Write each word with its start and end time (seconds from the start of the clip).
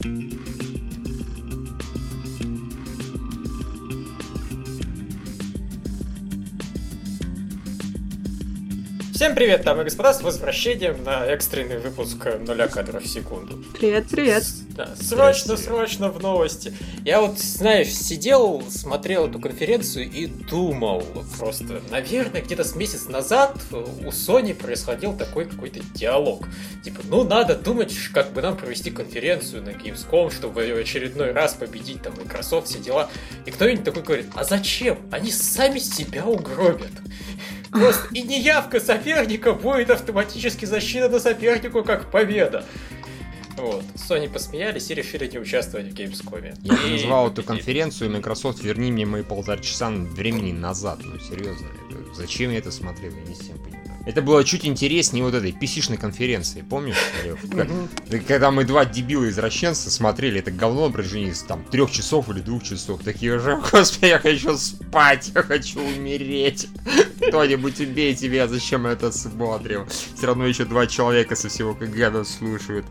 Всем 0.00 0.14
привет, 9.34 9.62
дамы 9.62 9.82
и 9.82 9.84
господа, 9.84 10.14
с 10.14 10.22
возвращением 10.22 11.04
на 11.04 11.26
экстренный 11.26 11.76
выпуск 11.76 12.26
нуля 12.46 12.68
кадров 12.68 13.02
в 13.02 13.06
секунду. 13.06 13.62
Привет, 13.78 14.06
привет. 14.10 14.44
Да, 14.80 14.96
срочно, 14.98 15.58
срочно 15.58 16.08
в 16.08 16.22
новости. 16.22 16.72
Я 17.04 17.20
вот, 17.20 17.38
знаешь, 17.38 17.88
сидел, 17.88 18.62
смотрел 18.70 19.26
эту 19.28 19.38
конференцию 19.38 20.10
и 20.10 20.24
думал 20.24 21.04
просто, 21.38 21.82
наверное, 21.90 22.40
где-то 22.40 22.64
с 22.64 22.74
месяц 22.74 23.06
назад 23.06 23.60
у 23.72 24.08
Sony 24.08 24.54
происходил 24.54 25.14
такой 25.14 25.44
какой-то 25.44 25.80
диалог. 25.94 26.48
Типа, 26.82 27.02
ну 27.10 27.24
надо 27.24 27.56
думать, 27.56 27.94
как 28.14 28.32
бы 28.32 28.40
нам 28.40 28.56
провести 28.56 28.90
конференцию 28.90 29.64
на 29.64 29.70
Gamescom, 29.70 30.32
чтобы 30.32 30.62
в 30.62 30.78
очередной 30.78 31.32
раз 31.32 31.52
победить 31.52 32.00
там 32.00 32.14
Microsoft, 32.16 32.68
все 32.68 32.78
дела. 32.78 33.10
И 33.44 33.50
кто-нибудь 33.50 33.84
такой 33.84 34.02
говорит, 34.02 34.28
а 34.34 34.44
зачем? 34.44 34.96
Они 35.10 35.30
сами 35.30 35.78
себя 35.78 36.24
угробят. 36.24 36.92
Просто 37.70 38.08
и 38.14 38.22
неявка 38.22 38.80
соперника 38.80 39.52
будет 39.52 39.90
автоматически 39.90 40.64
засчитана 40.64 41.20
сопернику 41.20 41.84
как 41.84 42.10
победа. 42.10 42.64
Вот. 43.60 43.84
Sony 43.94 44.30
посмеялись 44.30 44.90
и 44.90 44.94
решили 44.94 45.26
не 45.26 45.38
участвовать 45.38 45.92
в 45.92 45.94
Gamescom. 45.94 46.56
Я 46.62 46.74
и... 46.74 46.92
назвал 46.92 47.30
эту 47.30 47.42
конференцию 47.44 48.10
Microsoft 48.10 48.62
«Верни 48.62 48.90
мне 48.90 49.04
мои 49.04 49.22
полтора 49.22 49.58
часа 49.62 49.90
времени 49.90 50.52
назад». 50.52 51.00
Ну, 51.04 51.18
серьезно, 51.18 51.68
зачем 52.14 52.50
я 52.50 52.58
это 52.58 52.70
смотрел, 52.70 53.12
я 53.12 53.22
не 53.22 53.34
всем 53.34 53.58
понимаю. 53.58 53.80
Это 54.06 54.22
было 54.22 54.42
чуть 54.44 54.64
интереснее 54.64 55.22
вот 55.22 55.34
этой 55.34 55.50
pc 55.50 55.96
конференции, 55.98 56.64
помнишь, 56.68 56.96
Когда 58.26 58.50
мы 58.50 58.64
два 58.64 58.84
дебила 58.86 59.28
извращенца 59.28 59.90
смотрели 59.90 60.40
это 60.40 60.50
говно 60.50 60.86
на 60.86 60.92
протяжении 60.92 61.32
там 61.46 61.64
трех 61.64 61.90
часов 61.90 62.28
или 62.30 62.40
двух 62.40 62.62
часов. 62.62 63.02
Такие 63.04 63.36
уже, 63.36 63.60
господи, 63.72 64.06
я 64.10 64.18
хочу 64.18 64.56
спать, 64.56 65.30
я 65.34 65.42
хочу 65.42 65.80
умереть. 65.80 66.68
Кто-нибудь 67.28 67.78
убейте 67.80 68.28
меня, 68.28 68.48
зачем 68.48 68.86
я 68.86 68.92
это 68.92 69.12
смотрел? 69.12 69.86
Все 69.86 70.26
равно 70.26 70.46
еще 70.46 70.64
два 70.64 70.86
человека 70.86 71.36
со 71.36 71.48
всего 71.48 71.74
КГ 71.74 72.10
нас 72.10 72.36
слушают. 72.38 72.86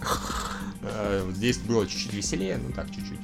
А, 0.82 1.30
здесь 1.34 1.58
было 1.58 1.86
чуть-чуть 1.86 2.14
веселее, 2.14 2.60
ну 2.62 2.74
так, 2.74 2.88
чуть-чуть. 2.88 3.20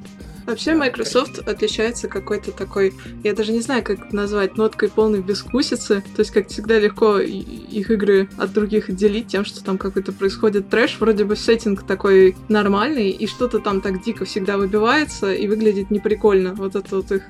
Вообще 0.45 0.75
Microsoft 0.75 1.39
отличается 1.39 2.07
какой-то 2.07 2.51
такой, 2.51 2.93
я 3.23 3.33
даже 3.33 3.51
не 3.51 3.61
знаю, 3.61 3.83
как 3.83 4.05
это 4.05 4.15
назвать, 4.15 4.57
ноткой 4.57 4.89
полной 4.89 5.21
бескусицы. 5.21 6.03
То 6.15 6.19
есть, 6.19 6.31
как 6.31 6.49
всегда, 6.49 6.77
легко 6.77 7.19
их 7.19 7.89
игры 7.89 8.29
от 8.37 8.53
других 8.53 8.89
отделить 8.89 9.27
тем, 9.27 9.43
что 9.43 9.63
там 9.63 9.79
какой-то 9.79 10.11
происходит 10.11 10.69
трэш. 10.69 10.99
Вроде 10.99 11.25
бы 11.25 11.35
сеттинг 11.35 11.83
такой 11.83 12.35
нормальный, 12.47 13.09
и 13.09 13.25
что-то 13.25 13.59
там 13.59 13.81
так 13.81 14.03
дико 14.03 14.25
всегда 14.25 14.57
выбивается 14.57 15.33
и 15.33 15.47
выглядит 15.47 15.89
неприкольно. 15.89 16.53
Вот 16.53 16.75
это 16.75 16.97
вот 16.97 17.11
их 17.11 17.23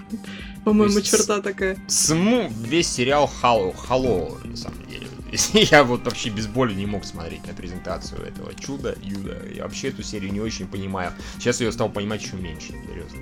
по-моему, 0.64 1.00
черта 1.02 1.42
такая. 1.42 1.76
Сму 1.86 2.50
весь 2.62 2.88
сериал 2.88 3.30
Halo, 3.42 3.74
Halo, 3.88 4.46
на 4.46 4.56
самом 4.56 4.86
деле. 4.86 5.03
Я 5.52 5.84
вот 5.84 6.04
вообще 6.04 6.30
без 6.30 6.46
боли 6.46 6.74
не 6.74 6.86
мог 6.86 7.04
смотреть 7.04 7.46
на 7.46 7.54
презентацию 7.54 8.22
этого 8.22 8.54
чуда, 8.54 8.94
Юда. 9.02 9.42
Я 9.54 9.64
вообще 9.64 9.88
эту 9.88 10.02
серию 10.02 10.32
не 10.32 10.40
очень 10.40 10.66
понимаю. 10.66 11.12
Сейчас 11.38 11.60
я 11.60 11.70
стал 11.72 11.90
понимать 11.90 12.22
еще 12.22 12.36
меньше, 12.36 12.68
серьезно. 12.68 13.18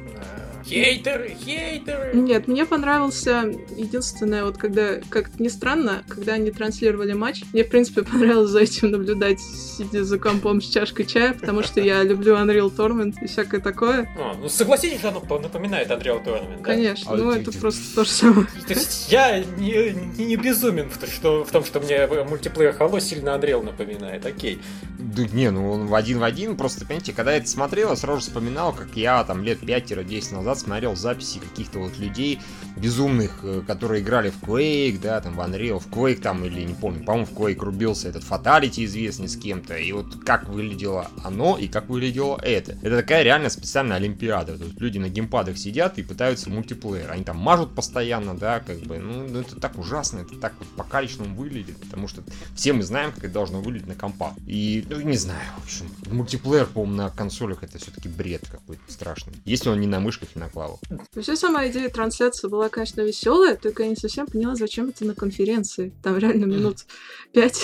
Хейтеры, 0.64 1.36
хейтеры! 1.44 2.12
Нет, 2.14 2.46
мне 2.46 2.64
понравился 2.64 3.52
единственное, 3.76 4.44
вот 4.44 4.58
когда, 4.58 5.00
как 5.08 5.40
ни 5.40 5.48
странно, 5.48 6.04
когда 6.08 6.34
они 6.34 6.50
транслировали 6.50 7.12
матч, 7.14 7.42
мне, 7.52 7.64
в 7.64 7.68
принципе, 7.68 8.02
понравилось 8.10 8.50
за 8.50 8.60
этим 8.60 8.90
наблюдать, 8.90 9.40
сидя 9.40 10.04
за 10.04 10.18
компом 10.18 10.60
с 10.62 10.68
чашкой 10.68 11.04
чая, 11.04 11.34
потому 11.34 11.62
что 11.62 11.80
я 11.80 12.02
люблю 12.04 12.36
Unreal 12.36 12.74
Tournament 12.74 13.14
и 13.22 13.26
всякое 13.26 13.60
такое. 13.60 14.08
А, 14.18 14.34
ну 14.34 14.48
согласитесь, 14.48 15.04
оно 15.04 15.20
напоминает 15.20 15.90
Unreal 15.90 16.24
Tournament, 16.24 16.58
да? 16.58 16.64
Конечно, 16.64 17.12
а 17.12 17.16
ну 17.16 17.30
это 17.32 17.52
просто 17.52 17.82
то 17.96 18.04
же 18.04 18.10
самое. 18.10 18.46
То 18.66 18.74
есть 18.74 19.10
я 19.10 19.40
не, 19.40 19.92
не, 20.16 20.26
не 20.26 20.36
безумен 20.36 20.88
в, 20.88 21.06
что, 21.12 21.44
в 21.44 21.50
том, 21.50 21.64
что 21.64 21.80
мне 21.80 22.01
мультиплеер 22.06 22.74
Halo 22.78 23.00
сильно 23.00 23.30
Unreal 23.30 23.62
напоминает, 23.62 24.24
окей. 24.26 24.60
Да 24.98 25.24
не, 25.24 25.50
ну 25.50 25.70
он 25.70 25.92
один 25.94 26.18
в 26.18 26.22
один, 26.22 26.56
просто, 26.56 26.86
понимаете, 26.86 27.12
когда 27.12 27.32
я 27.32 27.38
это 27.38 27.48
смотрел, 27.48 27.90
я 27.90 27.96
сразу 27.96 28.20
вспоминал, 28.20 28.72
как 28.72 28.96
я 28.96 29.22
там 29.24 29.42
лет 29.42 29.62
5-10 29.62 30.34
назад 30.34 30.58
смотрел 30.58 30.96
записи 30.96 31.38
каких-то 31.38 31.80
вот 31.80 31.98
людей 31.98 32.40
безумных, 32.76 33.40
э, 33.42 33.62
которые 33.66 34.02
играли 34.02 34.30
в 34.30 34.42
Quake, 34.42 35.00
да, 35.00 35.20
там 35.20 35.34
в 35.34 35.40
Unreal, 35.40 35.78
в 35.78 35.88
Quake 35.88 36.20
там, 36.20 36.44
или 36.44 36.62
не 36.62 36.74
помню, 36.74 37.04
по-моему, 37.04 37.26
в 37.26 37.32
Quake 37.32 37.58
рубился 37.58 38.08
этот 38.08 38.22
Fatality 38.22 38.84
известный 38.84 39.28
с 39.28 39.36
кем-то, 39.36 39.76
и 39.76 39.92
вот 39.92 40.24
как 40.24 40.48
выглядело 40.48 41.08
оно 41.24 41.58
и 41.58 41.68
как 41.68 41.88
выглядело 41.88 42.38
это. 42.42 42.72
Это 42.82 42.96
такая 42.96 43.22
реально 43.22 43.50
специальная 43.50 43.96
олимпиада. 43.96 44.58
Тут 44.58 44.80
люди 44.80 44.98
на 44.98 45.08
геймпадах 45.08 45.58
сидят 45.58 45.98
и 45.98 46.02
пытаются 46.02 46.50
мультиплеер. 46.50 47.10
Они 47.10 47.24
там 47.24 47.38
мажут 47.38 47.74
постоянно, 47.74 48.34
да, 48.36 48.60
как 48.60 48.78
бы, 48.80 48.98
ну, 48.98 49.28
ну 49.28 49.40
это 49.40 49.56
так 49.56 49.78
ужасно, 49.78 50.20
это 50.20 50.36
так 50.36 50.54
вот 50.58 50.68
по-калечному 50.76 51.34
выглядит, 51.34 51.76
потому 51.92 52.08
что 52.08 52.22
все 52.56 52.72
мы 52.72 52.82
знаем, 52.82 53.12
как 53.12 53.24
это 53.24 53.34
должно 53.34 53.60
выглядеть 53.60 53.86
на 53.86 53.94
компах. 53.94 54.32
И, 54.46 54.86
ну, 54.88 55.00
не 55.02 55.18
знаю, 55.18 55.44
в 55.58 55.64
общем, 55.64 55.86
мультиплеер, 56.10 56.64
по-моему, 56.64 56.94
на 56.94 57.10
консолях 57.10 57.62
это 57.62 57.76
все-таки 57.76 58.08
бред 58.08 58.48
какой-то 58.50 58.82
страшный. 58.90 59.34
Если 59.44 59.68
он 59.68 59.78
не 59.78 59.86
на 59.86 60.00
мышках 60.00 60.30
и 60.34 60.38
на 60.38 60.48
клавах. 60.48 60.80
Вообще 61.14 61.36
сама 61.36 61.68
идея 61.68 61.90
трансляции 61.90 62.48
была, 62.48 62.70
конечно, 62.70 63.02
веселая, 63.02 63.56
только 63.56 63.82
я 63.82 63.90
не 63.90 63.96
совсем 63.96 64.26
поняла, 64.26 64.54
зачем 64.54 64.88
это 64.88 65.04
на 65.04 65.14
конференции. 65.14 65.92
Там 66.02 66.16
реально 66.16 66.46
минут 66.46 66.86
5-6 67.34 67.58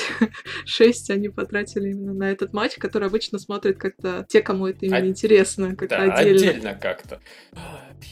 они 1.08 1.30
потратили 1.30 1.90
именно 1.90 2.12
на 2.12 2.30
этот 2.30 2.52
матч, 2.52 2.74
который 2.76 3.08
обычно 3.08 3.38
смотрят 3.38 3.78
как-то 3.78 4.26
те, 4.28 4.42
кому 4.42 4.66
это 4.66 4.84
именно 4.84 4.98
а... 4.98 5.06
интересно, 5.06 5.74
как-то 5.74 5.96
да, 5.96 6.12
отдельно. 6.12 6.50
отдельно 6.50 6.74
как-то. 6.74 7.20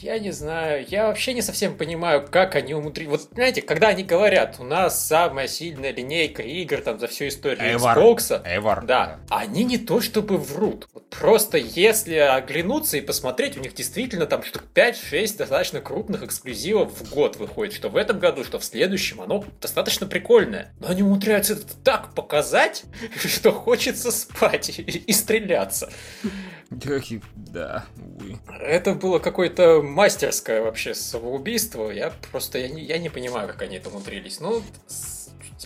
Я 0.01 0.19
не 0.19 0.31
знаю, 0.31 0.85
я 0.87 1.07
вообще 1.07 1.33
не 1.33 1.41
совсем 1.41 1.77
понимаю, 1.77 2.27
как 2.29 2.55
они 2.55 2.73
умудрились. 2.73 3.09
Вот, 3.09 3.21
знаете, 3.33 3.61
когда 3.61 3.89
они 3.89 4.03
говорят, 4.03 4.57
у 4.59 4.63
нас 4.63 5.05
самая 5.05 5.47
сильная 5.47 5.91
линейка 5.91 6.43
игр 6.43 6.81
там 6.81 6.99
за 6.99 7.07
всю 7.07 7.27
историю 7.27 7.75
Эвар. 7.75 7.97
Xbox, 7.97 8.41
Эвар. 8.45 8.85
да, 8.85 9.19
они 9.29 9.63
не 9.63 9.77
то 9.77 10.01
чтобы 10.01 10.37
врут. 10.37 10.87
Вот 10.93 11.09
просто 11.09 11.57
если 11.57 12.15
оглянуться 12.15 12.97
и 12.97 13.01
посмотреть, 13.01 13.57
у 13.57 13.59
них 13.59 13.73
действительно 13.73 14.25
там 14.25 14.43
штук 14.43 14.63
5-6 14.73 15.37
достаточно 15.37 15.81
крупных 15.81 16.23
эксклюзивов 16.23 16.91
в 16.91 17.13
год 17.13 17.37
выходит, 17.37 17.73
что 17.73 17.89
в 17.89 17.95
этом 17.97 18.19
году, 18.19 18.43
что 18.43 18.59
в 18.59 18.63
следующем, 18.63 19.21
оно 19.21 19.43
достаточно 19.61 20.05
прикольное. 20.05 20.73
Но 20.79 20.89
они 20.89 21.03
умудряются 21.03 21.53
это 21.53 21.75
так 21.83 22.13
показать, 22.13 22.83
что 23.15 23.51
хочется 23.51 24.11
спать 24.11 24.69
и 24.79 25.11
стреляться. 25.11 25.89
Да, 27.35 27.85
увы. 27.97 28.39
Это 28.59 28.93
было 28.93 29.19
какое-то 29.19 29.81
мастерское 29.81 30.61
вообще 30.61 30.93
самоубийство. 30.93 31.89
Я 31.89 32.13
просто 32.31 32.59
я 32.59 32.67
не, 32.67 32.83
я 32.83 32.97
не 32.97 33.09
понимаю, 33.09 33.47
как 33.47 33.61
они 33.61 33.77
это 33.77 33.89
умудрились. 33.89 34.39
Ну, 34.39 34.61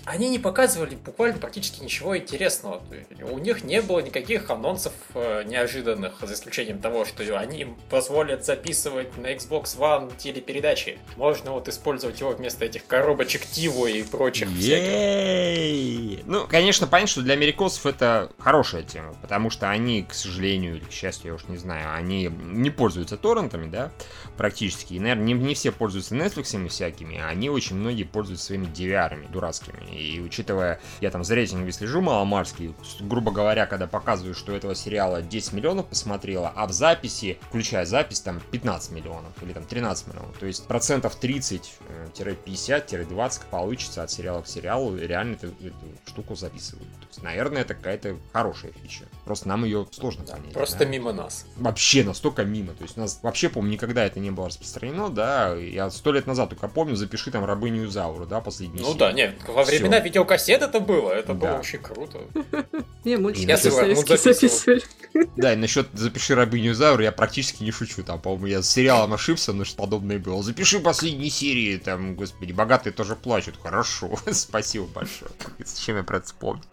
они 0.05 0.29
не 0.29 0.39
показывали 0.39 0.95
буквально 0.95 1.37
практически 1.37 1.83
ничего 1.83 2.17
интересного. 2.17 2.81
У 3.29 3.39
них 3.39 3.63
не 3.63 3.81
было 3.81 3.99
никаких 3.99 4.49
анонсов 4.49 4.93
э, 5.13 5.43
неожиданных, 5.43 6.13
за 6.21 6.33
исключением 6.33 6.79
того, 6.79 7.05
что 7.05 7.37
они 7.37 7.67
позволят 7.89 8.45
записывать 8.45 9.17
на 9.17 9.33
Xbox 9.33 9.77
One 9.77 10.11
телепередачи. 10.17 10.97
Можно 11.17 11.51
вот 11.51 11.67
использовать 11.67 12.19
его 12.19 12.31
вместо 12.31 12.65
этих 12.65 12.87
коробочек 12.87 13.45
Тиво 13.45 13.87
и 13.87 14.03
прочих 14.03 14.49
всяких. 14.49 16.25
Ну, 16.25 16.47
конечно, 16.47 16.87
понятно, 16.87 17.11
что 17.11 17.21
для 17.21 17.33
америкосов 17.33 17.85
это 17.85 18.31
хорошая 18.39 18.83
тема, 18.83 19.13
потому 19.21 19.49
что 19.49 19.69
они, 19.69 20.03
к 20.03 20.13
сожалению 20.13 20.77
или 20.77 20.85
к 20.85 20.91
счастью, 20.91 21.27
я 21.31 21.35
уж 21.35 21.45
не 21.45 21.57
знаю, 21.57 21.93
они 21.93 22.31
не 22.31 22.69
пользуются 22.69 23.17
торрентами, 23.17 23.69
да, 23.69 23.91
практически. 24.37 24.95
И, 24.95 24.99
наверное, 24.99 25.25
не, 25.25 25.33
не 25.33 25.53
все 25.53 25.71
пользуются 25.71 26.15
Netflix 26.15 26.67
всякими, 26.67 27.19
а 27.19 27.27
они 27.27 27.49
очень 27.49 27.75
многие 27.75 28.03
пользуются 28.03 28.47
своими 28.47 28.65
DVR-ами 28.65 29.27
дурацкими. 29.27 29.85
И 29.91 30.19
учитывая, 30.19 30.81
я 30.99 31.11
там 31.11 31.23
за 31.23 31.35
рейтингами 31.35 31.69
слежу 31.71 32.01
маломарский, 32.01 32.73
грубо 32.99 33.31
говоря, 33.31 33.65
когда 33.65 33.87
показываю, 33.87 34.35
что 34.35 34.53
этого 34.55 34.75
сериала 34.75 35.21
10 35.21 35.53
миллионов 35.53 35.87
посмотрело, 35.87 36.51
а 36.55 36.67
в 36.67 36.71
записи, 36.71 37.37
включая 37.41 37.85
запись, 37.85 38.19
там 38.21 38.41
15 38.51 38.91
миллионов 38.91 39.31
или 39.41 39.53
там 39.53 39.63
13 39.63 40.07
миллионов. 40.07 40.37
То 40.37 40.45
есть 40.45 40.67
процентов 40.67 41.17
30-50-20 41.21 43.41
получится 43.49 44.03
от 44.03 44.11
сериала 44.11 44.41
к 44.41 44.47
сериалу, 44.47 44.97
реально 44.97 45.35
эту, 45.35 45.47
эту 45.47 45.75
штуку 46.07 46.35
записывают. 46.35 46.89
То 47.01 47.07
есть, 47.07 47.23
наверное, 47.23 47.61
это 47.61 47.73
какая-то 47.73 48.17
хорошая 48.33 48.71
фича. 48.71 49.05
Просто 49.25 49.47
нам 49.47 49.65
ее 49.65 49.87
сложно 49.91 50.25
понять. 50.25 50.53
Просто 50.53 50.79
да? 50.79 50.85
мимо 50.85 51.13
нас. 51.13 51.45
Вообще 51.57 52.03
настолько 52.03 52.43
мимо. 52.43 52.73
То 52.73 52.83
есть 52.83 52.97
у 52.97 53.01
нас 53.01 53.19
вообще, 53.21 53.49
по-моему, 53.49 53.73
никогда 53.73 54.05
это 54.05 54.19
не 54.21 54.31
было 54.31 54.47
распространено, 54.47 55.09
да. 55.09 55.53
Я 55.55 55.89
сто 55.89 56.11
лет 56.11 56.27
назад 56.27 56.49
только 56.49 56.67
помню, 56.67 56.95
запиши 56.95 57.31
там 57.31 57.45
рабыню 57.45 57.89
Зауру, 57.89 58.25
да, 58.25 58.41
последний. 58.41 58.79
Ну 58.79 58.87
серии. 58.87 58.97
да, 58.99 59.11
нет, 59.11 59.35
во 59.47 59.63
времена 59.63 59.97
Всё. 59.97 60.05
видеокассет 60.05 60.61
это 60.61 60.79
было, 60.79 61.11
это 61.11 61.33
да. 61.33 61.33
было 61.33 61.59
очень 61.59 61.79
круто. 61.79 62.19
Не, 63.03 63.17
мультики 63.17 63.55
записывали. 63.55 64.81
Да, 65.35 65.53
и 65.53 65.55
насчет 65.55 65.87
запиши 65.93 66.35
рабыню 66.35 66.73
Зауру 66.73 67.03
я 67.03 67.11
практически 67.11 67.63
не 67.63 67.71
шучу. 67.71 68.03
Там, 68.03 68.19
по-моему, 68.19 68.45
я 68.45 68.61
с 68.61 68.69
сериалом 68.69 69.13
ошибся, 69.13 69.53
но 69.53 69.65
что 69.65 69.77
подобное 69.77 70.19
было. 70.19 70.41
Запиши 70.43 70.79
последние 70.79 71.29
серии, 71.29 71.77
там, 71.77 72.15
господи, 72.15 72.51
богатые 72.51 72.93
тоже 72.93 73.15
плачут. 73.15 73.55
Хорошо, 73.61 74.11
спасибо 74.31 74.85
большое. 74.85 75.31
Зачем 75.59 75.97
я 75.97 76.03
про 76.03 76.17
это 76.17 76.27
вспомнил? 76.27 76.63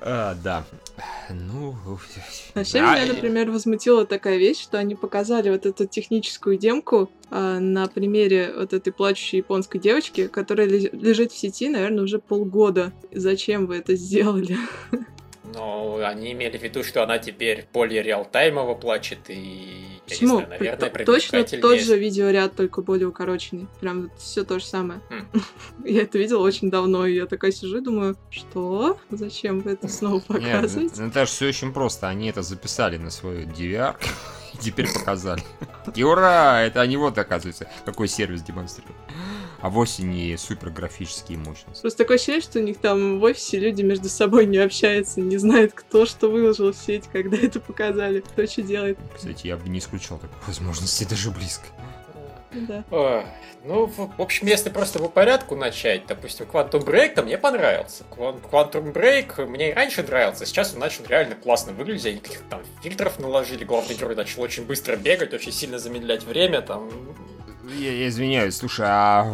А, 0.00 0.34
да. 0.42 0.64
Ну... 1.30 1.76
Вообще 2.54 2.78
а, 2.78 2.94
меня, 2.94 3.12
например, 3.12 3.50
возмутила 3.50 4.06
такая 4.06 4.38
вещь, 4.38 4.62
что 4.62 4.78
они 4.78 4.94
показали 4.94 5.50
вот 5.50 5.66
эту 5.66 5.86
техническую 5.86 6.56
демку 6.56 7.10
а, 7.30 7.58
на 7.58 7.86
примере 7.88 8.52
вот 8.56 8.72
этой 8.72 8.92
плачущей 8.92 9.38
японской 9.38 9.78
девочки, 9.78 10.28
которая 10.28 10.68
лежит 10.68 11.32
в 11.32 11.38
сети, 11.38 11.68
наверное, 11.68 12.04
уже 12.04 12.18
полгода. 12.18 12.92
Зачем 13.12 13.66
вы 13.66 13.76
это 13.76 13.96
сделали? 13.96 14.56
Но 15.54 16.00
они 16.04 16.32
имели 16.32 16.58
в 16.58 16.62
виду, 16.62 16.82
что 16.84 17.02
она 17.02 17.18
теперь 17.18 17.66
более 17.72 18.02
реалтаймово 18.02 18.74
плачет 18.74 19.18
и... 19.28 19.84
Почему? 20.06 20.36
Знаю, 20.36 20.48
наверное, 20.48 21.04
Точно 21.04 21.44
тот 21.44 21.80
же 21.80 21.98
видеоряд, 21.98 22.56
только 22.56 22.80
более 22.80 23.08
укороченный. 23.08 23.66
Прям 23.80 24.10
все 24.16 24.42
то 24.44 24.58
же 24.58 24.64
самое. 24.64 25.00
Хм. 25.10 25.42
я 25.84 26.02
это 26.02 26.18
видела 26.18 26.42
очень 26.42 26.70
давно, 26.70 27.06
и 27.06 27.14
я 27.14 27.26
такая 27.26 27.52
сижу 27.52 27.78
и 27.78 27.80
думаю, 27.80 28.16
что? 28.30 28.98
Зачем 29.10 29.60
вы 29.60 29.72
это 29.72 29.88
снова 29.88 30.20
показываете? 30.20 30.80
Нет, 30.80 30.96
ну, 30.96 31.06
это 31.08 31.20
же 31.20 31.26
все 31.26 31.48
очень 31.48 31.72
просто. 31.72 32.08
Они 32.08 32.28
это 32.30 32.42
записали 32.42 32.96
на 32.96 33.10
свой 33.10 33.44
DVR 33.44 33.96
и 34.54 34.58
теперь 34.58 34.90
показали. 34.92 35.42
И 35.94 36.02
ура! 36.02 36.62
Это 36.62 36.80
они 36.80 36.96
вот, 36.96 37.18
оказывается, 37.18 37.68
какой 37.84 38.08
сервис 38.08 38.42
демонстрируют 38.42 38.96
а 39.60 39.70
вовсе 39.70 40.02
не 40.04 40.36
супер 40.36 40.70
графические 40.70 41.38
мощности. 41.38 41.80
Просто 41.80 41.98
такое 41.98 42.16
ощущение, 42.16 42.42
что 42.42 42.58
у 42.60 42.62
них 42.62 42.78
там 42.78 43.18
в 43.18 43.22
офисе 43.24 43.58
люди 43.58 43.82
между 43.82 44.08
собой 44.08 44.46
не 44.46 44.58
общаются, 44.58 45.20
не 45.20 45.36
знают, 45.36 45.72
кто 45.74 46.06
что 46.06 46.28
выложил 46.28 46.72
в 46.72 46.76
сеть, 46.76 47.04
когда 47.12 47.36
это 47.42 47.60
показали, 47.60 48.20
кто 48.20 48.46
что 48.46 48.62
делает. 48.62 48.98
Кстати, 49.14 49.46
я 49.46 49.56
бы 49.56 49.68
не 49.68 49.78
исключал 49.78 50.18
такой 50.18 50.38
возможности 50.46 51.04
даже 51.04 51.30
близко. 51.30 51.66
Да. 52.50 52.84
О, 52.90 53.24
ну, 53.64 53.86
в, 53.86 54.22
общем, 54.22 54.46
если 54.46 54.70
просто 54.70 54.98
по 54.98 55.08
порядку 55.08 55.54
начать, 55.54 56.06
допустим, 56.06 56.46
Quantum 56.46 56.84
Break, 56.84 57.14
то 57.14 57.22
мне 57.22 57.36
понравился. 57.36 58.04
Quantum 58.10 58.92
Break 58.92 59.44
мне 59.46 59.70
и 59.70 59.74
раньше 59.74 60.02
нравился, 60.02 60.46
сейчас 60.46 60.72
он 60.72 60.80
начал 60.80 61.04
реально 61.06 61.34
классно 61.34 61.72
выглядеть, 61.72 62.06
они 62.06 62.18
каких-то 62.20 62.44
там 62.48 62.62
фильтров 62.82 63.18
наложили, 63.18 63.64
главный 63.64 63.94
герой 63.94 64.14
начал 64.14 64.40
очень 64.42 64.64
быстро 64.64 64.96
бегать, 64.96 65.34
очень 65.34 65.52
сильно 65.52 65.78
замедлять 65.78 66.24
время, 66.24 66.62
там 66.62 66.90
я, 67.68 67.92
я 67.92 68.08
извиняюсь, 68.08 68.56
слушай, 68.56 68.86
а 68.88 69.24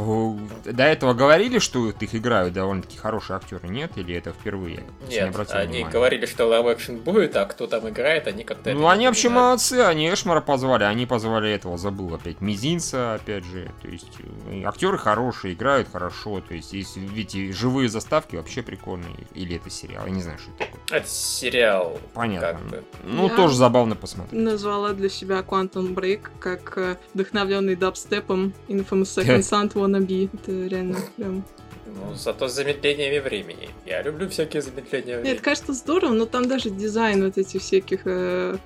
до 0.64 0.82
этого 0.82 1.14
говорили, 1.14 1.58
что 1.58 1.88
их 1.88 2.14
играют 2.14 2.54
довольно-таки 2.54 2.96
хорошие 2.96 3.36
актеры, 3.36 3.68
нет? 3.68 3.92
Или 3.96 4.14
это 4.14 4.32
впервые? 4.32 4.84
Нет, 5.08 5.10
не 5.10 5.18
они 5.18 5.72
внимания? 5.72 5.88
говорили, 5.90 6.26
что 6.26 6.44
live 6.44 6.76
action 6.76 7.02
будет, 7.02 7.36
а 7.36 7.44
кто 7.46 7.66
там 7.66 7.88
играет, 7.88 8.26
они 8.26 8.44
как-то... 8.44 8.72
Ну, 8.72 8.88
они 8.88 9.06
вообще 9.06 9.28
молодцы, 9.28 9.74
они 9.74 10.12
Эшмара 10.12 10.40
позвали, 10.40 10.84
они 10.84 11.06
позвали 11.06 11.50
этого, 11.50 11.78
забыл 11.78 12.14
опять, 12.14 12.40
Мизинца, 12.40 13.14
опять 13.14 13.44
же, 13.44 13.70
то 13.82 13.88
есть 13.88 14.10
э, 14.50 14.62
актеры 14.64 14.98
хорошие, 14.98 15.54
играют 15.54 15.88
хорошо, 15.90 16.40
то 16.40 16.54
есть 16.54 16.72
есть, 16.72 16.96
видите, 16.96 17.52
живые 17.52 17.88
заставки 17.88 18.36
вообще 18.36 18.62
прикольные, 18.62 19.14
или 19.34 19.56
это 19.56 19.70
сериал, 19.70 20.06
я 20.06 20.12
не 20.12 20.22
знаю, 20.22 20.38
что 20.38 20.50
это 20.52 20.64
такое. 20.64 20.80
Это 20.90 21.08
сериал. 21.08 21.98
Понятно. 22.12 22.48
Как 22.48 22.60
бы. 22.66 22.84
Ну, 23.04 23.28
я 23.28 23.36
тоже 23.36 23.54
забавно 23.56 23.96
посмотреть. 23.96 24.40
Назвала 24.40 24.92
для 24.92 25.08
себя 25.08 25.40
Quantum 25.40 25.94
Break 25.94 26.28
как 26.38 26.76
э, 26.76 26.96
вдохновленный 27.14 27.76
дабстеп 27.76 28.23
рэпом 28.24 28.52
Infamous 28.68 29.16
Second 29.16 29.40
Son 29.40 29.72
Wannabe. 29.74 30.30
Это 30.32 30.66
реально 30.66 30.98
прям 31.16 31.44
ну, 31.86 32.14
зато 32.14 32.48
с 32.48 32.54
замедлениями 32.54 33.18
времени. 33.18 33.68
Я 33.86 34.02
люблю 34.02 34.28
всякие 34.28 34.62
замедления 34.62 35.16
времени. 35.16 35.34
Нет, 35.34 35.40
кажется 35.42 35.72
здорово, 35.72 36.12
но 36.12 36.26
там 36.26 36.48
даже 36.48 36.70
дизайн 36.70 37.24
вот 37.24 37.38
этих 37.38 37.60
всяких 37.60 38.00
э, 38.06 38.56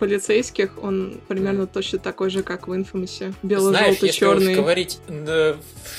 полицейских, 0.00 0.82
он 0.82 1.20
примерно 1.28 1.66
точно 1.66 1.98
такой 1.98 2.30
же, 2.30 2.42
как 2.42 2.66
в 2.66 2.72
Infamous. 2.72 3.34
Бело-желто-черный. 3.42 4.46
Если 4.46 4.60
говорить, 4.60 4.98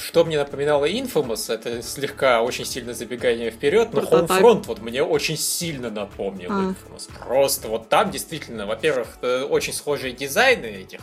что 0.07 0.25
мне 0.25 0.37
напоминало 0.37 0.89
Infamous, 0.89 1.53
это 1.53 1.81
слегка 1.81 2.41
очень 2.41 2.65
сильно 2.65 2.93
забегание 2.93 3.51
вперед, 3.51 3.89
но 3.93 4.01
Homefront 4.01 4.65
вот 4.65 4.81
мне 4.81 5.03
очень 5.03 5.37
сильно 5.37 5.89
напомнил 5.89 6.49
а. 6.51 6.73
Infamous. 6.73 7.09
Просто 7.25 7.67
вот 7.69 7.87
там 7.87 8.11
действительно, 8.11 8.65
во-первых, 8.65 9.19
э, 9.21 9.43
очень 9.43 9.73
схожие 9.73 10.11
дизайны 10.11 10.65
этих 10.65 10.99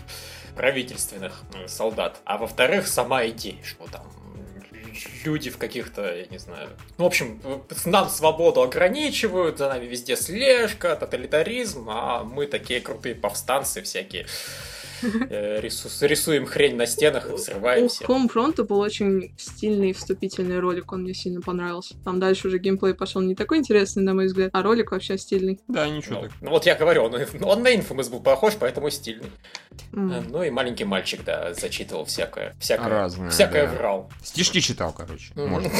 правительственных 0.54 1.42
э, 1.54 1.68
солдат, 1.68 2.20
а 2.24 2.38
во-вторых, 2.38 2.86
сама 2.86 3.26
идея, 3.26 3.62
что 3.64 3.86
там 3.86 4.04
люди 5.24 5.50
в 5.50 5.58
каких-то, 5.58 6.14
я 6.14 6.26
не 6.26 6.38
знаю... 6.38 6.70
Ну, 6.98 7.04
в 7.04 7.06
общем, 7.06 7.40
нам 7.84 8.08
свободу 8.08 8.62
ограничивают, 8.62 9.58
за 9.58 9.68
нами 9.68 9.86
везде 9.86 10.16
слежка, 10.16 10.96
тоталитаризм, 10.96 11.88
а 11.88 12.24
мы 12.24 12.46
такие 12.46 12.80
крутые 12.80 13.14
повстанцы 13.14 13.82
всякие. 13.82 14.26
Э, 15.02 15.60
рисуем 15.60 16.46
хрень 16.46 16.76
на 16.76 16.86
стенах 16.86 17.30
и 17.30 17.32
взрываемся. 17.32 18.04
У 18.06 18.12
Homefront 18.12 18.62
был 18.64 18.80
очень 18.80 19.34
стильный 19.38 19.92
вступительный 19.92 20.60
ролик, 20.60 20.92
он 20.92 21.02
мне 21.02 21.14
сильно 21.14 21.40
понравился. 21.40 21.94
Там 22.04 22.20
дальше 22.20 22.48
уже 22.48 22.58
геймплей 22.58 22.94
пошел 22.94 23.20
не 23.22 23.34
такой 23.34 23.58
интересный, 23.58 24.02
на 24.02 24.14
мой 24.14 24.26
взгляд, 24.26 24.50
а 24.52 24.62
ролик 24.62 24.92
вообще 24.92 25.18
стильный. 25.18 25.60
Да, 25.68 25.88
ничего 25.88 26.16
ну, 26.16 26.22
так. 26.22 26.32
Ну 26.40 26.50
вот 26.50 26.66
я 26.66 26.74
говорю, 26.74 27.04
он, 27.04 27.14
он 27.42 27.62
на 27.62 27.74
Infamous 27.74 28.10
был 28.10 28.20
похож, 28.20 28.54
поэтому 28.58 28.90
стильный. 28.90 29.30
Mm. 29.92 30.26
Ну 30.30 30.42
и 30.42 30.50
маленький 30.50 30.84
мальчик, 30.84 31.24
да, 31.24 31.52
зачитывал 31.54 32.04
всякое. 32.04 32.54
Всякое, 32.60 32.88
Разное, 32.88 33.30
всякое 33.30 33.66
да. 33.66 33.74
врал. 33.74 34.10
Стишки 34.22 34.60
читал, 34.60 34.92
короче. 34.92 35.32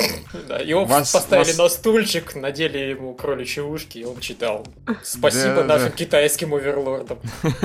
Да, 0.49 0.59
его 0.59 0.87
поставили 0.87 1.53
на 1.57 1.69
стульчик, 1.69 2.35
надели 2.35 2.79
ему 2.79 3.15
кроличьи 3.15 3.63
ушки, 3.63 3.99
и 3.99 4.05
он 4.05 4.19
читал. 4.21 4.67
Спасибо 5.03 5.65
нашим 5.65 5.93
китайским 5.93 6.55
оверлордам. 6.55 7.19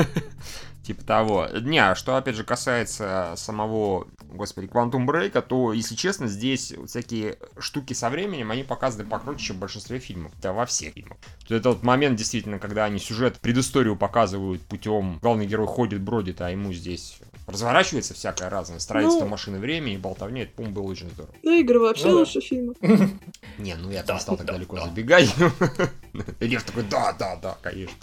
Типа 0.86 1.04
того. 1.04 1.48
Не, 1.62 1.80
а 1.80 1.96
что, 1.96 2.16
опять 2.16 2.36
же, 2.36 2.44
касается 2.44 3.34
самого, 3.38 4.08
господи, 4.30 4.68
Quantum 4.68 5.08
Break, 5.08 5.42
то, 5.42 5.74
если 5.74 5.96
честно, 5.96 6.28
здесь 6.28 6.76
всякие 6.86 7.40
штуки 7.58 7.94
со 7.94 8.12
временем, 8.12 8.52
они 8.52 8.62
показаны 8.62 9.04
покруче, 9.04 9.48
чем 9.48 9.56
в 9.56 9.60
большинстве 9.62 9.98
фильмов. 9.98 10.32
Да, 10.44 10.54
во 10.54 10.68
всех 10.68 10.94
фильмах. 10.94 11.18
Это 11.50 11.70
вот 11.70 11.82
момент, 11.82 12.18
действительно, 12.18 12.60
когда 12.60 12.86
они 12.86 13.00
сюжет, 13.00 13.40
предысторию 13.40 13.96
показывают 13.96 14.62
путем, 14.62 15.18
главный 15.24 15.48
герой 15.48 15.66
ходит, 15.66 16.02
бродит, 16.02 16.40
а 16.42 16.52
ему 16.52 16.72
здесь 16.72 17.20
разворачивается 17.48 18.14
всякая 18.14 18.50
разная, 18.50 18.80
строительство 18.80 19.26
ну, 19.26 19.32
машины 19.32 19.60
времени, 19.60 19.98
болтовня, 19.98 20.44
это, 20.44 20.52
по 20.52 20.64
было 20.64 20.84
очень 20.84 21.10
здорово. 21.10 21.34
Ну, 21.44 21.60
игры 21.60 21.80
вообще 21.80 22.08
ну, 22.08 22.20
лучше 22.20 22.42
фильма. 22.42 22.74
Не, 23.58 23.76
ну 23.76 23.90
я 23.90 24.04
не 24.04 24.20
стал 24.20 24.38
так 24.38 24.46
далеко 24.46 24.80
забегать. 24.80 25.34
Лев 26.40 26.64
такой, 26.64 26.84
да, 26.84 27.14
да, 27.14 27.36
да, 27.38 27.58
конечно. 27.62 27.96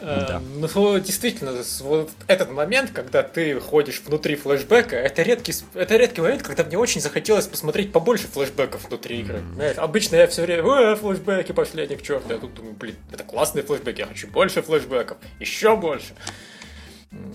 Да. 0.00 0.40
Ну, 0.56 0.98
действительно, 0.98 1.52
вот 1.80 2.10
этот 2.26 2.50
момент, 2.50 2.90
когда 2.92 3.22
ты 3.22 3.60
ходишь 3.60 4.00
внутри 4.04 4.36
флешбека, 4.36 4.96
это 4.96 5.22
редкий, 5.22 5.52
это 5.74 5.96
редкий 5.96 6.20
момент, 6.20 6.42
когда 6.42 6.64
мне 6.64 6.78
очень 6.78 7.00
захотелось 7.00 7.46
посмотреть 7.46 7.92
побольше 7.92 8.26
флешбеков 8.28 8.88
внутри 8.88 9.20
игры. 9.20 9.42
Mm-hmm. 9.56 9.74
Обычно 9.74 10.16
я 10.16 10.26
все 10.26 10.42
время, 10.42 10.62
э, 10.62 10.96
флешбеки 10.96 11.52
пошли 11.52 11.82
они 11.82 11.96
к 11.96 12.02
черту. 12.02 12.32
Я 12.32 12.38
тут 12.38 12.54
думаю, 12.54 12.74
блин, 12.74 12.96
это 13.12 13.24
классные 13.24 13.62
флешбеки, 13.62 14.00
я 14.00 14.06
хочу 14.06 14.28
больше 14.28 14.62
флешбеков, 14.62 15.18
еще 15.38 15.76
больше. 15.76 16.14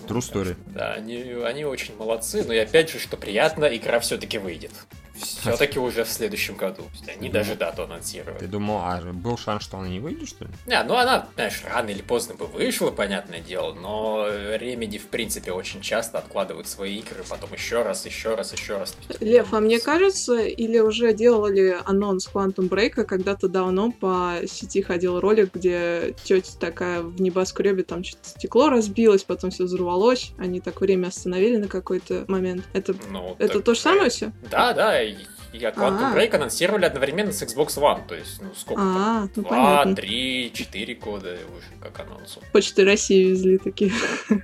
True 0.08 0.20
story. 0.20 0.56
Да, 0.66 0.94
они, 0.94 1.20
они 1.44 1.64
очень 1.64 1.94
молодцы, 1.96 2.42
но 2.44 2.52
и 2.52 2.58
опять 2.58 2.90
же, 2.90 2.98
что 2.98 3.16
приятно, 3.16 3.66
игра 3.66 4.00
все-таки 4.00 4.38
выйдет 4.38 4.72
все-таки 5.16 5.78
уже 5.78 6.04
в 6.04 6.08
следующем 6.08 6.56
году. 6.56 6.84
Они 7.08 7.28
даже 7.28 7.54
дату 7.54 7.84
анонсировали. 7.84 8.38
Ты 8.38 8.46
думал, 8.46 8.80
а 8.82 9.00
был 9.00 9.38
шанс, 9.38 9.62
что 9.62 9.78
она 9.78 9.88
не 9.88 10.00
выйдет, 10.00 10.28
что 10.28 10.44
ли? 10.44 10.50
Не, 10.66 10.82
ну 10.84 10.94
она, 10.94 11.28
знаешь, 11.34 11.62
рано 11.64 11.90
или 11.90 12.02
поздно 12.02 12.34
бы 12.34 12.46
вышла, 12.46 12.90
понятное 12.90 13.40
дело, 13.40 13.74
но 13.74 14.26
Remedy, 14.28 14.98
в 14.98 15.06
принципе, 15.06 15.52
очень 15.52 15.80
часто 15.80 16.18
откладывают 16.18 16.68
свои 16.68 16.98
игры, 16.98 17.24
потом 17.28 17.52
еще 17.52 17.82
раз, 17.82 18.06
еще 18.06 18.34
раз, 18.34 18.52
еще 18.52 18.78
раз. 18.78 18.96
Лев, 19.20 19.52
а 19.52 19.60
мне 19.60 19.80
кажется, 19.80 20.38
или 20.38 20.78
уже 20.78 21.12
делали 21.12 21.76
анонс 21.84 22.28
Quantum 22.32 22.68
Break, 22.68 23.04
когда-то 23.04 23.48
давно 23.48 23.92
по 23.92 24.34
сети 24.46 24.82
ходил 24.82 25.20
ролик, 25.20 25.54
где 25.54 26.14
тетя 26.24 26.52
такая 26.58 27.02
в 27.02 27.20
небоскребе, 27.20 27.82
там 27.82 28.04
что-то 28.04 28.28
стекло 28.28 28.68
разбилось, 28.68 29.24
потом 29.24 29.50
все 29.50 29.64
взорвалось, 29.64 30.32
они 30.38 30.60
так 30.60 30.80
время 30.80 31.08
остановили 31.08 31.56
на 31.56 31.68
какой-то 31.68 32.24
момент. 32.28 32.64
Это, 32.72 32.94
ну, 33.10 33.36
это 33.38 33.60
то 33.60 33.74
же 33.74 33.80
самое 33.80 34.10
все? 34.10 34.32
Да, 34.50 34.72
да, 34.72 35.05
и 35.08 35.58
Quantum 35.58 36.14
Break 36.14 36.34
анонсировали 36.34 36.84
одновременно 36.84 37.32
с 37.32 37.42
Xbox 37.42 37.78
One. 37.78 38.06
То 38.06 38.14
есть, 38.14 38.40
ну 38.42 38.50
сколько 38.54 38.82
там? 38.82 39.30
Ну, 39.34 39.42
Два, 39.42 39.94
три, 39.94 40.52
четыре 40.52 40.94
года 40.94 41.32
уже 41.32 41.80
как 41.80 42.00
анонсу. 42.00 42.42
Почты 42.52 42.84
России 42.84 43.30
везли 43.30 43.58
такие. 43.58 43.92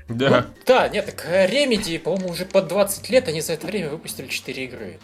Да. 0.09 0.47
Да, 0.67 0.89
нет, 0.89 1.07
так 1.07 1.27
Remedy, 1.27 1.99
по-моему, 1.99 2.31
уже 2.31 2.45
под 2.45 2.69
20 2.69 3.11
лет 3.11 3.29
они 3.29 3.41
за 3.41 3.55
это 3.55 3.67
время 3.67 3.91
выпустили 3.91 4.29
4 4.29 4.65
игры. 4.65 4.99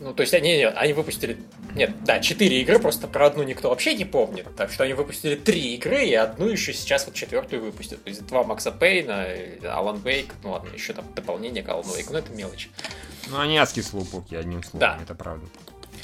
Ну, 0.00 0.14
то 0.14 0.22
есть 0.22 0.32
они, 0.32 0.56
нет, 0.56 0.74
они 0.78 0.94
выпустили... 0.94 1.36
Нет, 1.74 1.92
да, 2.04 2.20
4 2.20 2.60
игры, 2.62 2.78
просто 2.78 3.06
про 3.06 3.26
одну 3.26 3.42
никто 3.42 3.68
вообще 3.68 3.94
не 3.94 4.06
помнит. 4.06 4.46
Так 4.56 4.72
что 4.72 4.84
они 4.84 4.94
выпустили 4.94 5.36
3 5.36 5.74
игры, 5.74 6.06
и 6.06 6.14
одну 6.14 6.48
еще 6.48 6.72
сейчас 6.72 7.04
вот 7.04 7.14
четвертую 7.14 7.62
выпустят. 7.62 8.02
То 8.02 8.08
есть 8.08 8.26
два 8.26 8.42
Макса 8.42 8.72
Пейна, 8.72 9.26
Алан 9.70 9.98
Вейк, 9.98 10.34
ну 10.42 10.52
ладно, 10.52 10.70
еще 10.72 10.94
там 10.94 11.04
дополнение 11.14 11.62
к 11.62 11.68
Алану 11.68 11.94
Вейку, 11.94 12.14
но 12.14 12.20
это 12.20 12.32
мелочь. 12.32 12.70
Ну, 13.28 13.38
они 13.38 13.58
адские 13.58 13.84
слоупоки, 13.84 14.34
одним 14.34 14.62
словом, 14.62 14.80
да. 14.80 14.98
это 15.02 15.14
правда. 15.14 15.46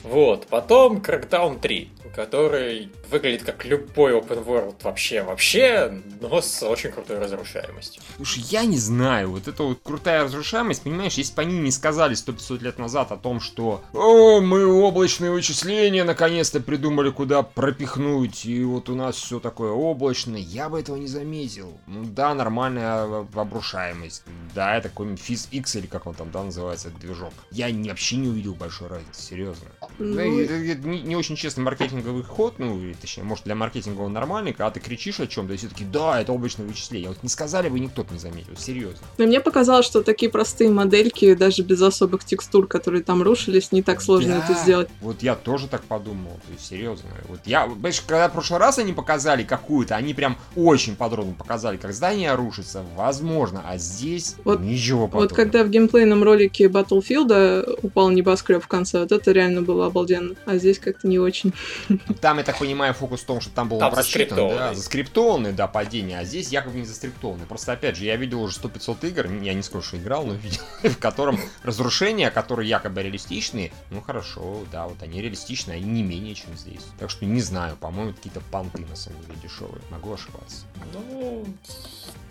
Вот, 0.06 0.46
потом 0.46 0.98
Crackdown 0.98 1.58
3, 1.58 1.90
который 2.14 2.90
выглядит 3.10 3.42
как 3.44 3.64
любой 3.64 4.12
open 4.12 4.44
world 4.44 4.76
вообще, 4.82 5.22
вообще, 5.22 6.00
но 6.20 6.40
с 6.40 6.62
очень 6.62 6.90
крутой 6.90 7.18
разрушаемостью. 7.18 8.02
Слушай, 8.16 8.44
я 8.48 8.64
не 8.64 8.78
знаю, 8.78 9.32
вот 9.32 9.48
эта 9.48 9.62
вот 9.62 9.80
крутая 9.82 10.24
разрушаемость, 10.24 10.82
понимаешь, 10.82 11.14
если 11.14 11.34
бы 11.34 11.42
они 11.42 11.58
не 11.58 11.70
сказали 11.70 12.14
100-500 12.14 12.62
лет 12.62 12.78
назад 12.78 13.12
о 13.12 13.16
том, 13.16 13.40
что 13.40 13.82
«О, 13.92 14.40
мы 14.40 14.64
облачные 14.66 15.30
вычисления 15.32 16.04
наконец-то 16.04 16.60
придумали, 16.60 17.10
куда 17.10 17.42
пропихнуть, 17.42 18.46
и 18.46 18.62
вот 18.62 18.88
у 18.88 18.94
нас 18.94 19.16
все 19.16 19.40
такое 19.40 19.72
облачное», 19.72 20.40
я 20.40 20.68
бы 20.68 20.80
этого 20.80 20.96
не 20.96 21.08
заметил. 21.08 21.78
Ну 21.86 22.04
да, 22.04 22.32
нормальная 22.34 23.26
обрушаемость, 23.34 24.22
да, 24.54 24.76
это 24.76 24.88
какой-нибудь 24.88 25.20
физ 25.20 25.48
X 25.50 25.76
или 25.76 25.86
как 25.86 26.06
он 26.06 26.14
там, 26.14 26.30
да, 26.30 26.44
называется, 26.44 26.88
этот 26.88 27.00
движок. 27.00 27.32
Я 27.50 27.68
вообще 27.88 28.16
не 28.16 28.28
увидел 28.28 28.54
большой 28.54 28.88
разницы, 28.88 29.20
серьезно. 29.20 29.66
Ну... 29.98 30.40
Это, 30.40 30.54
это 30.54 30.86
не, 30.86 31.00
не 31.00 31.16
очень 31.16 31.36
честный 31.36 31.64
маркетинговый 31.64 32.22
ход, 32.22 32.54
ну, 32.58 32.80
точнее, 33.00 33.24
может, 33.24 33.44
для 33.44 33.54
маркетинга 33.54 34.00
он 34.02 34.12
нормальный, 34.12 34.52
когда 34.52 34.70
ты 34.70 34.80
кричишь 34.80 35.20
о 35.20 35.26
чем-то, 35.26 35.54
и 35.54 35.56
все 35.56 35.68
таки 35.68 35.84
да, 35.84 36.20
это 36.20 36.32
облачное 36.32 36.66
вычисление. 36.66 37.08
Вот 37.08 37.22
не 37.22 37.28
сказали 37.28 37.68
бы, 37.68 37.80
никто 37.80 38.04
бы 38.04 38.12
не 38.12 38.18
заметил, 38.18 38.56
серьезно. 38.56 39.06
Но 39.18 39.26
мне 39.26 39.40
показалось, 39.40 39.86
что 39.86 40.02
такие 40.02 40.30
простые 40.30 40.70
модельки, 40.70 41.34
даже 41.34 41.62
без 41.62 41.80
особых 41.80 42.24
текстур, 42.24 42.66
которые 42.66 43.02
там 43.02 43.22
рушились, 43.22 43.72
не 43.72 43.82
так 43.82 44.00
сложно 44.02 44.34
да, 44.34 44.44
это 44.44 44.60
сделать. 44.60 44.88
Вот 45.00 45.22
я 45.22 45.34
тоже 45.34 45.68
так 45.68 45.82
подумал, 45.84 46.32
то 46.46 46.52
есть, 46.52 46.66
серьезно. 46.66 47.08
Вот 47.28 47.40
я, 47.46 47.66
понимаешь, 47.66 48.00
когда 48.00 48.28
в 48.28 48.32
прошлый 48.32 48.60
раз 48.60 48.78
они 48.78 48.92
показали 48.92 49.42
какую-то, 49.42 49.96
они 49.96 50.14
прям 50.14 50.36
очень 50.54 50.96
подробно 50.96 51.34
показали, 51.34 51.76
как 51.76 51.92
здание 51.92 52.34
рушится, 52.34 52.84
возможно, 52.96 53.62
а 53.66 53.78
здесь 53.78 54.36
вот, 54.44 54.60
ничего 54.60 55.06
подобного. 55.06 55.28
Вот 55.28 55.36
когда 55.36 55.64
в 55.64 55.70
геймплейном 55.70 56.22
ролике 56.22 56.66
Battlefield 56.66 57.78
упал 57.82 58.10
небоскреб 58.10 58.62
в 58.62 58.68
конце, 58.68 59.00
вот 59.00 59.12
это 59.12 59.32
реально 59.32 59.62
было 59.62 59.85
обалденно, 59.86 60.34
а 60.44 60.56
здесь 60.56 60.78
как-то 60.78 61.06
не 61.06 61.18
очень. 61.18 61.52
Там, 62.20 62.38
я 62.38 62.44
так 62.44 62.58
понимаю, 62.58 62.94
фокус 62.94 63.20
в 63.20 63.26
том, 63.26 63.40
что 63.40 63.50
там 63.50 63.68
был 63.68 63.78
там 63.78 63.92
просчитан, 63.92 64.36
да, 64.36 64.74
заскриптованный, 64.74 65.52
да, 65.52 65.66
падение, 65.66 66.18
а 66.18 66.24
здесь 66.24 66.48
якобы 66.48 66.78
не 66.78 66.84
заскриптованный. 66.84 67.46
Просто, 67.46 67.72
опять 67.72 67.96
же, 67.96 68.04
я 68.04 68.16
видел 68.16 68.42
уже 68.42 68.58
100-500 68.58 69.08
игр, 69.08 69.26
я 69.42 69.54
не 69.54 69.62
скажу, 69.62 69.82
что 69.82 69.96
играл, 69.96 70.24
но 70.24 70.34
видел, 70.42 70.60
в 70.82 70.98
котором 70.98 71.38
разрушения, 71.62 72.30
которые 72.30 72.68
якобы 72.68 73.02
реалистичные, 73.02 73.72
ну 73.90 74.00
хорошо, 74.00 74.64
да, 74.72 74.86
вот 74.86 75.02
они 75.02 75.20
реалистичные, 75.20 75.76
они 75.76 75.90
не 75.90 76.02
менее, 76.02 76.34
чем 76.34 76.56
здесь. 76.56 76.82
Так 76.98 77.10
что 77.10 77.24
не 77.24 77.40
знаю, 77.40 77.76
по-моему, 77.76 78.12
какие-то 78.12 78.40
понты 78.50 78.84
на 78.88 78.96
самом 78.96 79.20
деле 79.22 79.38
дешевые. 79.42 79.82
Могу 79.90 80.12
ошибаться. 80.12 80.66
Ну, 80.92 81.44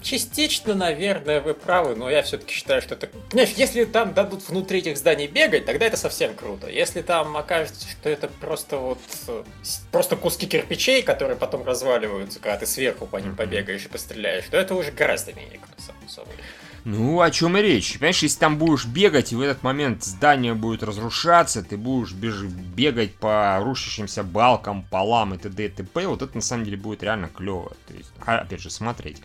Частично, 0.06 0.76
наверное, 0.76 1.42
вы 1.42 1.56
правы, 1.56 1.96
но 1.96 2.12
я 2.12 2.22
все-таки 2.22 2.54
считаю, 2.54 2.80
что 2.80 2.94
это... 2.94 3.10
Знаешь, 3.32 3.50
если 3.58 3.86
там 3.86 4.14
дадут 4.14 4.48
внутри 4.48 4.78
этих 4.78 4.98
зданий 4.98 5.26
бегать, 5.26 5.66
тогда 5.66 5.88
это 5.88 5.98
совсем 5.98 6.36
круто. 6.36 6.70
Если 6.70 7.02
там 7.02 7.36
окажется, 7.36 7.88
что 7.90 8.10
это 8.10 8.28
просто 8.28 8.78
вот... 8.78 9.00
Просто 9.92 10.16
куски 10.16 10.46
кирпичей, 10.46 11.02
которые 11.02 11.36
потом 11.36 11.66
разваливаются, 11.66 12.40
когда 12.40 12.58
ты 12.58 12.68
сверху 12.68 13.08
по 13.08 13.18
ним 13.18 13.36
побегаешь 13.36 13.84
и 13.86 13.88
постреляешь, 13.88 14.46
то 14.46 14.58
это 14.58 14.76
уже 14.76 14.92
гораздо 14.92 15.34
менее 15.34 15.58
круто, 15.58 15.82
само 15.82 16.08
собой. 16.08 16.36
Ну, 16.86 17.20
о 17.20 17.32
чем 17.32 17.58
и 17.58 17.62
речь. 17.62 17.94
Понимаешь, 17.94 18.22
если 18.22 18.40
там 18.40 18.60
будешь 18.60 18.86
бегать, 18.86 19.34
и 19.34 19.36
в 19.36 19.42
этот 19.42 19.64
момент 19.64 20.04
здание 20.04 20.54
будет 20.54 20.84
разрушаться, 20.84 21.64
ты 21.64 21.78
будешь 21.78 22.14
бегать 22.14 23.16
по 23.16 23.60
рушащимся 23.60 24.24
балкам, 24.24 24.86
полам 24.92 25.34
и 25.34 25.38
т.д. 25.40 25.66
и 25.66 25.70
т.п., 25.70 26.06
вот 26.06 26.22
это 26.22 26.36
на 26.36 26.42
самом 26.42 26.64
деле 26.64 26.78
будет 26.78 27.02
реально 27.02 27.28
клево. 27.28 27.72
То 27.88 27.94
есть, 27.96 28.12
а, 28.24 28.38
опять 28.38 28.62
же, 28.62 28.70
смотреть. 28.70 29.18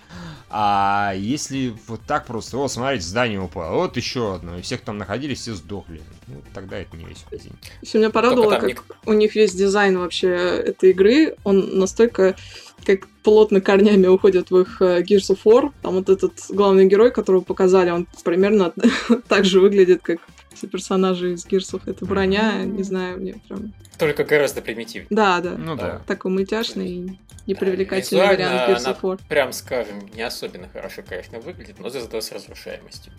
А 0.48 1.12
если 1.14 1.74
вот 1.86 2.00
так 2.06 2.24
просто, 2.24 2.56
о, 2.56 2.66
смотрите, 2.66 3.04
здание 3.04 3.40
упало, 3.40 3.76
вот 3.76 3.96
еще 3.98 4.36
одно, 4.36 4.56
и 4.56 4.62
все, 4.62 4.76
кто 4.76 4.86
там 4.86 4.98
находились, 4.98 5.40
все 5.40 5.54
сдохли. 5.54 6.00
Ну, 6.28 6.42
тогда 6.54 6.78
это 6.78 6.96
не 6.96 7.04
весь 7.04 7.24
день. 7.30 7.52
Все 7.82 7.98
меня 7.98 8.08
порадовало, 8.08 8.56
как 8.56 8.68
не... 8.68 8.76
у 9.04 9.12
них 9.12 9.34
весь 9.34 9.52
дизайн 9.52 9.98
вообще 9.98 10.28
этой 10.28 10.90
игры, 10.90 11.36
он 11.44 11.78
настолько 11.78 12.36
как 12.84 13.08
плотно 13.22 13.60
корнями 13.60 14.06
уходят 14.06 14.50
в 14.50 14.58
их 14.58 14.80
uh, 14.80 15.02
Gears 15.02 15.34
of 15.34 15.40
War. 15.44 15.72
Там 15.82 15.94
вот 15.94 16.08
этот 16.08 16.32
главный 16.48 16.86
герой, 16.86 17.10
которого 17.10 17.40
показали, 17.40 17.90
он 17.90 18.06
примерно 18.24 18.72
так 19.28 19.44
же 19.44 19.60
выглядит, 19.60 20.02
как 20.02 20.20
все 20.54 20.66
персонажи 20.66 21.32
из 21.32 21.46
Гирсов. 21.46 21.86
Это 21.88 22.04
броня, 22.04 22.64
не 22.64 22.82
знаю, 22.82 23.18
мне 23.18 23.40
прям... 23.48 23.72
Только 23.98 24.24
гораздо 24.24 24.60
примитивнее. 24.62 25.06
Да, 25.10 25.40
да. 25.40 25.56
Ну 25.56 25.76
да. 25.76 26.02
Такой 26.06 26.30
мультяшный 26.30 27.18
непривлекательный 27.46 28.22
да, 28.22 28.32
вариант 28.32 28.70
Gears 28.70 28.86
of 28.86 29.00
War. 29.00 29.20
Прям 29.28 29.52
скажем, 29.52 30.08
не 30.14 30.22
особенно 30.22 30.68
хорошо, 30.68 31.02
конечно, 31.06 31.40
выглядит, 31.40 31.78
но 31.78 31.88
зато 31.88 32.20
с 32.20 32.32
разрушаемостью. 32.32 33.12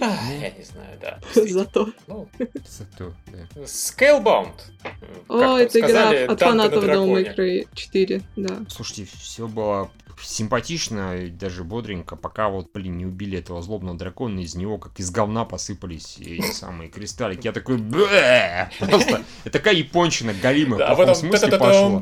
А, 0.00 0.32
я 0.32 0.50
не 0.50 0.64
знаю, 0.64 0.98
да. 1.00 1.18
Зато. 1.34 1.88
Ну, 2.06 2.28
Зато, 2.66 3.12
да. 3.26 3.62
Scalebound. 3.62 4.52
О, 5.28 5.56
это 5.56 5.80
игра 5.80 6.10
от 6.32 6.40
фанатов 6.40 6.84
May 6.84 7.36
Cry 7.36 7.68
4, 7.74 8.22
да. 8.36 8.60
Слушайте, 8.68 9.08
все 9.20 9.48
было 9.48 9.90
симпатично 10.22 11.16
и 11.16 11.30
даже 11.30 11.64
бодренько, 11.64 12.16
пока 12.16 12.48
вот, 12.48 12.70
блин, 12.72 12.98
не 12.98 13.06
убили 13.06 13.38
этого 13.38 13.62
злобного 13.62 13.96
дракона, 13.96 14.40
из 14.40 14.54
него 14.54 14.78
как 14.78 14.98
из 14.98 15.10
говна 15.10 15.44
посыпались 15.44 16.18
эти 16.18 16.50
самые 16.52 16.90
кристаллики. 16.90 17.46
Я 17.46 17.52
такой, 17.52 17.78
бэ! 17.78 18.70
Просто 18.78 19.24
такая 19.50 19.74
япончина 19.74 20.34
галимая, 20.34 20.78
да, 20.78 20.92
в 20.94 20.96
плохом 20.96 21.14
смысле 21.14 21.58
пошла. 21.58 22.00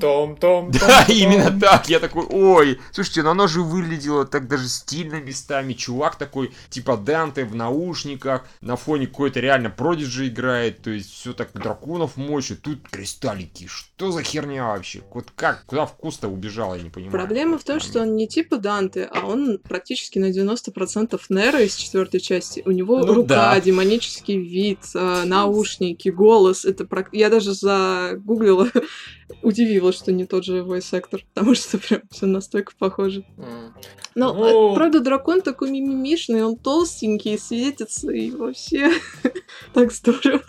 Да, 0.81 1.05
именно 1.09 1.59
так. 1.59 1.89
Я 1.89 2.01
такой, 2.01 2.25
ой, 2.27 2.81
слушайте, 2.93 3.23
но 3.23 3.31
оно 3.31 3.47
же 3.47 3.63
выглядело 3.63 4.25
так 4.27 4.49
даже 4.49 4.69
стильно 4.69 5.17
местами. 5.17 5.73
Чувак 5.73 6.17
такой, 6.17 6.53
типа 6.71 6.97
Данте 6.97 7.45
в 7.45 7.55
наушниках, 7.87 8.47
на 8.61 8.77
фоне 8.77 9.07
какой-то 9.07 9.41
реально 9.41 9.71
Продиджи 9.71 10.29
играет, 10.29 10.83
то 10.83 10.91
есть 10.91 11.11
все 11.11 11.33
так 11.33 11.53
драконов 11.53 12.17
мочит, 12.17 12.63
тут 12.63 12.89
кристаллики. 12.89 13.67
Что 13.67 14.11
за 14.11 14.23
херня 14.23 14.67
вообще? 14.67 15.03
Вот 15.13 15.31
как, 15.35 15.65
куда 15.67 15.87
вкус-то 15.87 16.29
убежал, 16.29 16.75
я 16.75 16.83
не 16.83 16.91
понимаю. 16.91 17.13
Проблема 17.13 17.59
в 17.59 17.65
том, 17.65 17.81
что 17.81 18.03
он 18.03 18.17
не 18.17 18.29
типа 18.29 18.59
Данте, 18.59 19.09
а 19.13 19.27
он 19.27 19.59
практически 19.59 20.19
на 20.19 20.31
90% 20.31 21.21
Нера 21.29 21.61
из 21.61 21.75
четвертой 21.75 22.21
части. 22.21 22.63
У 22.65 22.71
него 22.71 22.99
ну, 22.99 23.15
рука, 23.15 23.55
да. 23.55 23.61
демонический 23.61 24.39
вид, 24.39 24.81
э, 24.95 25.25
наушники, 25.25 26.09
голос. 26.09 26.65
Это 26.65 26.87
Я 27.13 27.31
даже 27.31 27.55
загуглила, 27.55 28.69
удивилась, 29.43 29.97
что 29.97 30.13
не 30.13 30.27
тот 30.27 30.45
же 30.45 30.61
voice 30.61 30.93
actor, 30.93 31.21
потому 31.35 31.55
что 31.55 31.79
прям 31.79 32.03
все 32.11 32.27
настолько 32.27 32.73
похоже. 32.79 33.25
Но, 34.17 34.33
ну... 34.33 34.75
правда, 34.75 35.01
дракон 35.01 35.43
такой 35.43 35.71
мимимишный, 35.71 36.43
он 36.43 36.57
толстенький, 36.57 37.39
светится, 37.39 38.11
и 38.11 38.31
вообще 38.31 38.91
так 39.75 39.93
здорово. 39.93 40.43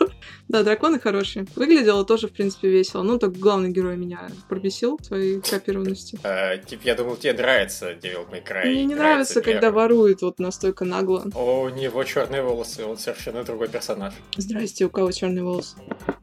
Да, 0.48 0.62
драконы 0.62 0.98
хорошие. 0.98 1.46
Выглядело 1.56 2.04
тоже, 2.04 2.28
в 2.28 2.32
принципе, 2.32 2.68
весело. 2.68 3.02
Ну, 3.02 3.18
так 3.18 3.32
главный 3.36 3.70
герой 3.70 3.96
меня 3.96 4.30
пробесил 4.48 4.98
своей 5.02 5.40
копированностью. 5.40 6.18
А, 6.22 6.56
типа, 6.56 6.82
я 6.84 6.94
думал, 6.94 7.16
тебе 7.16 7.34
нравится 7.34 7.92
Devil 7.92 8.28
May 8.30 8.42
Cry. 8.42 8.66
Мне 8.66 8.84
не 8.86 8.94
нравится, 8.94 9.42
когда 9.42 9.70
ворует 9.70 10.22
вот 10.22 10.38
настолько 10.38 10.84
нагло. 10.86 11.26
О, 11.34 11.64
у 11.64 11.68
него 11.68 12.02
черные 12.04 12.42
волосы, 12.42 12.84
он 12.84 12.96
совершенно 12.96 13.44
другой 13.44 13.68
персонаж. 13.68 14.14
Здрасте, 14.36 14.86
у 14.86 14.90
кого 14.90 15.12
черные 15.12 15.44
волосы? 15.44 15.76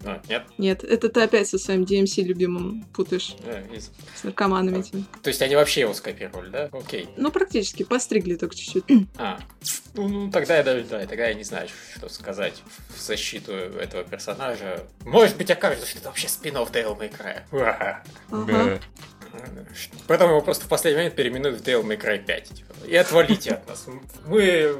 А, 0.03 0.21
нет? 0.27 0.43
Нет, 0.57 0.83
это 0.83 1.09
ты 1.09 1.21
опять 1.21 1.47
со 1.47 1.59
своим 1.59 1.83
DMC 1.83 2.23
любимым 2.23 2.83
путаешь. 2.93 3.35
Из... 3.73 3.91
С 4.15 4.23
наркоманами 4.23 4.79
этими. 4.79 5.05
То 5.21 5.29
есть 5.29 5.41
они 5.41 5.55
вообще 5.55 5.81
его 5.81 5.93
скопировали, 5.93 6.49
да? 6.49 6.69
Окей. 6.71 7.09
Ну, 7.17 7.31
практически, 7.31 7.83
постригли 7.83 8.35
только 8.35 8.55
чуть-чуть. 8.55 8.85
А, 9.17 9.39
ну, 9.93 10.07
ну 10.07 10.31
тогда 10.31 10.57
я 10.57 10.63
даже, 10.63 10.83
да, 10.85 11.05
тогда 11.05 11.27
я 11.27 11.33
не 11.33 11.43
знаю, 11.43 11.67
что 11.95 12.09
сказать 12.09 12.63
в 12.89 12.99
защиту 12.99 13.51
этого 13.51 14.03
персонажа. 14.03 14.14
Может 15.03 15.37
быть, 15.37 15.51
окажется, 15.51 15.87
что 15.87 15.99
это 15.99 16.07
вообще 16.09 16.27
спин-офф 16.27 16.71
Devil 16.71 16.97
May 16.97 17.11
Cry. 17.11 17.99
Потом 20.07 20.29
его 20.29 20.41
просто 20.41 20.65
в 20.65 20.69
последний 20.69 20.97
момент 20.97 21.15
переименуют 21.15 21.59
в 21.59 21.63
Devil 21.63 21.83
May 21.83 21.99
Cry 21.99 22.23
5. 22.23 22.49
Типа, 22.49 22.73
и 22.87 22.95
отвалите 22.95 23.51
от 23.51 23.67
нас. 23.67 23.85
Мы 24.25 24.75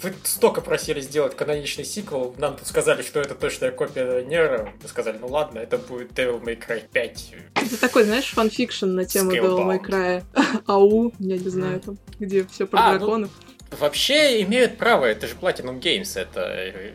вы 0.00 0.14
столько 0.24 0.60
просили 0.60 1.00
сделать 1.00 1.36
каноничный 1.36 1.84
сиквел, 1.84 2.34
нам 2.38 2.56
тут 2.56 2.66
сказали, 2.66 3.02
что 3.02 3.20
это 3.20 3.34
точная 3.34 3.70
копия 3.70 4.24
Неро. 4.24 4.72
Мы 4.82 4.88
сказали, 4.88 5.18
ну 5.18 5.28
ладно, 5.28 5.58
это 5.58 5.78
будет 5.78 6.12
Devil 6.12 6.42
May 6.42 6.58
Cry 6.58 6.82
5. 6.90 7.34
Это 7.54 7.80
такой, 7.80 8.04
знаешь, 8.04 8.30
fan 8.32 8.48
fiction 8.48 8.86
на 8.86 9.04
тему 9.04 9.32
Devil 9.32 9.64
May 9.66 9.80
Cry. 9.80 10.22
AU, 10.66 11.12
я 11.18 11.38
не 11.38 11.48
знаю, 11.48 11.80
там, 11.80 11.98
где 12.18 12.44
все 12.44 12.66
про 12.66 12.80
а, 12.80 12.92
ну, 12.92 12.98
драконов. 12.98 13.30
Ну, 13.40 13.51
вообще 13.78 14.42
имеют 14.42 14.78
право, 14.78 15.06
это 15.06 15.26
же 15.26 15.34
Platinum 15.40 15.80
Games, 15.80 16.18
это 16.18 16.40
э, 16.40 16.92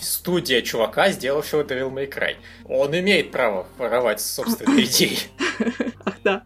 студия 0.00 0.62
чувака, 0.62 1.10
сделавшего 1.10 1.62
Devil 1.62 1.92
May 1.92 2.10
Cry. 2.10 2.36
Он 2.66 2.96
имеет 2.98 3.30
право 3.30 3.66
воровать 3.78 4.20
собственные 4.20 4.84
идеи. 4.86 5.18
Ах, 6.04 6.14
да. 6.22 6.44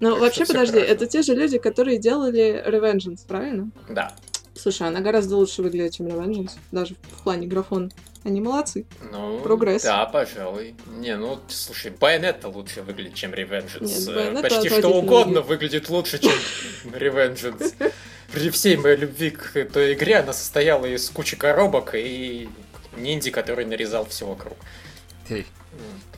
Ну, 0.00 0.18
вообще, 0.18 0.44
подожди, 0.44 0.78
это 0.78 1.06
те 1.06 1.22
же 1.22 1.34
люди, 1.34 1.58
которые 1.58 1.98
делали 1.98 2.62
Revengeance, 2.66 3.26
правильно? 3.26 3.70
Да. 3.88 4.14
Слушай, 4.54 4.88
она 4.88 5.00
гораздо 5.00 5.36
лучше 5.36 5.62
выглядит, 5.62 5.94
чем 5.94 6.06
Revengeance, 6.06 6.52
даже 6.72 6.94
в 7.12 7.22
плане 7.22 7.46
графона. 7.46 7.90
Они 8.26 8.40
молодцы. 8.40 8.86
Ну, 9.12 9.38
Прогресс. 9.38 9.84
Да, 9.84 10.04
пожалуй. 10.06 10.74
Не, 10.96 11.16
ну, 11.16 11.38
слушай, 11.46 11.92
Bayonetta 11.92 12.52
лучше 12.52 12.82
выглядит, 12.82 13.14
чем 13.14 13.32
Revengeance. 13.32 14.32
Нет, 14.32 14.42
Почти 14.42 14.68
что 14.68 14.88
угодно 14.88 15.42
выглядит 15.42 15.88
лучше, 15.88 16.18
чем 16.18 16.32
Revengeance. 16.86 17.92
При 18.32 18.50
всей 18.50 18.76
моей 18.78 18.96
любви 18.96 19.30
к 19.30 19.56
этой 19.56 19.94
игре 19.94 20.16
она 20.16 20.32
состояла 20.32 20.86
из 20.86 21.08
кучи 21.08 21.36
коробок 21.36 21.94
и 21.94 22.48
ниндзя, 22.96 23.30
который 23.30 23.64
нарезал 23.64 24.06
все 24.06 24.26
вокруг. 24.26 24.56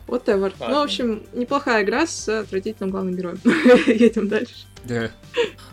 Whatever. 0.07 0.55
Ну, 0.59 0.81
в 0.81 0.85
общем, 0.85 1.27
неплохая 1.35 1.85
игра 1.85 2.07
с 2.07 2.27
отвратительным 2.27 2.91
главным 2.91 3.15
героем. 3.15 3.39
Едем 3.87 4.29
дальше. 4.29 4.55
Да. 4.85 5.11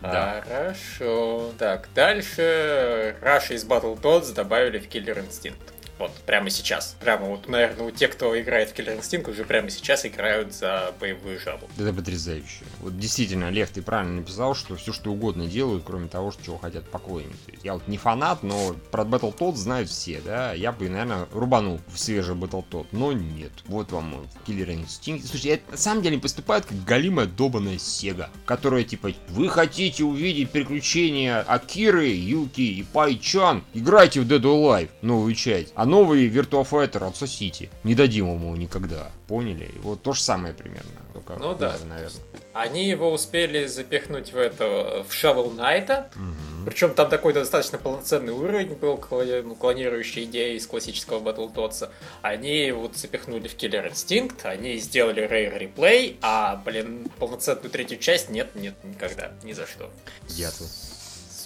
Хорошо. 0.02 1.52
Так, 1.56 1.88
дальше 1.94 3.16
Раша 3.22 3.54
из 3.54 3.64
Battletoads 3.64 4.34
добавили 4.34 4.78
в 4.78 4.86
Killer 4.86 5.26
Instinct. 5.26 5.54
Вот, 5.98 6.12
прямо 6.26 6.50
сейчас. 6.50 6.96
Прямо 7.00 7.26
вот, 7.26 7.48
наверное, 7.48 7.86
у 7.86 7.90
тех, 7.90 8.12
кто 8.12 8.38
играет 8.38 8.70
в 8.70 8.74
Killer 8.74 9.00
Instinct, 9.00 9.30
уже 9.30 9.44
прямо 9.44 9.70
сейчас 9.70 10.04
играют 10.04 10.52
за 10.54 10.92
боевую 11.00 11.40
жабу. 11.40 11.68
Это 11.78 11.92
потрясающе. 11.92 12.64
Вот 12.80 12.98
действительно, 12.98 13.50
Лев, 13.50 13.70
ты 13.70 13.80
правильно 13.80 14.16
написал, 14.16 14.54
что 14.54 14.76
все 14.76 14.92
что 14.92 15.10
угодно 15.10 15.46
делают, 15.46 15.84
кроме 15.84 16.08
того, 16.08 16.32
чего 16.44 16.58
хотят 16.58 16.88
поклонники. 16.88 17.58
Я 17.62 17.74
вот 17.74 17.88
не 17.88 17.96
фанат, 17.96 18.42
но 18.42 18.74
про 18.90 19.04
Battletoads 19.04 19.56
знают 19.56 19.88
все, 19.88 20.20
да. 20.20 20.52
Я 20.52 20.72
бы, 20.72 20.88
наверное, 20.88 21.26
рубанул 21.32 21.80
в 21.88 21.98
свежий 21.98 22.34
Battletoad, 22.34 22.88
но 22.92 23.12
нет. 23.12 23.52
Вот 23.66 23.92
вам 23.92 24.26
Killer 24.46 24.76
Instinct. 24.76 25.26
Слушай, 25.26 25.52
это 25.52 25.72
на 25.72 25.78
самом 25.78 26.02
деле 26.02 26.18
поступает 26.18 26.66
как 26.66 26.84
галимая 26.84 27.26
добаная 27.26 27.78
Сега, 27.78 28.28
которая 28.44 28.84
типа, 28.84 29.12
вы 29.28 29.48
хотите 29.48 30.04
увидеть 30.04 30.50
приключения 30.50 31.40
Акиры, 31.40 32.08
Юки 32.08 32.60
и 32.60 32.82
Пайчан? 32.82 33.64
Играйте 33.72 34.20
в 34.20 34.26
Dead 34.26 34.40
or 34.40 34.62
Alive, 34.62 34.90
новую 35.00 35.34
часть. 35.34 35.72
А 35.74 35.85
новый 35.86 36.28
Virtua 36.28 36.68
Fighter 36.68 37.06
отсосите. 37.06 37.70
Не 37.84 37.94
дадим 37.94 38.32
ему 38.32 38.54
никогда. 38.56 39.10
Поняли? 39.28 39.70
Вот 39.82 40.02
то 40.02 40.12
же 40.12 40.20
самое 40.22 40.52
примерно. 40.54 40.90
Только 41.14 41.36
Ну 41.38 41.54
да. 41.54 41.76
наверное. 41.88 42.10
Они 42.52 42.88
его 42.88 43.12
успели 43.12 43.66
запихнуть 43.66 44.32
в 44.32 44.36
это 44.36 45.04
в 45.08 45.12
Shovel 45.12 45.56
Knight. 45.56 46.06
Мгм. 46.14 46.64
Причем 46.66 46.94
там 46.94 47.08
такой 47.08 47.32
достаточно 47.32 47.78
полноценный 47.78 48.32
уровень 48.32 48.74
был, 48.74 49.02
ну, 49.10 49.54
клонирующий 49.54 50.24
идеи 50.24 50.56
из 50.56 50.66
классического 50.66 51.20
Battletoads. 51.20 51.88
Они 52.22 52.72
вот 52.72 52.96
запихнули 52.96 53.46
в 53.48 53.56
Killer 53.56 53.90
Instinct, 53.92 54.44
они 54.44 54.76
сделали 54.78 55.22
Rare 55.28 55.74
Replay, 55.74 56.16
а, 56.22 56.56
блин, 56.56 57.08
полноценную 57.18 57.70
третью 57.70 57.98
часть 57.98 58.30
нет, 58.30 58.54
нет, 58.54 58.74
никогда, 58.84 59.32
ни 59.42 59.52
за 59.52 59.66
что. 59.66 59.90
Я-то. 60.28 60.64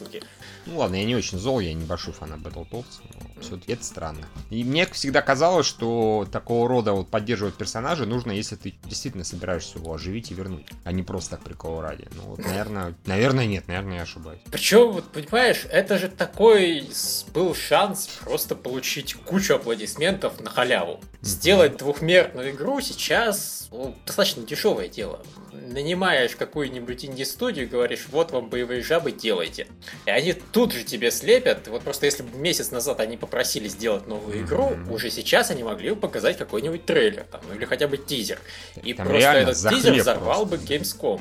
Суки. 0.00 0.22
Ну 0.64 0.78
ладно, 0.78 0.96
я 0.96 1.04
не 1.04 1.14
очень 1.14 1.38
зол, 1.38 1.60
я 1.60 1.74
небольшой 1.74 2.14
фанат 2.14 2.40
Battletoads, 2.40 3.00
но 3.04 3.42
все-таки 3.42 3.72
это 3.72 3.84
странно. 3.84 4.26
И 4.48 4.64
мне 4.64 4.86
всегда 4.86 5.20
казалось, 5.20 5.66
что 5.66 6.26
такого 6.32 6.68
рода 6.68 6.92
вот 6.92 7.08
поддерживать 7.08 7.54
персонажа 7.54 8.06
нужно, 8.06 8.32
если 8.32 8.56
ты 8.56 8.74
действительно 8.84 9.24
собираешься 9.24 9.78
его 9.78 9.92
оживить 9.92 10.30
и 10.30 10.34
вернуть, 10.34 10.66
а 10.84 10.92
не 10.92 11.02
просто 11.02 11.32
так 11.32 11.44
прикола 11.44 11.82
ради. 11.82 12.08
Ну 12.14 12.22
вот, 12.22 12.38
наверное, 12.38 12.94
наверное 13.04 13.46
нет, 13.46 13.68
наверное, 13.68 13.96
я 13.96 14.02
ошибаюсь. 14.02 14.40
Причем, 14.50 14.92
вот 14.92 15.04
понимаешь, 15.12 15.66
это 15.70 15.98
же 15.98 16.08
такой 16.08 16.88
был 17.34 17.54
шанс 17.54 18.06
просто 18.22 18.54
получить 18.54 19.14
кучу 19.14 19.54
аплодисментов 19.54 20.40
на 20.40 20.48
халяву. 20.48 21.00
Сделать 21.20 21.76
двухмерную 21.76 22.52
игру 22.52 22.80
сейчас 22.80 23.68
ну, 23.70 23.94
достаточно 24.06 24.42
дешевое 24.42 24.88
дело. 24.88 25.20
Нанимаешь 25.52 26.36
какую-нибудь 26.36 27.04
инди-студию 27.04 27.66
и 27.66 27.68
говоришь, 27.68 28.06
вот 28.10 28.32
вам 28.32 28.48
боевые 28.48 28.82
жабы, 28.82 29.12
делайте. 29.12 29.66
И 30.06 30.10
они 30.10 30.32
тут 30.32 30.72
же 30.72 30.84
тебе 30.84 31.10
слепят. 31.10 31.68
Вот 31.68 31.82
просто 31.82 32.06
если 32.06 32.22
бы 32.22 32.36
месяц 32.38 32.70
назад 32.70 33.00
они 33.00 33.16
попросили 33.16 33.68
сделать 33.68 34.06
новую 34.06 34.42
игру, 34.42 34.76
уже 34.90 35.10
сейчас 35.10 35.50
они 35.50 35.62
могли 35.62 35.90
бы 35.90 35.96
показать 35.96 36.38
какой-нибудь 36.38 36.86
трейлер 36.86 37.24
там, 37.30 37.40
ну 37.48 37.54
или 37.54 37.64
хотя 37.64 37.88
бы 37.88 37.96
тизер. 37.96 38.38
И 38.82 38.94
Там 38.94 39.08
просто 39.08 39.28
этот 39.30 39.56
тизер 39.56 39.94
взорвал 39.94 40.46
просто. 40.46 40.66
бы 40.66 40.74
Gamescom. 40.74 41.20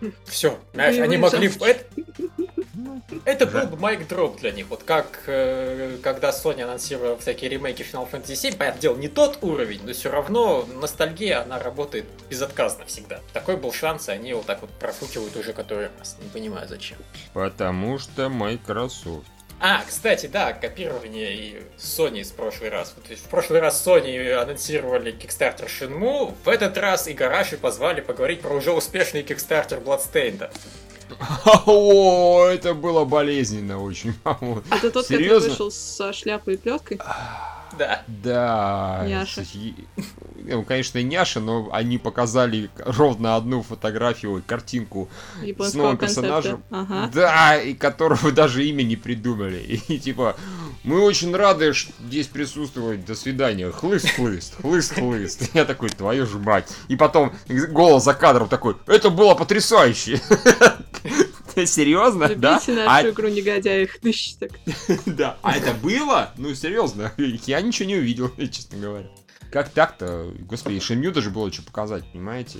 Да. 0.00 0.08
Все, 0.26 0.58
знаешь, 0.74 0.98
они 0.98 1.16
могли... 1.16 1.48
жабки. 1.48 1.86
Это, 3.24 3.44
это 3.44 3.46
был 3.46 3.66
бы 3.68 3.76
майк 3.76 4.06
дроп 4.08 4.40
для 4.40 4.50
них. 4.50 4.66
Вот 4.68 4.82
как 4.82 5.22
э, 5.26 5.98
когда 6.02 6.30
Sony 6.30 6.62
анонсировала 6.62 7.16
всякие 7.18 7.50
ремейки 7.50 7.82
Final 7.82 8.10
Fantasy 8.10 8.32
VII, 8.32 8.56
понятное 8.56 8.80
дело, 8.80 8.96
не 8.96 9.08
тот 9.08 9.38
уровень, 9.42 9.80
но 9.84 9.92
все 9.92 10.10
равно 10.10 10.66
ностальгия, 10.80 11.42
она 11.42 11.58
работает 11.58 12.04
безотказно 12.28 12.84
всегда. 12.86 13.20
Такой 13.32 13.55
был 13.56 13.72
шанс, 13.72 14.08
и 14.08 14.12
они 14.12 14.30
его 14.30 14.42
так 14.42 14.60
вот 14.60 14.70
профукивают 14.70 15.36
уже 15.36 15.52
который 15.52 15.88
раз. 15.98 16.16
Не 16.22 16.28
понимаю, 16.28 16.68
зачем. 16.68 16.98
Потому 17.32 17.98
что 17.98 18.28
Microsoft. 18.28 19.26
А, 19.58 19.82
кстати, 19.88 20.26
да, 20.26 20.52
копирование 20.52 21.34
и 21.34 21.62
Sony 21.78 22.20
из 22.20 22.30
прошлый 22.30 22.68
раз. 22.68 22.92
Вот, 22.94 23.06
то 23.06 23.12
есть 23.12 23.24
в 23.24 23.28
прошлый 23.28 23.60
раз 23.60 23.82
Sony 23.86 24.30
анонсировали 24.32 25.14
Kickstarter 25.16 25.66
Shenmue, 25.66 26.34
в 26.44 26.48
этот 26.48 26.76
раз 26.76 27.08
Игараши 27.08 27.56
позвали 27.56 28.02
поговорить 28.02 28.42
про 28.42 28.54
уже 28.54 28.72
успешный 28.72 29.22
Kickstarter 29.22 29.82
Bloodstained. 29.82 30.50
О, 31.64 32.46
это 32.46 32.74
было 32.74 33.04
болезненно 33.04 33.82
очень. 33.82 34.12
по-моему. 34.24 34.62
Это 34.70 34.90
тот, 34.90 35.04
который 35.04 35.22
Серьезно? 35.22 35.48
вышел 35.50 35.70
со 35.70 36.12
шляпой 36.12 36.54
и 36.54 36.56
плеткой? 36.58 37.00
Да. 37.78 38.02
Да. 38.06 39.04
Няша. 39.06 39.42
Ну, 40.48 40.62
конечно, 40.62 41.02
няша, 41.02 41.40
но 41.40 41.68
они 41.72 41.98
показали 41.98 42.70
ровно 42.78 43.36
одну 43.36 43.62
фотографию, 43.62 44.42
картинку 44.46 45.08
с 45.70 45.74
новым 45.74 45.96
персонажем. 45.98 46.62
Ага. 46.70 47.10
Да, 47.12 47.56
и 47.56 47.74
которого 47.74 48.30
даже 48.32 48.64
имя 48.64 48.82
не 48.82 48.96
придумали. 48.96 49.58
И 49.88 49.98
типа, 49.98 50.36
мы 50.84 51.00
очень 51.02 51.34
рады 51.34 51.72
ш- 51.72 51.90
здесь 52.06 52.28
присутствовать. 52.28 53.04
До 53.04 53.14
свидания. 53.16 53.70
Хлыст-хлыст, 53.70 54.54
хлыст-хлыст. 54.62 55.50
Я 55.54 55.64
такой, 55.64 55.88
твою 55.88 56.26
ж 56.26 56.34
мать. 56.34 56.68
И 56.88 56.96
потом 56.96 57.32
голос 57.70 58.04
за 58.04 58.14
кадром 58.14 58.48
такой, 58.48 58.76
это 58.86 59.10
было 59.10 59.34
потрясающе. 59.34 60.20
Серьезно? 61.64 62.28
Да? 62.34 62.60
Любите 62.66 62.72
А 62.82 62.86
нашу 62.86 63.10
игру 63.10 63.28
негодяев. 63.28 63.98
Тыщ, 63.98 64.34
так. 64.34 64.50
да. 65.06 65.38
А 65.42 65.56
это 65.56 65.72
было? 65.72 66.32
Ну, 66.36 66.54
серьезно. 66.54 67.12
Я 67.18 67.60
ничего 67.60 67.88
не 67.88 67.96
увидел, 67.96 68.30
честно 68.36 68.78
говоря. 68.78 69.06
Как 69.50 69.70
так-то? 69.70 70.32
Господи, 70.40 70.80
Шенью 70.80 71.12
даже 71.12 71.30
было 71.30 71.50
что 71.52 71.62
показать, 71.62 72.04
понимаете? 72.12 72.58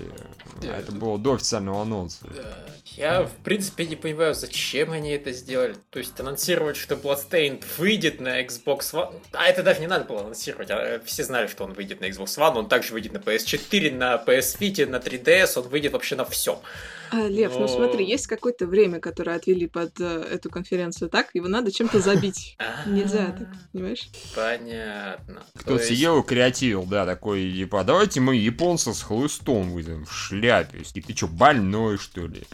А 0.62 0.78
это 0.78 0.92
было 0.92 1.18
до 1.18 1.34
официального 1.34 1.82
анонса. 1.82 2.26
Да. 2.34 2.54
Я, 2.84 3.24
в 3.24 3.32
принципе, 3.44 3.86
не 3.86 3.96
понимаю, 3.96 4.34
зачем 4.34 4.92
они 4.92 5.10
это 5.10 5.32
сделали. 5.32 5.76
То 5.90 5.98
есть 5.98 6.18
анонсировать, 6.18 6.76
что 6.76 6.94
Bloodstained 6.94 7.64
выйдет 7.76 8.20
на 8.20 8.40
Xbox 8.42 8.92
One. 8.92 9.20
А 9.32 9.46
это 9.46 9.62
даже 9.62 9.80
не 9.80 9.88
надо 9.88 10.04
было 10.04 10.20
анонсировать. 10.20 10.70
а 10.70 11.02
Все 11.04 11.24
знали, 11.24 11.48
что 11.48 11.64
он 11.64 11.72
выйдет 11.72 12.00
на 12.00 12.06
Xbox 12.06 12.38
One. 12.38 12.56
Он 12.56 12.68
также 12.68 12.92
выйдет 12.92 13.12
на 13.12 13.18
PS4, 13.18 13.94
на 13.94 14.14
PS 14.14 14.58
Vita, 14.58 14.86
на 14.86 14.96
3DS. 14.96 15.60
Он 15.60 15.68
выйдет 15.68 15.92
вообще 15.92 16.14
на 16.14 16.24
все. 16.24 16.62
А, 17.10 17.28
Лев, 17.28 17.52
ну 17.54 17.60
Но- 17.60 17.68
смотри, 17.68 18.04
есть 18.04 18.26
какое-то 18.26 18.66
время, 18.66 19.00
которое 19.00 19.36
отвели 19.36 19.66
под 19.66 20.00
э, 20.00 20.04
эту 20.32 20.50
конференцию, 20.50 21.08
так? 21.10 21.30
Его 21.34 21.48
надо 21.48 21.70
чем-то 21.72 22.00
забить. 22.00 22.56
Нельзя 22.86 23.26
так, 23.38 23.48
понимаешь? 23.72 24.08
Понятно. 24.34 25.42
Кто-то 25.54 25.74
есть- 25.82 25.88
сидел 25.88 26.20
и 26.20 26.26
креативил, 26.26 26.84
да, 26.84 27.06
такой, 27.06 27.52
типа, 27.52 27.84
давайте 27.84 28.20
мы 28.20 28.36
японца 28.36 28.92
с 28.92 29.02
хлыстом 29.02 29.70
выйдем 29.70 30.04
в 30.04 30.12
шляпе. 30.12 30.78
И 30.94 31.00
ты 31.00 31.16
что, 31.16 31.26
больной, 31.28 31.98
что 31.98 32.26
ли? 32.26 32.44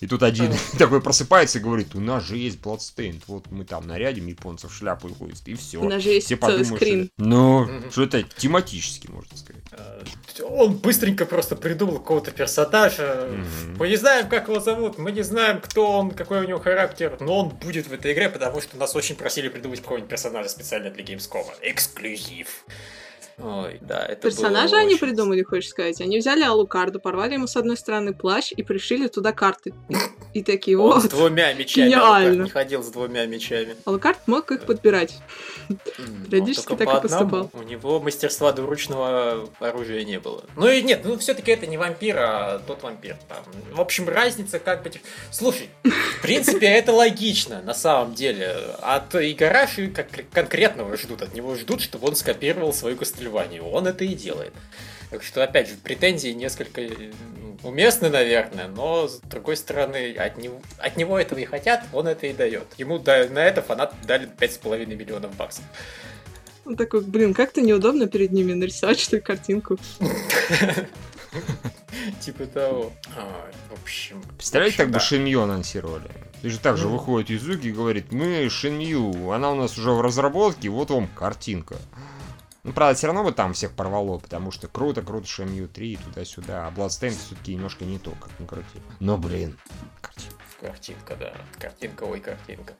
И 0.00 0.06
тут 0.06 0.22
один 0.22 0.52
такой 0.78 1.00
просыпается 1.00 1.58
и 1.58 1.62
говорит, 1.62 1.94
у 1.94 2.00
нас 2.00 2.24
же 2.24 2.36
есть 2.36 2.58
Bloodstained, 2.60 3.22
вот 3.26 3.50
мы 3.50 3.64
там 3.64 3.86
нарядим 3.86 4.26
японцев 4.26 4.72
шляпу 4.72 5.08
и 5.08 5.14
хлыст, 5.14 5.48
и 5.48 5.54
все. 5.54 5.78
У 5.78 5.88
нас 5.88 6.02
же 6.02 6.10
есть 6.10 6.26
Все 6.26 6.36
целый 6.36 6.58
подумают, 6.58 6.82
скрин. 6.82 7.04
что... 7.06 7.24
Ну, 7.24 7.68
что 7.90 8.02
это 8.04 8.22
тематически, 8.22 9.08
можно 9.08 9.36
сказать. 9.36 9.62
Э, 9.72 10.04
Он 10.44 10.76
быстренько 10.76 11.26
просто 11.26 11.56
придумал 11.56 11.98
какого-то 11.98 12.30
персонажа. 12.30 13.28
Мгм. 13.30 13.76
Мы 13.78 13.88
не 13.88 13.96
знаем, 13.96 14.28
как 14.28 14.48
его 14.48 14.60
зовут, 14.60 14.98
мы 14.98 15.10
не 15.10 15.22
знаем, 15.22 15.60
кто 15.60 15.90
он, 15.98 16.12
какой 16.12 16.44
у 16.44 16.48
него 16.48 16.60
характер, 16.60 17.16
но 17.20 17.38
он 17.38 17.48
будет 17.48 17.88
в 17.88 17.92
этой 17.92 18.12
игре, 18.12 18.28
потому 18.28 18.60
что 18.60 18.76
нас 18.76 18.94
очень 18.94 19.16
просили 19.16 19.48
придумать 19.48 19.80
какого-нибудь 19.80 20.10
персонажа 20.10 20.48
специально 20.48 20.90
для 20.90 21.02
Gamescom. 21.04 21.44
Эксклюзив. 21.62 22.64
Ой, 23.40 23.78
да, 23.82 24.04
это 24.04 24.22
было 24.22 24.30
Персонажа 24.32 24.78
они 24.78 24.94
очень- 24.94 24.98
придумали, 24.98 25.42
хочешь 25.42 25.70
сказать? 25.70 26.00
Они 26.00 26.18
взяли 26.18 26.42
Алукарду, 26.42 26.98
порвали 26.98 27.34
ему 27.34 27.46
с 27.46 27.56
одной 27.56 27.76
стороны 27.76 28.12
плащ 28.12 28.52
и 28.56 28.62
пришили 28.62 29.06
туда 29.06 29.32
карты. 29.32 29.74
И 30.34 30.42
такие, 30.42 30.78
Он 30.78 31.00
с 31.00 31.04
вот. 31.04 31.12
двумя 31.12 31.52
мечами. 31.52 31.88
Гениально. 31.88 32.42
Не 32.42 32.50
ходил 32.50 32.82
с 32.82 32.88
двумя 32.88 33.26
мечами. 33.26 33.76
Алукард 33.84 34.18
мог 34.26 34.50
их 34.50 34.62
подбирать. 34.66 35.18
Периодически 36.30 36.74
так 36.76 36.98
и 36.98 37.00
поступал. 37.00 37.50
У 37.52 37.62
него 37.62 38.00
мастерства 38.00 38.52
двуручного 38.52 39.48
оружия 39.60 40.04
не 40.04 40.18
было. 40.18 40.44
Ну 40.56 40.68
и 40.68 40.82
нет, 40.82 41.02
ну 41.04 41.16
все-таки 41.18 41.52
это 41.52 41.66
не 41.66 41.78
вампир, 41.78 42.16
а 42.18 42.58
тот 42.66 42.82
вампир. 42.82 43.16
Там. 43.28 43.38
В 43.72 43.80
общем, 43.80 44.08
разница 44.08 44.58
как 44.58 44.82
бы... 44.82 44.90
Слушай, 45.30 45.68
в 45.84 46.22
принципе, 46.22 46.66
это 46.66 46.92
логично, 46.92 47.62
на 47.62 47.74
самом 47.74 48.14
деле. 48.14 48.56
От 48.80 49.14
Игараши 49.14 49.88
как 49.88 50.08
конкретного 50.32 50.96
ждут. 50.96 51.22
От 51.22 51.34
него 51.34 51.54
ждут, 51.54 51.80
чтобы 51.80 52.08
он 52.08 52.16
скопировал 52.16 52.72
свою 52.72 52.96
Кастельванию. 53.28 53.64
Он 53.66 53.86
это 53.86 54.04
и 54.04 54.14
делает. 54.14 54.52
Так 55.10 55.22
что, 55.22 55.42
опять 55.42 55.68
же, 55.68 55.74
претензии 55.76 56.28
несколько 56.30 56.82
м, 56.82 57.58
уместны, 57.62 58.10
наверное, 58.10 58.68
но, 58.68 59.08
с 59.08 59.20
другой 59.20 59.56
стороны, 59.56 60.12
от 60.14 60.36
него, 60.36 60.60
от 60.78 60.96
него 60.98 61.18
этого 61.18 61.38
и 61.38 61.44
хотят, 61.46 61.84
он 61.92 62.08
это 62.08 62.26
и 62.26 62.34
дает. 62.34 62.66
Ему 62.76 62.98
да- 62.98 63.26
на 63.28 63.38
это 63.38 63.62
фанаты 63.62 63.96
дали 64.06 64.28
5,5 64.38 64.94
миллионов 64.94 65.34
баксов. 65.36 65.64
Он 66.66 66.76
такой, 66.76 67.00
блин, 67.00 67.32
как-то 67.32 67.62
неудобно 67.62 68.06
перед 68.06 68.32
ними 68.32 68.52
нарисовать, 68.52 69.00
что 69.00 69.16
ли, 69.16 69.22
картинку. 69.22 69.78
Типа 72.20 72.46
того. 72.46 72.92
А, 73.16 73.50
В 73.70 73.82
общем... 73.82 74.22
Представляете, 74.36 74.76
так 74.78 74.88
бы 74.88 74.94
да. 74.94 75.00
Шинью 75.00 75.42
анонсировали? 75.42 76.10
И 76.42 76.48
же 76.50 76.58
так 76.58 76.76
же 76.76 76.84
Ну. 76.86 76.92
выходит 76.92 77.30
Юзуки 77.30 77.68
и 77.68 77.72
говорит, 77.72 78.12
мы 78.12 78.46
Шинью, 78.50 79.30
она 79.32 79.52
у 79.52 79.54
нас 79.54 79.78
уже 79.78 79.90
в 79.92 80.00
разработке, 80.02 80.68
вот 80.68 80.90
вам 80.90 81.08
картинка. 81.08 81.76
Ну, 82.64 82.72
правда, 82.72 82.96
все 82.96 83.06
равно 83.06 83.24
бы 83.24 83.32
там 83.32 83.52
всех 83.52 83.72
порвало, 83.72 84.18
потому 84.18 84.50
что 84.50 84.68
круто, 84.68 85.02
круто, 85.02 85.26
Шемью 85.26 85.68
3 85.68 85.96
туда-сюда. 85.96 86.66
А 86.66 86.70
Bloodstained 86.70 87.16
все-таки 87.16 87.54
немножко 87.54 87.84
не 87.84 87.98
то, 87.98 88.12
как 88.12 88.30
ни 88.40 88.46
крути. 88.46 88.80
Но, 89.00 89.16
блин, 89.16 89.56
картинка. 90.00 90.37
Картинка, 90.60 91.14
да. 91.16 91.32
Картинка, 91.58 92.02
ой, 92.04 92.20
картинка. 92.20 92.74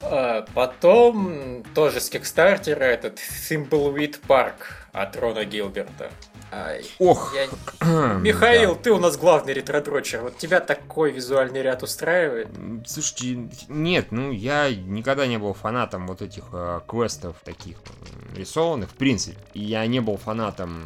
А, 0.00 0.44
потом 0.54 1.62
тоже 1.74 2.00
с 2.00 2.10
Кикстартера 2.10 2.84
этот 2.84 3.18
Thimbleweed 3.18 4.20
Park 4.26 4.54
от 4.92 5.16
Рона 5.16 5.44
Гилберта. 5.44 6.10
Ай, 6.52 6.84
Ох! 6.98 7.34
Я... 7.34 8.14
Михаил, 8.14 8.74
да. 8.74 8.80
ты 8.82 8.92
у 8.92 8.98
нас 8.98 9.16
главный 9.16 9.52
ретродрочер. 9.52 10.22
Вот 10.22 10.38
тебя 10.38 10.60
такой 10.60 11.10
визуальный 11.10 11.62
ряд 11.62 11.82
устраивает? 11.82 12.48
Слушайте, 12.86 13.48
нет, 13.68 14.12
ну 14.12 14.30
я 14.30 14.74
никогда 14.74 15.26
не 15.26 15.38
был 15.38 15.52
фанатом 15.54 16.06
вот 16.06 16.22
этих 16.22 16.44
э, 16.52 16.80
квестов 16.86 17.36
таких 17.44 17.78
рисованных, 18.36 18.90
в 18.90 18.94
принципе. 18.94 19.38
И 19.54 19.60
я 19.60 19.86
не 19.86 20.00
был 20.00 20.16
фанатом 20.16 20.84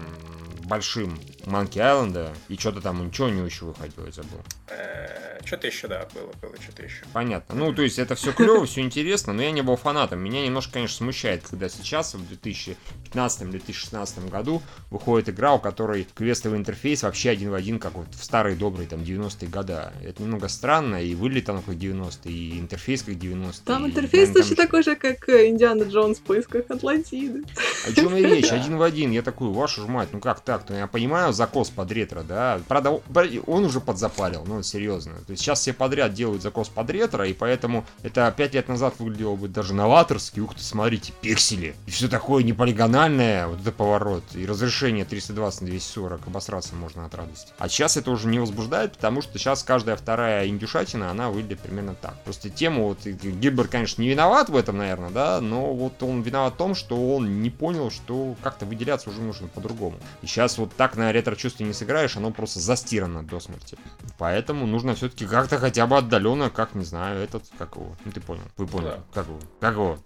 большим 0.69 1.19
Манки 1.47 1.79
Айленда, 1.79 2.33
и 2.49 2.57
что-то 2.57 2.81
там 2.81 3.07
ничего 3.07 3.29
не 3.29 3.45
еще 3.45 3.65
выходило, 3.65 4.07
я 4.07 4.13
забыл. 4.13 4.41
Э, 4.69 5.39
что-то 5.45 5.67
еще, 5.67 5.89
да, 5.89 6.07
было, 6.15 6.31
было 6.43 6.55
что-то 6.61 6.83
еще. 6.83 7.05
Понятно. 7.15 7.55
Ну, 7.55 7.73
то 7.73 7.81
есть 7.81 7.99
это 7.99 8.15
все 8.15 8.33
клево, 8.33 8.67
все 8.67 8.83
интересно, 8.83 9.33
но 9.33 9.43
я 9.43 9.51
не 9.51 9.63
был 9.63 9.77
фанатом. 9.77 10.21
Меня 10.21 10.45
немножко, 10.45 10.75
конечно, 10.75 10.97
смущает, 10.99 11.43
когда 11.49 11.71
сейчас, 11.71 12.15
в 12.15 12.21
2015-2016 12.45 14.29
году, 14.29 14.63
выходит 14.91 15.31
игра, 15.31 15.55
у 15.55 15.59
которой 15.59 16.07
квестовый 16.15 16.59
интерфейс 16.59 17.03
вообще 17.03 17.31
один 17.31 17.51
в 17.51 17.55
один, 17.55 17.79
как 17.79 17.95
вот 17.95 18.15
в 18.15 18.23
старые 18.23 18.57
добрые 18.57 18.89
там 18.89 19.01
90-е 19.01 19.49
года. 19.49 19.95
Это 20.03 20.23
немного 20.23 20.49
странно, 20.49 21.03
и 21.03 21.15
выглядит 21.15 21.47
там 21.47 21.63
как 21.63 21.75
90-е, 21.75 22.31
и 22.31 22.59
интерфейс 22.59 23.03
как 23.03 23.15
90-е. 23.15 23.53
Там 23.65 23.87
интерфейс 23.87 24.31
точно 24.31 24.57
такой 24.57 24.83
же, 24.83 24.97
как 24.97 25.29
э, 25.31 25.49
Индиана 25.49 25.85
Джонс 25.85 26.19
в 26.19 26.23
поисках 26.23 26.65
Атлантиды. 26.69 27.45
О 27.87 27.93
чем 27.93 28.15
и 28.15 28.23
речь? 28.23 28.53
Один 28.53 28.77
в 28.77 28.83
один. 28.83 29.13
Я 29.13 29.23
такой, 29.23 29.49
вашу 29.49 29.83
ж 29.83 29.87
мать, 29.87 30.09
ну 30.13 30.21
как 30.21 30.41
так? 30.41 30.58
Ну 30.69 30.77
я 30.77 30.87
понимаю 30.87 31.33
закос 31.33 31.71
под 31.71 31.91
ретро, 31.93 32.23
да. 32.23 32.61
Правда, 32.69 33.01
он 33.47 33.65
уже 33.65 33.81
подзапарил, 33.81 34.45
ну 34.47 34.63
серьезно. 34.63 35.15
То 35.27 35.33
есть 35.33 35.43
сейчас 35.43 35.61
все 35.61 35.73
подряд 35.73 36.15
делают 36.15 36.43
закос 36.43 36.69
под 36.69 36.91
ретро, 36.91 37.27
и 37.27 37.33
поэтому 37.33 37.85
это 38.03 38.33
5 38.37 38.55
лет 38.55 38.69
назад 38.69 38.95
выглядело 38.99 39.37
бы 39.37 39.49
даже 39.49 39.75
новаторски. 39.75 40.41
Ух 40.41 40.55
ты, 40.55 40.63
смотрите, 40.63 41.13
пиксели. 41.21 41.75
И 41.87 41.91
все 41.91 42.09
такое 42.09 42.43
неполигональное, 42.43 43.47
вот 43.47 43.61
это 43.61 43.73
поворот. 43.73 44.25
И 44.35 44.47
разрешение 44.47 45.05
320 45.05 45.63
на 45.63 45.67
240, 45.69 46.27
обосраться 46.27 46.75
можно 46.75 47.05
от 47.05 47.15
радости. 47.15 47.53
А 47.59 47.69
сейчас 47.69 47.97
это 47.97 48.11
уже 48.11 48.29
не 48.29 48.39
возбуждает, 48.39 48.93
потому 48.93 49.23
что 49.23 49.39
сейчас 49.39 49.63
каждая 49.63 49.97
вторая 49.97 50.47
индюшатина, 50.49 51.11
она 51.11 51.31
выглядит 51.31 51.61
примерно 51.61 51.95
так. 51.95 52.23
Просто 52.25 52.51
тему, 52.51 52.89
вот 52.89 53.05
Гильбер, 53.05 53.69
конечно, 53.69 54.03
не 54.03 54.09
виноват 54.09 54.49
в 54.49 54.57
этом, 54.57 54.79
наверное, 54.79 55.11
да, 55.11 55.41
но 55.41 55.75
вот 55.75 56.03
он 56.03 56.23
виноват 56.23 56.55
в 56.55 56.57
том, 56.57 56.75
что 56.75 57.15
он 57.15 57.43
не 57.43 57.51
понял, 57.51 57.91
что 57.91 58.35
как-то 58.43 58.67
выделяться 58.67 59.11
уже 59.11 59.21
нужно 59.21 59.49
по-другому. 59.49 59.97
И 60.23 60.27
сейчас 60.27 60.48
вот 60.57 60.75
так 60.75 60.97
на 60.97 61.13
ретро-чувстве 61.13 61.67
не 61.67 61.73
сыграешь, 61.73 62.17
оно 62.17 62.31
просто 62.31 62.61
застирано 62.61 63.23
до 63.23 63.41
смерти. 63.41 63.77
Поэтому 64.17 64.67
нужно 64.67 64.95
все-таки 64.95 65.27
как-то 65.27 65.59
хотя 65.59 65.87
бы 65.87 65.99
отдаленно, 65.99 66.49
как, 66.49 66.75
не 66.75 66.85
знаю, 66.85 67.23
этот, 67.23 67.45
как 67.59 67.77
его, 67.77 67.97
ну 68.05 68.13
ты 68.13 68.21
понял, 68.21 68.43
вы 68.57 68.67
поняли, 68.67 68.91
да. 68.91 69.03
как 69.13 69.27
его, 69.27 69.41
как 69.61 69.75
его, 69.75 69.99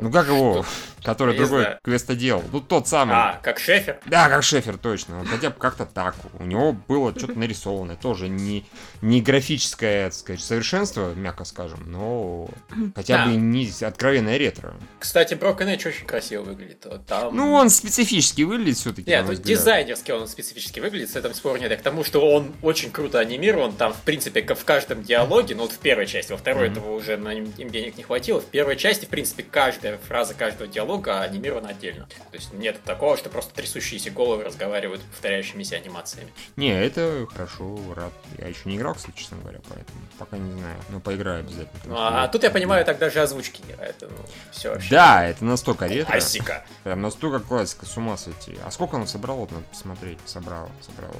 ну 0.00 0.10
как 0.10 0.26
его, 0.26 0.64
который 1.02 1.34
Я 1.34 1.40
другой 1.40 1.66
квестодел, 1.82 2.42
ну 2.52 2.60
тот 2.60 2.88
самый. 2.88 3.14
А, 3.14 3.40
как 3.42 3.58
Шефер? 3.58 4.00
Да, 4.06 4.28
как 4.28 4.42
Шефер, 4.42 4.76
точно, 4.76 5.24
хотя 5.24 5.50
бы 5.50 5.56
как-то 5.56 5.86
так. 5.86 6.16
У 6.38 6.44
него 6.44 6.72
было 6.72 7.16
что-то 7.16 7.38
нарисованное, 7.38 7.96
тоже 7.96 8.28
не, 8.28 8.66
не 9.00 9.22
графическое, 9.22 10.10
так 10.10 10.14
сказать, 10.14 10.42
совершенство, 10.42 11.14
мягко 11.14 11.44
скажем, 11.44 11.80
но 11.86 12.48
хотя 12.94 13.18
да. 13.18 13.26
бы 13.26 13.36
не 13.36 13.70
откровенное 13.80 14.36
ретро. 14.36 14.74
Кстати, 14.98 15.34
Broken 15.34 15.76
Edge 15.76 15.88
очень 15.88 16.06
красиво 16.06 16.42
выглядит. 16.42 16.86
Там... 17.06 17.34
Ну, 17.34 17.52
он 17.52 17.70
специфически 17.70 18.42
выглядит 18.42 18.78
все-таки. 18.78 19.10
Нет, 19.10 19.28
есть 19.28 19.64
дизайнерски 19.86 20.10
он 20.10 20.28
специфически 20.28 20.80
выглядит, 20.80 21.10
с 21.10 21.16
этим 21.16 21.32
спор 21.34 21.58
нет. 21.58 21.78
К 21.78 21.82
тому, 21.82 22.04
что 22.04 22.20
он 22.30 22.54
очень 22.62 22.90
круто 22.90 23.18
анимирован, 23.18 23.72
там, 23.72 23.92
в 23.92 24.00
принципе, 24.02 24.42
в 24.42 24.64
каждом 24.64 25.02
диалоге, 25.02 25.54
ну 25.54 25.62
вот 25.62 25.72
в 25.72 25.78
первой 25.78 26.06
части, 26.06 26.32
во 26.32 26.38
второй 26.38 26.68
mm-hmm. 26.68 26.72
этого 26.72 26.92
уже 26.92 27.16
на 27.16 27.32
им 27.32 27.70
денег 27.70 27.96
не 27.96 28.02
хватило, 28.02 28.40
в 28.40 28.46
первой 28.46 28.76
части, 28.76 29.04
в 29.04 29.08
принципе, 29.08 29.42
каждая 29.42 29.98
фраза 29.98 30.34
каждого 30.34 30.68
диалога 30.68 31.20
анимирована 31.20 31.70
отдельно. 31.70 32.08
То 32.30 32.36
есть 32.36 32.52
нет 32.52 32.82
такого, 32.84 33.16
что 33.16 33.30
просто 33.30 33.54
трясущиеся 33.54 34.10
головы 34.10 34.44
разговаривают 34.44 35.02
повторяющимися 35.02 35.76
анимациями. 35.76 36.32
Не, 36.56 36.72
это 36.72 37.26
хорошо, 37.32 37.78
рад. 37.94 38.12
Я 38.38 38.48
еще 38.48 38.60
не 38.64 38.76
играл, 38.76 38.94
кстати, 38.94 39.16
честно 39.16 39.38
говоря, 39.38 39.60
поэтому 39.68 39.98
пока 40.18 40.38
не 40.38 40.52
знаю, 40.52 40.76
но 40.88 41.00
поиграю 41.00 41.40
обязательно. 41.40 41.80
Ну, 41.84 41.96
а, 41.96 42.24
а 42.24 42.28
тут 42.28 42.42
я 42.42 42.50
понимаю, 42.50 42.84
так 42.84 42.98
даже 42.98 43.20
озвучки 43.20 43.62
не 43.66 43.74
это, 43.74 44.08
ну, 44.08 44.24
все 44.50 44.70
вообще. 44.70 44.90
Да, 44.90 45.24
это 45.26 45.44
настолько 45.44 45.86
ретро. 45.86 46.12
Классика. 46.12 46.64
Прям 46.84 47.02
настолько 47.02 47.40
классика, 47.40 47.86
с 47.86 47.96
ума 47.96 48.16
сойти. 48.16 48.56
А 48.64 48.70
сколько 48.70 48.96
он 48.96 49.06
собрал, 49.06 49.36
вот 49.36 49.52
надо 49.52 49.64
посмотреть. 49.76 50.18
Собрал, 50.24 50.70
собрал. 50.80 51.14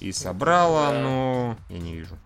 И 0.00 0.10
собрала, 0.12 0.90
да. 0.90 1.00
но 1.00 1.58
я 1.70 1.78
не 1.78 1.94
вижу. 1.94 2.18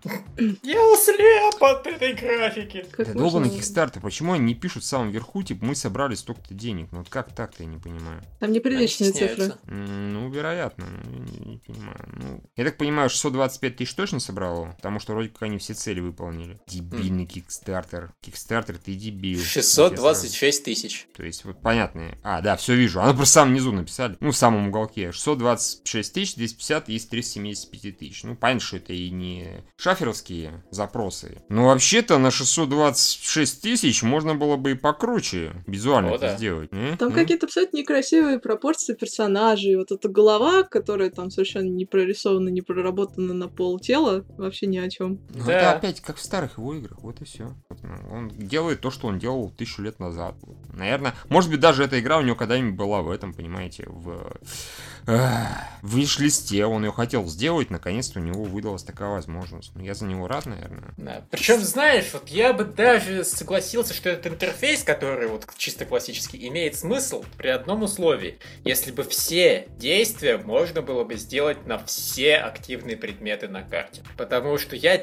Я 0.63 0.95
слеп 0.97 1.61
от 1.61 1.85
этой 1.85 2.13
графики. 2.13 2.85
Как 2.91 3.13
долго 3.15 3.39
на 3.39 3.49
Кикстарте. 3.49 3.99
Почему 3.99 4.33
они 4.33 4.43
не 4.45 4.55
пишут 4.55 4.83
в 4.83 4.87
самом 4.87 5.11
верху, 5.11 5.43
типа, 5.43 5.65
мы 5.65 5.75
собрали 5.75 6.15
столько-то 6.15 6.53
денег? 6.53 6.87
Ну 6.91 6.99
вот 6.99 7.09
как 7.09 7.33
так-то, 7.33 7.63
я 7.63 7.69
не 7.69 7.77
понимаю. 7.77 8.21
Там 8.39 8.51
неприличные 8.51 9.11
цифры. 9.11 9.53
Ну, 9.65 10.29
вероятно. 10.29 10.85
Ну, 10.87 11.11
я 11.13 11.19
не, 11.19 11.51
не 11.51 11.57
понимаю. 11.59 12.09
Ну, 12.13 12.43
я 12.55 12.65
так 12.65 12.77
понимаю, 12.77 13.09
625 13.09 13.75
тысяч 13.75 13.93
точно 13.93 14.19
собрало? 14.19 14.73
Потому 14.77 14.99
что 14.99 15.13
вроде 15.13 15.29
как 15.29 15.43
они 15.43 15.59
все 15.59 15.73
цели 15.73 15.99
выполнили. 15.99 16.59
Дебильный 16.67 17.25
Кикстартер. 17.25 18.13
Кикстартер, 18.21 18.77
ты 18.77 18.95
дебил. 18.95 19.39
626 19.39 20.63
тысяч. 20.63 21.07
То 21.15 21.23
есть, 21.23 21.45
вот 21.45 21.61
понятно. 21.61 22.17
А, 22.23 22.41
да, 22.41 22.55
все 22.57 22.75
вижу. 22.75 22.99
Оно 22.99 23.13
просто 23.13 23.31
в 23.31 23.33
самом 23.33 23.53
низу 23.53 23.71
написали. 23.71 24.17
Ну, 24.19 24.31
в 24.31 24.37
самом 24.37 24.67
уголке. 24.67 25.11
626 25.41 26.13
тысяч, 26.13 26.35
250 26.35 26.89
из 26.89 27.05
375 27.05 27.97
тысяч. 27.97 28.23
Ну, 28.23 28.35
понятно, 28.35 28.61
что 28.61 28.77
это 28.77 28.93
и 28.93 29.09
не 29.09 29.63
шаферовские 29.77 30.63
запросы. 30.69 31.41
Но 31.49 31.67
вообще-то 31.67 32.17
на 32.17 32.31
626 32.31 33.61
тысяч 33.61 34.03
можно 34.03 34.35
было 34.35 34.57
бы 34.57 34.71
и 34.71 34.75
покруче 34.75 35.53
визуально 35.67 36.11
О, 36.11 36.15
это 36.15 36.27
да. 36.27 36.37
сделать. 36.37 36.71
Не? 36.71 36.95
Там 36.97 37.09
не? 37.09 37.15
какие-то 37.15 37.47
абсолютно 37.47 37.77
некрасивые 37.77 38.39
пропорции 38.39 38.93
персонажей. 38.93 39.75
Вот 39.75 39.91
эта 39.91 40.07
голова, 40.09 40.63
которая 40.63 41.09
там 41.09 41.31
совершенно 41.31 41.69
не 41.69 41.85
прорисована, 41.85 42.49
не 42.49 42.61
проработана 42.61 43.33
на 43.33 43.47
пол 43.47 43.79
тела, 43.79 44.23
вообще 44.37 44.67
ни 44.67 44.77
о 44.77 44.89
чем. 44.89 45.19
Ну, 45.33 45.45
да. 45.45 45.53
Это 45.53 45.71
опять 45.73 46.01
как 46.01 46.17
в 46.17 46.21
старых 46.21 46.57
его 46.57 46.73
играх, 46.73 47.01
вот 47.01 47.21
и 47.21 47.25
все. 47.25 47.55
Ну, 47.69 48.11
он 48.11 48.29
делает 48.29 48.81
то, 48.81 48.91
что 48.91 49.07
он 49.07 49.19
делал 49.19 49.49
тысячу 49.49 49.81
лет 49.81 49.99
назад. 49.99 50.35
Наверное, 50.73 51.15
может 51.29 51.49
быть, 51.49 51.59
даже 51.59 51.83
эта 51.83 51.99
игра 51.99 52.17
у 52.17 52.21
него 52.21 52.35
когда-нибудь 52.35 52.75
была 52.75 53.01
в 53.01 53.09
этом, 53.09 53.33
понимаете, 53.33 53.85
в 53.87 54.31
в 55.05 55.97
виш-листе 55.97 56.65
он 56.65 56.85
ее 56.85 56.91
хотел 56.91 57.27
сделать, 57.27 57.69
наконец-то 57.69 58.19
у 58.19 58.23
него 58.23 58.43
выдалась 58.43 58.83
такая 58.83 59.09
возможность. 59.09 59.71
Ну, 59.75 59.83
я 59.83 59.93
за 59.93 60.05
него 60.05 60.27
рад, 60.27 60.45
наверное. 60.45 60.93
Да. 60.97 61.25
Причем, 61.31 61.59
знаешь, 61.61 62.09
вот 62.13 62.29
я 62.29 62.53
бы 62.53 62.65
даже 62.65 63.23
согласился, 63.23 63.93
что 63.93 64.09
этот 64.09 64.33
интерфейс, 64.33 64.83
который 64.83 65.27
вот 65.27 65.47
чисто 65.57 65.85
классический, 65.85 66.47
имеет 66.47 66.75
смысл 66.75 67.23
при 67.37 67.47
одном 67.47 67.83
условии. 67.83 68.37
Если 68.63 68.91
бы 68.91 69.03
все 69.03 69.67
действия 69.77 70.37
можно 70.37 70.81
было 70.81 71.03
бы 71.03 71.15
сделать 71.15 71.65
на 71.65 71.83
все 71.85 72.35
активные 72.37 72.95
предметы 72.95 73.47
на 73.47 73.63
карте. 73.63 74.03
Потому 74.17 74.57
что 74.57 74.75
я 74.75 75.01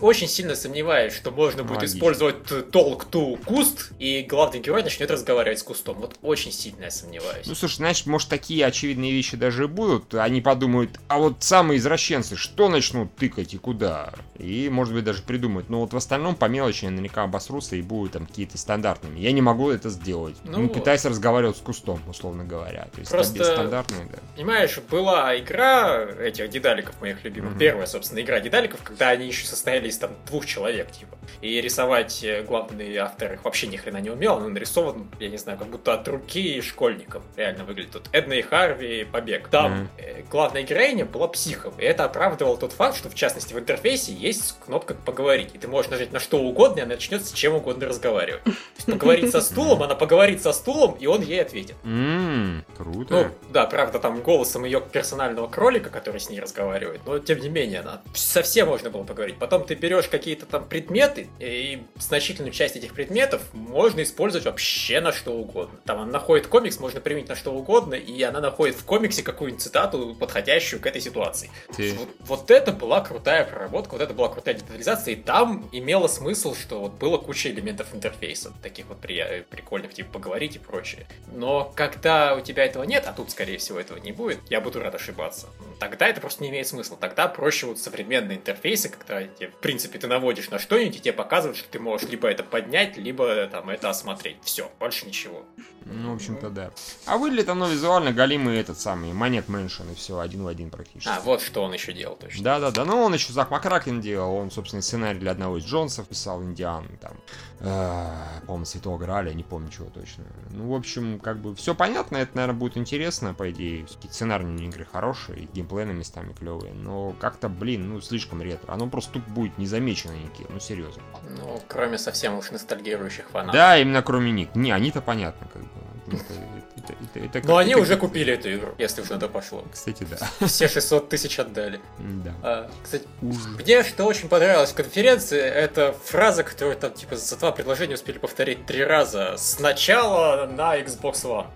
очень 0.00 0.28
сильно 0.28 0.54
сомневаюсь, 0.54 1.12
что 1.12 1.30
можно 1.32 1.64
будет 1.64 1.78
Логично. 1.78 1.96
использовать 1.96 2.70
толк 2.70 3.04
ту 3.06 3.36
куст, 3.44 3.90
и 3.98 4.22
главный 4.22 4.60
герой 4.60 4.82
начнет 4.82 5.10
разговаривать 5.10 5.58
с 5.58 5.62
кустом. 5.62 5.98
Вот 5.98 6.18
очень 6.22 6.52
сильно 6.52 6.84
я 6.84 6.90
сомневаюсь. 6.90 7.46
Ну, 7.46 7.54
слушай, 7.54 7.76
знаешь, 7.76 8.06
может, 8.06 8.28
такие 8.28 8.64
очевидные 8.64 9.12
вещи 9.12 9.36
даже 9.40 9.66
будут, 9.66 10.14
они 10.14 10.40
подумают, 10.40 11.00
а 11.08 11.18
вот 11.18 11.42
самые 11.42 11.78
извращенцы, 11.78 12.36
что 12.36 12.68
начнут 12.68 13.16
тыкать 13.16 13.54
и 13.54 13.58
куда? 13.58 14.12
И, 14.38 14.68
может 14.70 14.94
быть, 14.94 15.02
даже 15.02 15.22
придумают. 15.22 15.70
Но 15.70 15.80
вот 15.80 15.92
в 15.92 15.96
остальном 15.96 16.36
по 16.36 16.44
мелочи 16.44 16.84
наверняка 16.84 17.24
обосрутся 17.24 17.74
и 17.74 17.82
будут 17.82 18.12
там 18.12 18.26
какие-то 18.26 18.58
стандартными. 18.58 19.18
Я 19.18 19.32
не 19.32 19.42
могу 19.42 19.70
это 19.70 19.88
сделать. 19.88 20.36
Ну, 20.44 20.60
ну 20.60 20.68
пытаюсь 20.68 21.04
разговаривать 21.04 21.56
с 21.56 21.60
кустом, 21.60 22.00
условно 22.06 22.44
говоря. 22.44 22.86
То 22.92 23.00
есть 23.00 23.10
Просто, 23.10 23.42
стандартные, 23.42 24.06
да. 24.12 24.18
Понимаешь, 24.36 24.78
была 24.90 25.36
игра 25.38 26.04
этих 26.04 26.50
дедаликов 26.50 27.00
моих 27.00 27.24
любимых. 27.24 27.54
Mm-hmm. 27.54 27.58
Первая, 27.58 27.86
собственно, 27.86 28.20
игра 28.20 28.40
дедаликов, 28.40 28.82
когда 28.82 29.08
они 29.08 29.26
еще 29.26 29.46
состояли 29.46 29.88
из 29.88 29.96
там 29.96 30.10
двух 30.26 30.44
человек, 30.44 30.90
типа. 30.92 31.16
И 31.40 31.60
рисовать 31.60 32.22
э, 32.22 32.42
главный 32.42 32.94
автор 32.96 33.32
их 33.32 33.44
вообще 33.44 33.66
ни 33.66 33.76
хрена 33.76 33.98
не 33.98 34.10
умел. 34.10 34.36
Он 34.36 34.52
нарисован, 34.52 35.08
я 35.18 35.30
не 35.30 35.38
знаю, 35.38 35.58
как 35.58 35.68
будто 35.68 35.94
от 35.94 36.06
руки 36.08 36.60
школьникам. 36.60 37.22
Реально 37.36 37.64
выглядит. 37.64 37.92
Тут 37.92 38.08
Эдна 38.12 38.34
и 38.34 38.42
Харви, 38.42 39.04
побег 39.04 39.29
побег. 39.30 39.48
Там 39.48 39.88
mm-hmm. 39.96 40.26
главная 40.30 40.62
героиня 40.62 41.04
была 41.04 41.28
психом, 41.28 41.74
и 41.78 41.84
это 41.84 42.04
оправдывало 42.04 42.56
тот 42.56 42.72
факт, 42.72 42.96
что 42.96 43.08
в 43.08 43.14
частности 43.14 43.54
в 43.54 43.58
интерфейсе 43.58 44.12
есть 44.12 44.56
кнопка 44.64 44.94
«Поговорить», 44.94 45.50
и 45.54 45.58
ты 45.58 45.68
можешь 45.68 45.90
нажать 45.90 46.12
на 46.12 46.20
что 46.20 46.38
угодно, 46.38 46.80
и 46.80 46.82
она 46.82 46.94
начнет 46.94 47.24
с 47.24 47.32
чем 47.32 47.54
угодно 47.54 47.86
разговаривать. 47.86 48.42
То 48.44 48.50
есть 48.76 48.86
поговорить 48.86 49.30
со 49.30 49.40
стулом, 49.40 49.82
она 49.82 49.94
поговорит 49.94 50.42
со 50.42 50.52
стулом, 50.52 50.96
и 50.98 51.06
он 51.06 51.22
ей 51.22 51.40
ответит. 51.40 51.76
Ммм, 51.84 52.64
круто. 52.76 53.14
Ну, 53.14 53.50
да, 53.52 53.66
правда, 53.66 53.98
там 53.98 54.22
голосом 54.22 54.64
ее 54.64 54.80
персонального 54.80 55.48
кролика, 55.48 55.90
который 55.90 56.20
с 56.20 56.28
ней 56.28 56.40
разговаривает, 56.40 57.00
но 57.06 57.18
тем 57.18 57.38
не 57.38 57.48
менее, 57.48 57.80
она 57.80 58.02
совсем 58.14 58.68
можно 58.68 58.90
было 58.90 59.04
поговорить. 59.04 59.38
Потом 59.38 59.64
ты 59.64 59.74
берешь 59.74 60.08
какие-то 60.08 60.46
там 60.46 60.64
предметы, 60.64 61.28
и 61.38 61.82
значительную 61.98 62.52
часть 62.52 62.76
этих 62.76 62.94
предметов 62.94 63.42
можно 63.52 64.02
использовать 64.02 64.46
вообще 64.46 65.00
на 65.00 65.12
что 65.12 65.32
угодно. 65.32 65.78
Там 65.84 66.00
она 66.00 66.10
находит 66.10 66.46
комикс, 66.46 66.78
можно 66.80 67.00
применить 67.00 67.28
на 67.28 67.36
что 67.36 67.52
угодно, 67.52 67.94
и 67.94 68.22
она 68.22 68.40
находит 68.40 68.76
в 68.76 68.84
комиксе 68.84 69.19
какую-нибудь 69.22 69.62
цитату, 69.62 70.14
подходящую 70.18 70.80
к 70.80 70.86
этой 70.86 71.00
ситуации. 71.00 71.50
Ты... 71.74 71.94
Вот, 71.94 72.08
вот 72.20 72.50
это 72.50 72.72
была 72.72 73.00
крутая 73.00 73.44
проработка, 73.44 73.92
вот 73.92 74.02
это 74.02 74.14
была 74.14 74.28
крутая 74.28 74.54
детализация, 74.54 75.14
и 75.14 75.16
там 75.16 75.68
имело 75.72 76.06
смысл, 76.06 76.54
что 76.54 76.80
вот 76.80 76.92
было 76.94 77.18
куча 77.18 77.50
элементов 77.50 77.94
интерфейса, 77.94 78.52
таких 78.62 78.86
вот 78.86 79.00
при... 79.00 79.44
прикольных, 79.50 79.94
типа 79.94 80.12
поговорить 80.12 80.56
и 80.56 80.58
прочее. 80.58 81.06
Но 81.32 81.72
когда 81.76 82.34
у 82.34 82.40
тебя 82.40 82.64
этого 82.64 82.84
нет, 82.84 83.04
а 83.06 83.12
тут, 83.12 83.30
скорее 83.30 83.58
всего, 83.58 83.78
этого 83.78 83.98
не 83.98 84.12
будет, 84.12 84.38
я 84.48 84.60
буду 84.60 84.80
рад 84.80 84.94
ошибаться, 84.94 85.48
тогда 85.78 86.08
это 86.08 86.20
просто 86.20 86.42
не 86.42 86.50
имеет 86.50 86.66
смысла. 86.66 86.96
Тогда 87.00 87.28
проще 87.28 87.66
вот 87.66 87.78
современные 87.78 88.38
интерфейсы, 88.38 88.88
когда 88.88 89.22
тебе, 89.22 89.48
в 89.48 89.56
принципе, 89.56 89.98
ты 89.98 90.06
наводишь 90.06 90.50
на 90.50 90.58
что-нибудь, 90.58 90.96
и 90.96 91.00
тебе 91.00 91.12
показывают, 91.12 91.56
что 91.56 91.68
ты 91.68 91.78
можешь 91.78 92.08
либо 92.08 92.28
это 92.28 92.42
поднять, 92.42 92.96
либо 92.96 93.46
там 93.46 93.70
это 93.70 93.90
осмотреть. 93.90 94.36
Все, 94.42 94.70
больше 94.78 95.06
ничего. 95.06 95.44
Ну, 95.86 96.12
в 96.12 96.14
общем-то, 96.16 96.50
да. 96.50 96.70
А 97.06 97.16
выглядит 97.16 97.48
оно 97.48 97.68
визуально 97.68 98.12
галимый 98.12 98.58
этот 98.58 98.78
самый 98.78 99.09
Maniac 99.12 99.48
Mansion, 99.48 99.90
и 99.90 99.94
все, 99.94 100.18
один 100.18 100.44
в 100.44 100.46
один 100.46 100.70
практически. 100.70 101.08
А, 101.08 101.20
вот 101.20 101.40
что 101.42 101.62
он 101.62 101.72
еще 101.72 101.92
делал, 101.92 102.16
точно. 102.16 102.44
Да-да-да, 102.44 102.84
ну 102.84 103.02
он 103.02 103.14
еще 103.14 103.32
Zak 103.32 103.50
McKracken 103.50 104.00
делал, 104.00 104.34
он, 104.34 104.50
собственно, 104.50 104.82
сценарий 104.82 105.18
для 105.18 105.32
одного 105.32 105.58
из 105.58 105.64
Джонсов 105.64 106.08
писал, 106.08 106.42
Индиан, 106.42 106.86
там, 107.00 107.12
э, 107.60 108.12
по-моему, 108.46 108.64
Святого 108.64 108.98
Граля, 108.98 109.32
не 109.32 109.42
помню 109.42 109.70
чего 109.70 109.88
точно. 109.90 110.24
Ну, 110.50 110.70
в 110.70 110.74
общем, 110.74 111.18
как 111.18 111.38
бы, 111.38 111.54
все 111.54 111.74
понятно, 111.74 112.16
это, 112.16 112.36
наверное, 112.36 112.58
будет 112.58 112.76
интересно, 112.76 113.34
по 113.34 113.50
идее, 113.50 113.86
сценарные 114.10 114.66
игры 114.66 114.86
хорошие, 114.90 115.48
геймплейные 115.52 115.94
местами 115.94 116.32
клевые, 116.32 116.72
но 116.72 117.12
как-то, 117.20 117.48
блин, 117.48 117.88
ну, 117.88 118.00
слишком 118.00 118.42
ретро, 118.42 118.72
оно 118.72 118.88
просто 118.88 119.14
тут 119.14 119.26
будет 119.28 119.58
незамечено 119.58 120.12
никаким, 120.12 120.46
ну, 120.50 120.60
серьезно. 120.60 121.02
Ну, 121.36 121.62
кроме 121.68 121.98
совсем 121.98 122.36
уж 122.38 122.50
ностальгирующих 122.50 123.28
фанатов. 123.30 123.54
Да, 123.54 123.78
именно 123.78 124.02
кроме 124.02 124.32
них. 124.32 124.54
Не, 124.54 124.72
они-то 124.72 125.00
понятно, 125.00 125.46
как 125.52 125.62
бы. 125.62 125.68
Это, 126.16 126.92
это, 126.92 127.18
это, 127.18 127.38
это, 127.38 127.48
Но 127.48 127.56
они 127.56 127.74
уже 127.74 127.96
купили 127.96 128.32
эту 128.34 128.52
игру, 128.54 128.74
если 128.78 129.02
уж 129.02 129.10
на 129.10 129.18
то 129.18 129.28
пошло. 129.28 129.64
Кстати, 129.72 130.06
да. 130.08 130.46
Все 130.46 130.68
600 130.68 131.08
тысяч 131.08 131.38
отдали. 131.38 131.80
Да. 131.98 132.34
А, 132.42 132.70
кстати, 132.82 133.06
мне 133.20 133.82
что 133.84 134.04
очень 134.04 134.28
понравилось 134.28 134.70
в 134.70 134.74
конференции, 134.74 135.40
это 135.40 135.94
фраза, 136.04 136.42
которую 136.42 136.76
там 136.76 136.92
типа 136.92 137.16
за 137.16 137.36
два 137.36 137.52
предложения 137.52 137.94
успели 137.94 138.18
повторить 138.18 138.66
три 138.66 138.84
раза. 138.84 139.34
Сначала 139.36 140.46
на 140.46 140.78
Xbox 140.78 141.24
One. 141.24 141.46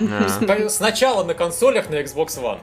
А. 0.00 0.68
Сначала 0.68 1.24
на 1.24 1.34
консолях 1.34 1.88
на 1.90 1.96
Xbox 1.96 2.40
One 2.40 2.60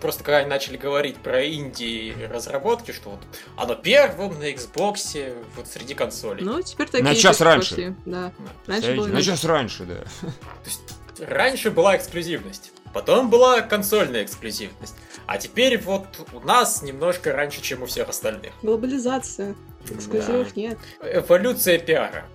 просто 0.00 0.24
когда 0.24 0.38
они 0.38 0.48
начали 0.48 0.76
говорить 0.76 1.16
про 1.18 1.46
инди 1.46 2.14
разработки, 2.30 2.92
что 2.92 3.10
вот 3.10 3.20
оно 3.56 3.74
первым 3.74 4.38
на 4.38 4.50
Xbox 4.50 5.34
вот 5.56 5.66
среди 5.66 5.94
консолей. 5.94 6.44
Ну, 6.44 6.60
теперь 6.62 6.86
такие 6.86 7.04
На 7.04 7.14
час 7.14 7.40
раньше. 7.40 7.70
Пошли. 7.70 7.94
Да. 8.04 8.32
Раньше 8.66 8.94
было 8.94 9.06
на 9.06 9.22
час 9.22 9.44
раньше, 9.44 9.84
да. 9.84 9.96
То 10.20 10.66
есть 10.66 10.80
раньше 11.18 11.70
была 11.70 11.96
эксклюзивность. 11.96 12.72
Потом 12.92 13.30
была 13.30 13.60
консольная 13.60 14.24
эксклюзивность. 14.24 14.96
А 15.26 15.38
теперь 15.38 15.78
вот 15.78 16.06
у 16.32 16.40
нас 16.40 16.82
немножко 16.82 17.32
раньше, 17.32 17.62
чем 17.62 17.82
у 17.82 17.86
всех 17.86 18.08
остальных. 18.08 18.52
Глобализация. 18.62 19.54
Эксклюзивов 19.88 20.48
да. 20.54 20.60
нет. 20.60 20.78
Эволюция 21.02 21.78
пиара. 21.78 22.26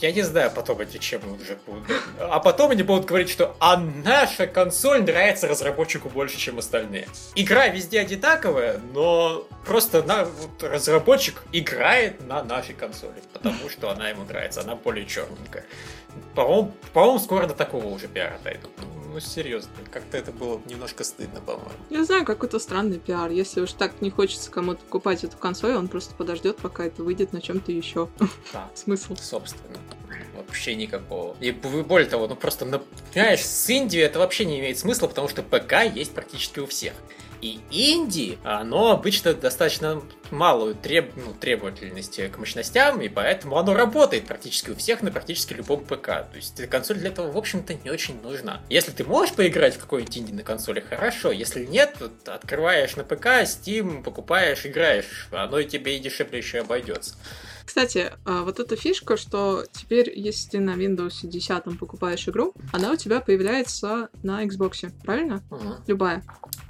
Я 0.00 0.12
не 0.12 0.22
знаю 0.22 0.50
потом 0.54 0.80
эти 0.80 0.98
чем 0.98 1.20
уже 1.32 1.56
будут. 1.66 1.84
А 2.18 2.40
потом 2.40 2.70
они 2.70 2.82
будут 2.82 3.06
говорить, 3.06 3.30
что 3.30 3.56
а 3.60 3.76
наша 3.76 4.46
консоль 4.46 5.02
нравится 5.02 5.48
разработчику 5.48 6.08
больше, 6.08 6.36
чем 6.36 6.58
остальные. 6.58 7.08
Игра 7.34 7.68
везде 7.68 8.00
одинаковая, 8.00 8.80
но 8.92 9.46
просто 9.64 10.02
на, 10.02 10.24
вот, 10.24 10.62
разработчик 10.62 11.42
играет 11.52 12.26
на 12.26 12.42
нашей 12.42 12.74
консоли, 12.74 13.22
потому 13.32 13.68
что 13.70 13.90
она 13.90 14.08
ему 14.08 14.24
нравится, 14.24 14.60
она 14.60 14.74
более 14.76 15.06
черненькая. 15.06 15.64
По-моему, 16.34 16.72
по 16.92 17.18
скоро 17.18 17.46
до 17.46 17.54
такого 17.54 17.86
уже 17.86 18.08
пиара 18.08 18.38
дойдут. 18.42 18.72
Ну, 19.14 19.20
серьезно, 19.20 19.70
как-то 19.92 20.16
это 20.16 20.32
было 20.32 20.60
немножко 20.66 21.04
стыдно, 21.04 21.40
по-моему. 21.40 21.70
Не 21.88 22.02
знаю, 22.02 22.24
какой-то 22.24 22.58
странный 22.58 22.98
пиар. 22.98 23.30
Если 23.30 23.60
уж 23.60 23.72
так 23.72 24.00
не 24.00 24.10
хочется 24.10 24.50
кому-то 24.50 24.80
покупать 24.80 25.22
эту 25.22 25.36
консоль, 25.36 25.74
он 25.74 25.86
просто 25.86 26.16
подождет, 26.16 26.56
пока 26.56 26.84
это 26.84 27.04
выйдет 27.04 27.32
на 27.32 27.40
чем-то 27.40 27.70
еще. 27.70 28.08
Да. 28.52 28.68
Смысл. 28.74 29.14
Собственно. 29.14 29.78
Вообще 30.36 30.74
никакого. 30.74 31.36
И 31.38 31.52
более 31.52 32.08
того, 32.08 32.26
ну 32.26 32.34
просто, 32.34 32.66
понимаешь, 33.12 33.44
с 33.44 33.70
Индией 33.70 34.02
это 34.02 34.18
вообще 34.18 34.46
не 34.46 34.58
имеет 34.58 34.78
смысла, 34.78 35.06
потому 35.06 35.28
что 35.28 35.44
ПК 35.44 35.84
есть 35.94 36.12
практически 36.12 36.58
у 36.58 36.66
всех. 36.66 36.94
И 37.40 37.60
инди, 37.70 38.38
оно 38.44 38.92
обычно 38.92 39.34
достаточно 39.34 40.02
малую 40.30 40.74
треб... 40.74 41.12
ну, 41.16 41.34
требовательность 41.34 42.20
к 42.30 42.38
мощностям, 42.38 43.00
и 43.00 43.08
поэтому 43.08 43.58
оно 43.58 43.74
работает 43.74 44.26
практически 44.26 44.70
у 44.70 44.76
всех 44.76 45.02
на 45.02 45.10
практически 45.10 45.52
любом 45.52 45.84
ПК. 45.84 46.06
То 46.06 46.32
есть 46.34 46.68
консоль 46.68 46.98
для 46.98 47.08
этого, 47.10 47.30
в 47.30 47.36
общем-то, 47.36 47.74
не 47.74 47.90
очень 47.90 48.20
нужна. 48.22 48.60
Если 48.68 48.92
ты 48.92 49.04
можешь 49.04 49.34
поиграть 49.34 49.76
в 49.76 49.78
какой-нибудь 49.78 50.18
инди 50.18 50.32
на 50.32 50.42
консоли, 50.42 50.80
хорошо. 50.80 51.30
Если 51.30 51.64
нет, 51.64 51.96
то 52.24 52.34
открываешь 52.34 52.96
на 52.96 53.04
ПК, 53.04 53.26
Steam, 53.42 54.02
покупаешь, 54.02 54.66
играешь. 54.66 55.28
Оно 55.30 55.58
и 55.58 55.66
тебе 55.66 55.96
и 55.96 56.00
дешевле 56.00 56.38
еще 56.38 56.60
обойдется. 56.60 57.14
Кстати, 57.64 58.12
а, 58.24 58.42
вот 58.42 58.60
эта 58.60 58.76
фишка, 58.76 59.16
что 59.16 59.64
теперь, 59.72 60.12
если 60.14 60.50
ты 60.50 60.60
на 60.60 60.72
Windows 60.72 61.20
10 61.22 61.78
покупаешь 61.78 62.28
игру, 62.28 62.54
она 62.72 62.92
у 62.92 62.96
тебя 62.96 63.20
появляется 63.20 64.10
на 64.22 64.44
Xbox, 64.44 64.92
правильно? 65.02 65.42
Угу. 65.50 65.74
Любая. 65.86 66.22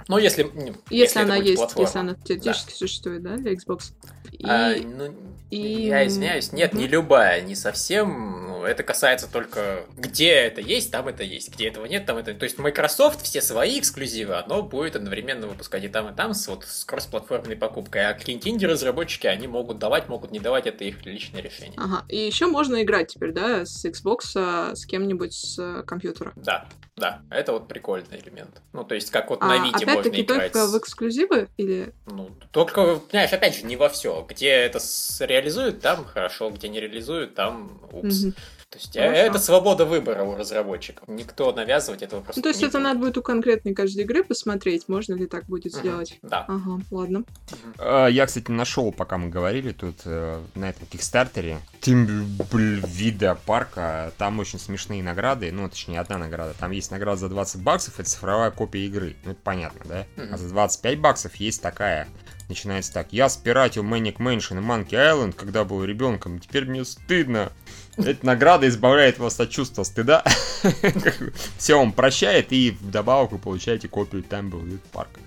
Ну, 0.07 0.17
если... 0.17 0.43
Если, 0.43 0.73
если 0.89 1.19
она 1.19 1.35
есть, 1.37 1.57
платформа. 1.57 1.87
если 1.87 1.99
она 1.99 2.15
теоретически 2.15 2.71
да. 2.71 2.75
существует, 2.75 3.23
да, 3.23 3.37
для 3.37 3.53
Xbox. 3.53 3.93
И... 4.31 4.45
А, 4.45 4.75
ну, 4.75 5.15
и... 5.49 5.87
Я 5.87 6.05
извиняюсь, 6.07 6.51
нет, 6.51 6.73
не 6.73 6.87
любая, 6.87 7.41
не 7.41 7.55
совсем. 7.55 8.47
Ну, 8.47 8.63
это 8.65 8.83
касается 8.83 9.31
только 9.31 9.85
где 9.95 10.31
это 10.31 10.61
есть, 10.61 10.91
там 10.91 11.07
это 11.07 11.23
есть. 11.23 11.53
Где 11.53 11.69
этого 11.69 11.85
нет, 11.85 12.05
там 12.05 12.17
это. 12.17 12.33
То 12.33 12.43
есть 12.43 12.57
Microsoft 12.57 13.21
все 13.21 13.41
свои 13.41 13.79
эксклюзивы, 13.79 14.35
оно 14.35 14.63
будет 14.63 14.95
одновременно 14.95 15.47
выпускать 15.47 15.83
и 15.83 15.87
там, 15.87 16.09
и 16.09 16.15
там 16.15 16.33
с, 16.33 16.47
вот, 16.47 16.65
с 16.65 16.83
кроссплатформенной 16.85 17.55
покупкой. 17.55 18.07
А 18.07 18.17
инди-разработчики, 18.25 19.27
они 19.27 19.47
могут 19.47 19.79
давать, 19.79 20.09
могут 20.09 20.31
не 20.31 20.39
давать, 20.39 20.67
это 20.67 20.83
их 20.83 21.05
личное 21.05 21.41
решение. 21.41 21.75
Ага, 21.77 22.05
и 22.09 22.17
еще 22.17 22.47
можно 22.47 22.81
играть 22.83 23.13
теперь, 23.13 23.31
да, 23.31 23.65
с 23.65 23.85
Xbox 23.85 24.19
а, 24.35 24.75
с 24.75 24.85
кем-нибудь 24.85 25.33
с 25.33 25.83
компьютера. 25.83 26.33
Да, 26.35 26.67
да, 26.97 27.21
это 27.29 27.51
вот 27.51 27.67
прикольный 27.67 28.21
элемент. 28.21 28.61
Ну, 28.71 28.85
то 28.85 28.95
есть, 28.95 29.11
как 29.11 29.29
вот 29.29 29.41
а, 29.41 29.47
на 29.47 29.65
Вите 29.65 29.85
можно 29.85 30.09
играть. 30.09 30.53
только 30.53 30.67
в 30.67 30.77
эксклюзивы 30.77 31.49
или... 31.57 31.93
Ну, 32.05 32.29
только, 32.51 32.95
понимаешь, 32.95 33.33
опять 33.33 33.55
же, 33.55 33.65
не 33.65 33.75
во 33.75 33.89
все. 33.89 34.25
Где 34.29 34.49
это 34.49 34.79
реализуют, 35.19 35.81
там 35.81 36.05
хорошо, 36.05 36.49
где 36.51 36.69
не 36.69 36.79
реализуют, 36.79 37.35
там 37.35 37.81
упс. 37.91 38.23
Угу. 38.23 38.33
То 38.69 38.77
есть 38.77 38.93
Хорошо. 38.93 39.13
это 39.13 39.39
свобода 39.39 39.85
выбора 39.85 40.23
у 40.23 40.35
разработчиков. 40.35 41.07
Никто 41.07 41.51
навязывать 41.53 42.01
этого 42.01 42.21
просто 42.21 42.39
ну, 42.39 42.43
То 42.43 42.49
есть 42.49 42.61
не 42.61 42.67
это 42.67 42.77
будет. 42.77 42.83
надо 42.83 42.99
будет 42.99 43.17
у 43.17 43.21
конкретной 43.21 43.73
каждой 43.73 44.03
игры 44.03 44.23
посмотреть, 44.23 44.89
можно 44.89 45.13
ли 45.13 45.27
так 45.27 45.45
будет 45.45 45.73
угу. 45.73 45.79
сделать. 45.79 46.19
Да. 46.21 46.45
Ага, 46.47 46.81
ладно. 46.91 47.23
Угу. 47.51 48.07
Я, 48.09 48.25
кстати, 48.25 48.51
нашел, 48.51 48.91
пока 48.91 49.17
мы 49.17 49.29
говорили 49.29 49.71
тут 49.71 50.01
э, 50.05 50.41
на 50.55 50.69
этом 50.69 50.87
кикстартере 50.87 51.59
вида 51.85 53.37
парка. 53.45 54.11
Там 54.17 54.39
очень 54.39 54.59
смешные 54.59 55.03
награды. 55.03 55.51
Ну, 55.51 55.69
точнее, 55.69 55.99
одна 55.99 56.17
награда. 56.17 56.53
Там 56.59 56.71
есть 56.71 56.91
награда 56.91 57.17
за 57.17 57.29
20 57.29 57.61
баксов, 57.61 57.99
это 57.99 58.09
цифровая 58.09 58.51
копия 58.51 58.85
игры. 58.85 59.15
Ну, 59.23 59.31
это 59.31 59.39
понятно, 59.41 59.81
да? 59.85 60.05
Угу. 60.21 60.33
А 60.33 60.37
за 60.37 60.49
25 60.49 60.99
баксов 60.99 61.35
есть 61.35 61.61
такая 61.61 62.07
Начинается 62.47 62.93
так. 62.93 63.07
Я 63.11 63.27
спиратил 63.29 63.83
Manic 63.83 64.17
Mansion 64.17 64.59
и 64.59 64.61
Monkey 64.61 64.91
Island, 64.91 65.33
когда 65.33 65.63
был 65.63 65.83
ребенком. 65.83 66.39
Теперь 66.39 66.65
мне 66.65 66.85
стыдно. 66.85 67.51
Эта 67.97 68.25
награда 68.25 68.67
избавляет 68.67 69.19
вас 69.19 69.39
от 69.39 69.49
чувства 69.49 69.83
стыда. 69.83 70.23
Все, 71.57 71.75
он 71.75 71.93
прощает, 71.93 72.51
и 72.51 72.71
вдобавок 72.71 73.31
вы 73.31 73.37
получаете 73.37 73.87
копию 73.87 74.23
Tumbleweed 74.23 74.81
Park. 74.93 75.19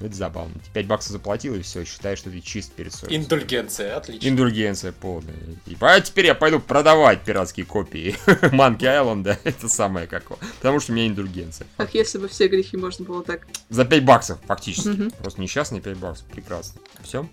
Это 0.00 0.14
забавно. 0.14 0.54
Ты 0.64 0.70
5 0.72 0.86
баксов 0.86 1.12
заплатил, 1.12 1.54
и 1.54 1.60
все, 1.62 1.84
считай, 1.84 2.16
что 2.16 2.30
ты 2.30 2.40
чист 2.40 2.72
перед 2.72 2.92
совестью. 2.92 3.18
Индульгенция, 3.20 3.96
отлично. 3.96 4.28
Индульгенция 4.28 4.92
полная. 4.92 5.34
Типа, 5.66 5.92
а 5.92 6.00
теперь 6.00 6.26
я 6.26 6.34
пойду 6.34 6.58
продавать 6.58 7.20
пиратские 7.22 7.66
копии 7.66 8.16
Манки 8.52 8.86
Айленда. 8.86 9.38
Это 9.44 9.68
самое 9.68 10.06
какое. 10.06 10.38
Потому 10.58 10.80
что 10.80 10.92
у 10.92 10.94
меня 10.94 11.06
индульгенция. 11.06 11.66
Как 11.76 11.92
если 11.94 12.18
бы 12.18 12.28
все 12.28 12.48
грехи 12.48 12.76
можно 12.78 13.04
было 13.04 13.22
так. 13.22 13.46
За 13.68 13.84
5 13.84 14.04
баксов, 14.04 14.38
фактически. 14.46 15.10
Просто 15.18 15.40
несчастные 15.40 15.82
5 15.82 15.96
баксов. 15.98 16.26
Прекрасно. 16.28 16.80
Все? 17.02 17.28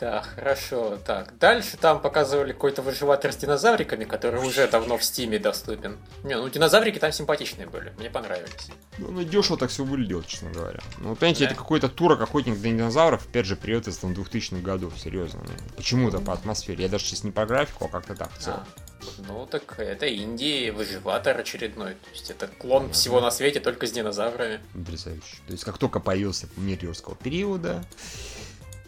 Да, 0.00 0.22
хорошо. 0.22 0.98
Так, 1.06 1.36
дальше 1.38 1.76
там 1.76 2.00
показывали 2.00 2.52
какой-то 2.52 2.82
выживатель 2.82 3.32
с 3.32 3.36
динозавриками, 3.36 4.04
который 4.04 4.40
уже 4.46 4.66
давно 4.68 4.96
в 4.98 5.04
стиме 5.04 5.38
доступен. 5.38 5.98
Не, 6.24 6.36
ну 6.36 6.48
динозаврики 6.48 6.98
там 6.98 7.12
симпатичные 7.12 7.66
были, 7.66 7.92
мне 7.98 8.08
понравились. 8.10 8.68
Ну, 8.98 9.22
дешево 9.22 9.58
так 9.58 9.70
все 9.70 9.84
выглядело, 9.84 10.24
честно 10.24 10.50
говоря. 10.50 10.80
Ну, 10.98 11.14
понимаете, 11.14 11.44
Да. 11.44 11.50
это 11.50 11.54
какой-то 11.58 11.88
тур 11.98 12.12
охотник 12.12 12.54
на 12.54 12.62
динозавров, 12.62 13.26
опять 13.26 13.44
же, 13.44 13.56
период 13.56 13.88
из 13.88 13.98
там 13.98 14.12
2000-х 14.12 14.62
годов, 14.62 14.92
серьезно. 14.96 15.40
Ну, 15.44 15.52
Почему-то 15.76 16.20
по 16.20 16.32
атмосфере. 16.32 16.84
Я 16.84 16.88
даже 16.88 17.04
сейчас 17.04 17.24
не 17.24 17.32
по 17.32 17.44
графику, 17.44 17.86
а 17.86 17.88
как-то 17.88 18.14
так 18.14 18.32
в 18.32 18.38
целом. 18.38 18.60
А, 18.60 19.22
ну 19.26 19.46
так 19.50 19.80
это 19.80 20.06
Индии, 20.06 20.70
выживатор 20.70 21.36
очередной. 21.36 21.94
То 21.94 22.10
есть 22.12 22.30
это 22.30 22.46
клон 22.46 22.92
всего 22.92 23.20
на 23.20 23.32
свете, 23.32 23.58
только 23.58 23.88
с 23.88 23.90
динозаврами. 23.90 24.60
Потрясающе. 24.74 25.38
То 25.48 25.52
есть, 25.52 25.64
как 25.64 25.78
только 25.78 25.98
появился 25.98 26.48
мир 26.56 26.78
юрского 26.80 27.16
периода, 27.16 27.84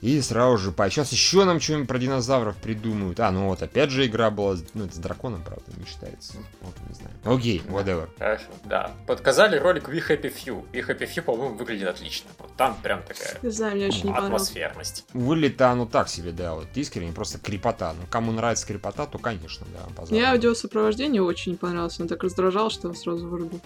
и 0.01 0.21
сразу 0.23 0.57
же, 0.59 0.73
по... 0.73 0.89
сейчас 0.89 1.13
еще 1.13 1.45
нам 1.45 1.61
что-нибудь 1.61 1.89
про 1.89 1.99
динозавров 1.99 2.57
придумают. 2.57 3.21
А, 3.21 3.31
ну 3.31 3.49
вот, 3.49 3.63
опять 3.63 3.91
же 3.91 4.07
игра 4.07 4.31
была, 4.31 4.57
с- 4.57 4.65
ну 4.75 4.85
это 4.87 4.95
с 4.95 4.99
драконом, 4.99 5.43
правда, 5.43 5.65
не 5.77 5.85
считается. 5.87 6.35
Вот, 6.63 6.75
не 6.89 6.95
знаю. 6.95 7.11
Окей, 7.25 7.63
whatever. 7.69 8.09
Хорошо, 8.19 8.45
да. 8.65 8.93
Подказали 9.07 9.59
ролик 9.59 9.89
We 9.89 10.03
Happy 10.07 10.33
Few. 10.35 10.65
We 10.73 10.87
Happy 10.87 11.09
Few, 11.09 11.23
по-моему, 11.23 11.55
выглядит 11.55 11.89
отлично. 11.89 12.31
Вот 12.39 12.55
там 12.57 12.77
прям 12.83 13.03
такая 13.03 13.39
Не 13.43 13.51
знаю, 13.51 13.77
мне 13.77 13.87
очень 13.89 14.07
не 14.07 14.13
атмосферность. 14.15 15.05
Выглядит 15.13 15.61
оно 15.61 15.87
так 15.87 16.09
себе, 16.09 16.33
да, 16.33 16.55
вот 16.55 16.69
искренне, 16.75 17.13
просто 17.13 17.39
крепота. 17.39 17.93
Ну, 17.93 18.07
кому 18.09 18.33
нравится 18.33 18.67
крепота, 18.67 19.07
то, 19.07 19.19
конечно, 19.19 19.67
да, 19.73 19.85
Мне 19.87 19.95
пожалуйста. 19.95 20.31
аудиосопровождение 20.31 21.23
очень 21.23 21.53
не 21.53 21.59
понравилось, 21.59 22.01
он 22.01 22.09
так 22.09 22.23
раздражал, 22.23 22.71
что 22.71 22.93
сразу 22.95 23.29
вырубил. 23.29 23.61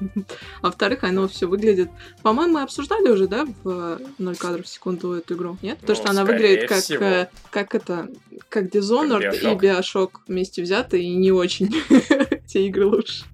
А 0.62 0.66
во-вторых, 0.68 1.04
оно 1.04 1.28
все 1.28 1.46
выглядит... 1.46 1.90
По-моему, 2.22 2.54
мы 2.54 2.62
обсуждали 2.62 3.08
уже, 3.10 3.28
да, 3.28 3.44
в 3.64 3.98
0 4.18 4.36
кадров 4.36 4.64
в 4.64 4.68
секунду 4.68 5.12
эту 5.12 5.34
игру? 5.34 5.58
Нет? 5.62 5.73
То, 5.80 5.86
Ну, 5.88 5.94
что 5.94 6.10
она 6.10 6.24
выглядит 6.24 6.68
как, 6.68 6.82
всего. 6.82 7.04
э, 7.04 7.28
как 7.50 7.74
это, 7.74 8.08
как 8.48 8.64
Dishonored 8.66 9.20
Как 9.22 9.34
и 9.42 9.46
Bioshock. 9.46 9.60
Bioshock 9.60 10.10
вместе 10.28 10.62
взяты, 10.62 11.02
и 11.02 11.14
не 11.14 11.32
очень 11.32 11.74
те 12.46 12.66
игры 12.66 12.86
лучше. 12.86 13.24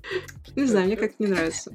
Не 0.57 0.65
знаю, 0.65 0.87
мне 0.87 0.97
как-то 0.97 1.17
не 1.23 1.29
нравится. 1.29 1.73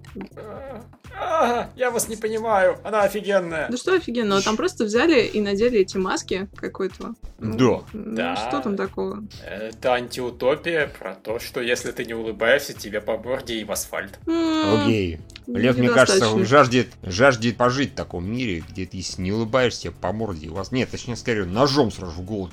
А, 1.17 1.69
я 1.75 1.91
вас 1.91 2.07
не 2.07 2.15
понимаю, 2.15 2.77
она 2.83 3.03
офигенная. 3.03 3.67
Да 3.69 3.77
что 3.77 3.93
офигенно, 3.95 4.41
там 4.41 4.57
просто 4.57 4.85
взяли 4.85 5.21
и 5.21 5.41
надели 5.41 5.79
эти 5.79 5.97
маски 5.97 6.47
какой-то. 6.55 7.15
Ну, 7.39 7.55
Да. 7.57 7.85
ну, 7.93 8.15
Да. 8.15 8.35
Что 8.35 8.61
там 8.61 8.75
такого? 8.77 9.23
Это 9.45 9.93
антиутопия 9.93 10.87
про 10.87 11.15
то, 11.15 11.39
что 11.39 11.61
если 11.61 11.91
ты 11.91 12.05
не 12.05 12.13
улыбаешься, 12.13 12.73
тебе 12.73 13.01
по 13.01 13.17
морде 13.17 13.55
и 13.55 13.63
в 13.63 13.71
асфальт. 13.71 14.19
Окей. 14.27 15.19
Лев, 15.47 15.77
мне 15.77 15.89
кажется, 15.89 16.29
он 16.29 16.43
жаждет, 16.45 16.87
жаждет 17.03 17.55
пожить 17.55 17.91
в 17.91 17.95
таком 17.95 18.27
мире, 18.27 18.63
где 18.67 18.87
ты, 18.87 18.97
если 18.97 19.21
не 19.21 19.31
улыбаешься, 19.31 19.91
по 19.91 20.11
морде 20.11 20.49
у 20.49 20.55
вас... 20.55 20.71
Нет, 20.71 20.89
точнее, 20.89 21.15
скорее, 21.15 21.45
ножом 21.45 21.91
сразу 21.91 22.13
в 22.13 22.21
голову. 22.21 22.51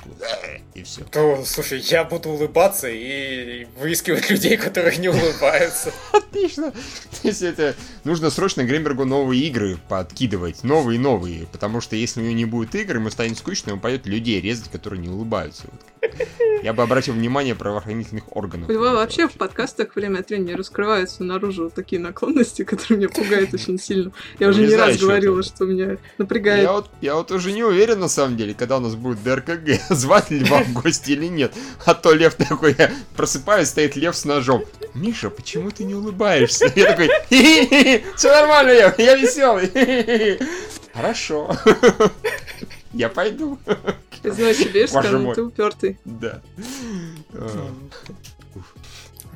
И 0.74 0.82
все. 0.82 1.02
То, 1.04 1.42
слушай, 1.46 1.80
я 1.80 2.04
буду 2.04 2.28
улыбаться 2.30 2.88
и 2.90 3.66
выискивать 3.78 4.28
людей, 4.28 4.58
которые 4.58 4.98
не 4.98 5.08
улыбаются. 5.08 5.90
Отлично. 6.12 6.70
То 6.70 7.28
есть 7.28 7.40
это... 7.40 7.74
Нужно 8.04 8.30
срочно 8.30 8.51
Грембергу 8.60 9.04
новые 9.04 9.42
игры 9.48 9.78
подкидывать. 9.88 10.62
Новые-новые. 10.62 11.46
Потому 11.46 11.80
что 11.80 11.96
если 11.96 12.20
у 12.20 12.24
него 12.24 12.34
не 12.34 12.44
будет 12.44 12.74
игр, 12.74 12.96
ему 12.96 13.10
станет 13.10 13.38
скучно, 13.38 13.72
он 13.72 13.80
пойдет 13.80 14.06
людей 14.06 14.40
резать, 14.40 14.70
которые 14.70 15.00
не 15.00 15.08
улыбаются. 15.08 15.64
Вот. 15.70 15.80
Я 16.62 16.72
бы 16.72 16.82
обратил 16.82 17.14
внимание 17.14 17.54
правоохранительных 17.54 18.36
органов. 18.36 18.68
У 18.68 18.72
него 18.72 18.90
вообще 18.90 19.28
в 19.28 19.32
подкастах 19.32 19.94
время 19.96 20.20
от 20.20 20.30
времени 20.30 20.52
раскрываются 20.52 21.24
наружу 21.24 21.70
такие 21.70 22.00
наклонности, 22.00 22.64
которые 22.64 22.98
меня 22.98 23.08
пугают 23.08 23.54
очень 23.54 23.78
сильно. 23.78 24.12
Я 24.38 24.48
уже 24.48 24.66
не 24.66 24.74
раз 24.74 24.98
говорила, 24.98 25.42
что 25.42 25.64
меня 25.64 25.98
напрягает. 26.18 26.68
Я 27.00 27.14
вот, 27.14 27.30
уже 27.30 27.52
не 27.52 27.64
уверен, 27.64 28.00
на 28.00 28.08
самом 28.08 28.36
деле, 28.36 28.54
когда 28.54 28.78
у 28.78 28.80
нас 28.80 28.94
будет 28.94 29.22
ДРКГ, 29.22 29.80
звать 29.90 30.30
ли 30.30 30.44
вам 30.44 30.64
в 30.64 30.72
гости 30.82 31.12
или 31.12 31.26
нет. 31.26 31.52
А 31.84 31.94
то 31.94 32.12
Лев 32.12 32.34
такой, 32.34 32.74
я 32.78 32.90
просыпаюсь, 33.16 33.68
стоит 33.68 33.96
Лев 33.96 34.16
с 34.16 34.24
ножом. 34.24 34.64
Миша, 34.94 35.30
почему 35.30 35.70
ты 35.70 35.84
не 35.84 35.94
улыбаешься? 35.94 36.70
Я 36.74 36.94
такой, 36.94 37.10
все 38.16 38.30
нормально, 38.30 38.72
Лев, 38.72 38.98
я 38.98 39.16
веселый. 39.16 40.38
Хорошо. 40.92 41.56
Я 42.92 43.08
пойду. 43.08 43.58
Боже 44.92 45.08
скажу, 45.08 45.18
мой. 45.18 45.34
ты 45.34 45.42
упертый. 45.42 45.98
Да. 46.04 46.40
А, 47.34 47.70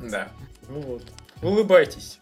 Да. 0.03 0.29
Ну 0.69 0.79
вот. 0.81 1.03
Улыбайтесь. 1.41 2.17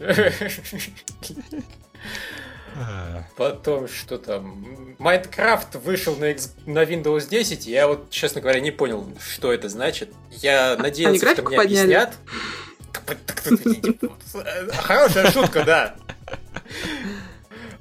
а. 2.75 3.23
Потом, 3.37 3.87
что 3.87 4.17
там? 4.17 4.95
Майнкрафт 4.97 5.75
вышел 5.75 6.15
на, 6.15 6.33
на 6.65 6.83
Windows 6.83 7.29
10. 7.29 7.67
Я 7.67 7.87
вот, 7.87 8.09
честно 8.09 8.41
говоря, 8.41 8.59
не 8.59 8.71
понял, 8.71 9.07
что 9.19 9.53
это 9.53 9.69
значит. 9.69 10.13
Я 10.31 10.75
надеялся, 10.77 11.31
что 11.33 11.43
мне 11.43 11.57
подняли? 11.57 11.93
объяснят. 11.93 12.13
Хорошая 14.83 15.31
шутка, 15.31 15.63
да. 15.63 15.95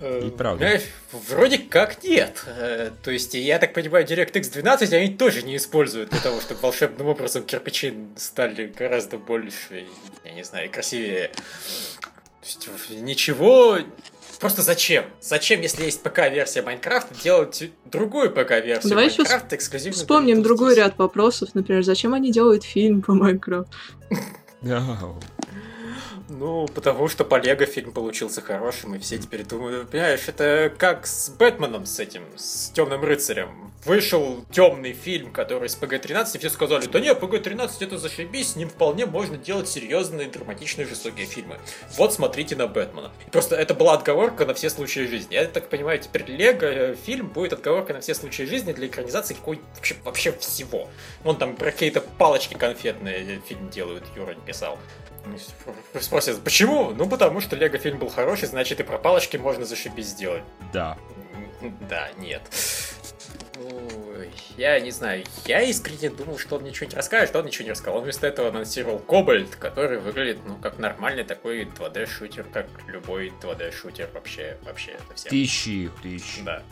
Э, 0.05 0.27
И 0.27 0.31
правда. 0.31 0.81
Вроде 1.12 1.59
как 1.59 2.03
нет. 2.05 2.45
Э, 2.47 2.90
То 3.03 3.11
есть, 3.11 3.33
я 3.35 3.59
так 3.59 3.73
понимаю, 3.73 4.07
DirectX 4.07 4.53
12 4.53 4.93
они 4.93 5.09
тоже 5.14 5.43
не 5.43 5.57
используют 5.57 6.11
для 6.11 6.21
того, 6.21 6.40
чтобы 6.40 6.61
волшебным 6.61 7.07
образом 7.09 7.43
кирпичи 7.45 7.95
стали 8.17 8.67
гораздо 8.67 9.17
больше, 9.17 9.87
я 10.25 10.33
не 10.33 10.45
знаю, 10.45 10.71
красивее. 10.71 11.29
То 12.40 12.47
есть, 12.47 12.69
ничего... 13.01 13.79
Просто 14.40 14.61
зачем? 14.61 15.05
Зачем, 15.23 15.62
если 15.62 15.85
есть 15.85 16.03
ПК-версия 16.03 16.61
Майнкрафта, 16.61 17.14
делать 17.23 17.71
другую 17.87 18.31
ПК-версию 18.31 18.90
Давай 18.90 19.07
еще 19.07 19.19
Майнкрафта 19.23 19.57
эксклюзивно 19.57 19.93
для 19.95 20.03
Вспомним 20.03 20.43
другой 20.43 20.75
10? 20.75 20.79
ряд 20.85 20.99
вопросов, 20.99 21.51
например, 21.55 21.83
зачем 21.83 22.12
они 22.12 22.31
делают 22.31 22.62
фильм 22.64 23.01
по 23.01 23.14
Майнкрафту? 23.14 23.73
Ну, 26.28 26.66
потому 26.74 27.08
что 27.08 27.24
по 27.24 27.38
Лего 27.38 27.66
фильм 27.66 27.92
получился 27.92 28.40
хорошим, 28.40 28.94
и 28.94 28.98
все 28.98 29.18
теперь 29.18 29.44
думают, 29.44 29.90
понимаешь, 29.90 30.26
это 30.26 30.72
как 30.76 31.06
с 31.06 31.28
Бэтменом, 31.28 31.84
с 31.84 32.00
этим, 32.00 32.22
с 32.37 32.70
Темным 32.70 33.02
рыцарем. 33.04 33.72
Вышел 33.84 34.42
темный 34.50 34.94
фильм, 34.94 35.30
который 35.30 35.68
с 35.68 35.76
ПГ-13, 35.76 36.37
и 36.37 36.38
все 36.38 36.48
сказали, 36.48 36.87
да 36.87 37.00
не, 37.00 37.14
ПГ-13 37.14 37.70
это 37.80 37.98
зашибись, 37.98 38.52
с 38.52 38.56
ним 38.56 38.70
вполне 38.70 39.04
можно 39.04 39.37
делать 39.37 39.68
серьезные, 39.68 40.28
драматичные, 40.30 40.87
жестокие 40.87 41.26
фильмы. 41.26 41.58
Вот 41.98 42.14
смотрите 42.14 42.56
на 42.56 42.66
Бэтмена. 42.66 43.12
И 43.26 43.30
просто 43.30 43.56
это 43.56 43.74
была 43.74 43.92
отговорка 43.92 44.46
на 44.46 44.54
все 44.54 44.70
случаи 44.70 45.00
жизни. 45.00 45.34
Я 45.34 45.44
так 45.44 45.68
понимаю, 45.68 45.98
теперь 45.98 46.24
Лего 46.24 46.64
э, 46.64 46.94
фильм 46.94 47.28
будет 47.28 47.52
отговорка 47.52 47.92
на 47.92 48.00
все 48.00 48.14
случаи 48.14 48.44
жизни 48.44 48.72
для 48.72 48.87
экранизации 48.87 49.34
какой 49.34 49.60
вообще, 49.74 49.96
вообще 50.02 50.32
всего. 50.32 50.88
Вон 51.22 51.37
там 51.37 51.54
про 51.54 51.70
какие-то 51.70 52.00
палочки 52.00 52.54
конфетные 52.54 53.42
фильм 53.46 53.68
делают, 53.68 54.04
Юра 54.16 54.34
писал. 54.46 54.78
Спросят, 56.00 56.42
почему? 56.42 56.90
Ну, 56.90 57.08
потому 57.08 57.40
что 57.40 57.56
Лего 57.56 57.78
фильм 57.78 57.98
был 57.98 58.08
хороший, 58.08 58.46
значит 58.46 58.80
и 58.80 58.82
про 58.82 58.98
палочки 58.98 59.37
можно 59.37 59.64
зашибись 59.64 60.06
сделать. 60.06 60.42
Да. 60.72 60.98
Да, 61.88 62.10
нет. 62.18 62.42
Ой, 63.56 64.30
Я 64.56 64.80
не 64.80 64.90
знаю, 64.90 65.24
я 65.46 65.62
искренне 65.62 66.10
думал, 66.10 66.38
что 66.38 66.56
он 66.56 66.64
ничего 66.64 66.88
не 66.90 66.96
расскажет, 66.96 67.37
он 67.37 67.46
ничего 67.46 67.66
не 67.66 67.70
рассказал. 67.70 67.98
Он 67.98 68.04
вместо 68.04 68.26
этого 68.26 68.48
анонсировал 68.48 68.98
Кобальт, 68.98 69.54
который 69.56 69.98
выглядит, 69.98 70.38
ну, 70.44 70.56
как 70.56 70.78
нормальный 70.78 71.24
такой 71.24 71.64
2D-шутер, 71.64 72.44
как 72.52 72.66
любой 72.88 73.32
2D-шутер 73.40 74.12
вообще, 74.12 74.58
вообще 74.62 74.98
совсем. 75.08 75.30
Тысячи, 75.30 75.90
тысячи. 76.02 76.42
Да. 76.42 76.62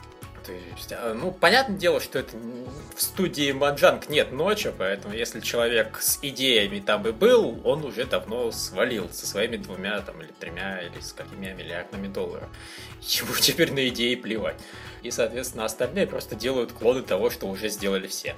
А, 0.90 1.14
ну, 1.14 1.30
понятное 1.32 1.76
дело, 1.76 2.00
что 2.00 2.18
это 2.18 2.36
в 2.36 3.02
студии 3.02 3.52
Маджанг 3.52 4.08
нет 4.08 4.32
ночи, 4.32 4.72
поэтому 4.76 5.14
если 5.14 5.40
человек 5.40 5.98
с 6.00 6.18
идеями 6.22 6.80
там 6.80 7.06
и 7.06 7.12
был, 7.12 7.60
он 7.64 7.84
уже 7.84 8.04
давно 8.04 8.50
свалил 8.52 9.08
со 9.10 9.26
своими 9.26 9.56
двумя 9.56 10.00
там 10.00 10.20
или 10.20 10.32
тремя 10.38 10.80
или 10.80 11.00
с 11.00 11.12
какими 11.12 11.52
миллиардами 11.52 12.08
долларов. 12.08 12.48
Ему 13.00 13.34
теперь 13.34 13.72
на 13.72 13.88
идеи 13.88 14.14
плевать. 14.14 14.56
И, 15.02 15.10
соответственно, 15.10 15.64
остальные 15.64 16.06
просто 16.06 16.36
делают 16.36 16.72
клоны 16.72 17.02
того, 17.02 17.30
что 17.30 17.46
уже 17.46 17.68
сделали 17.68 18.06
все. 18.06 18.36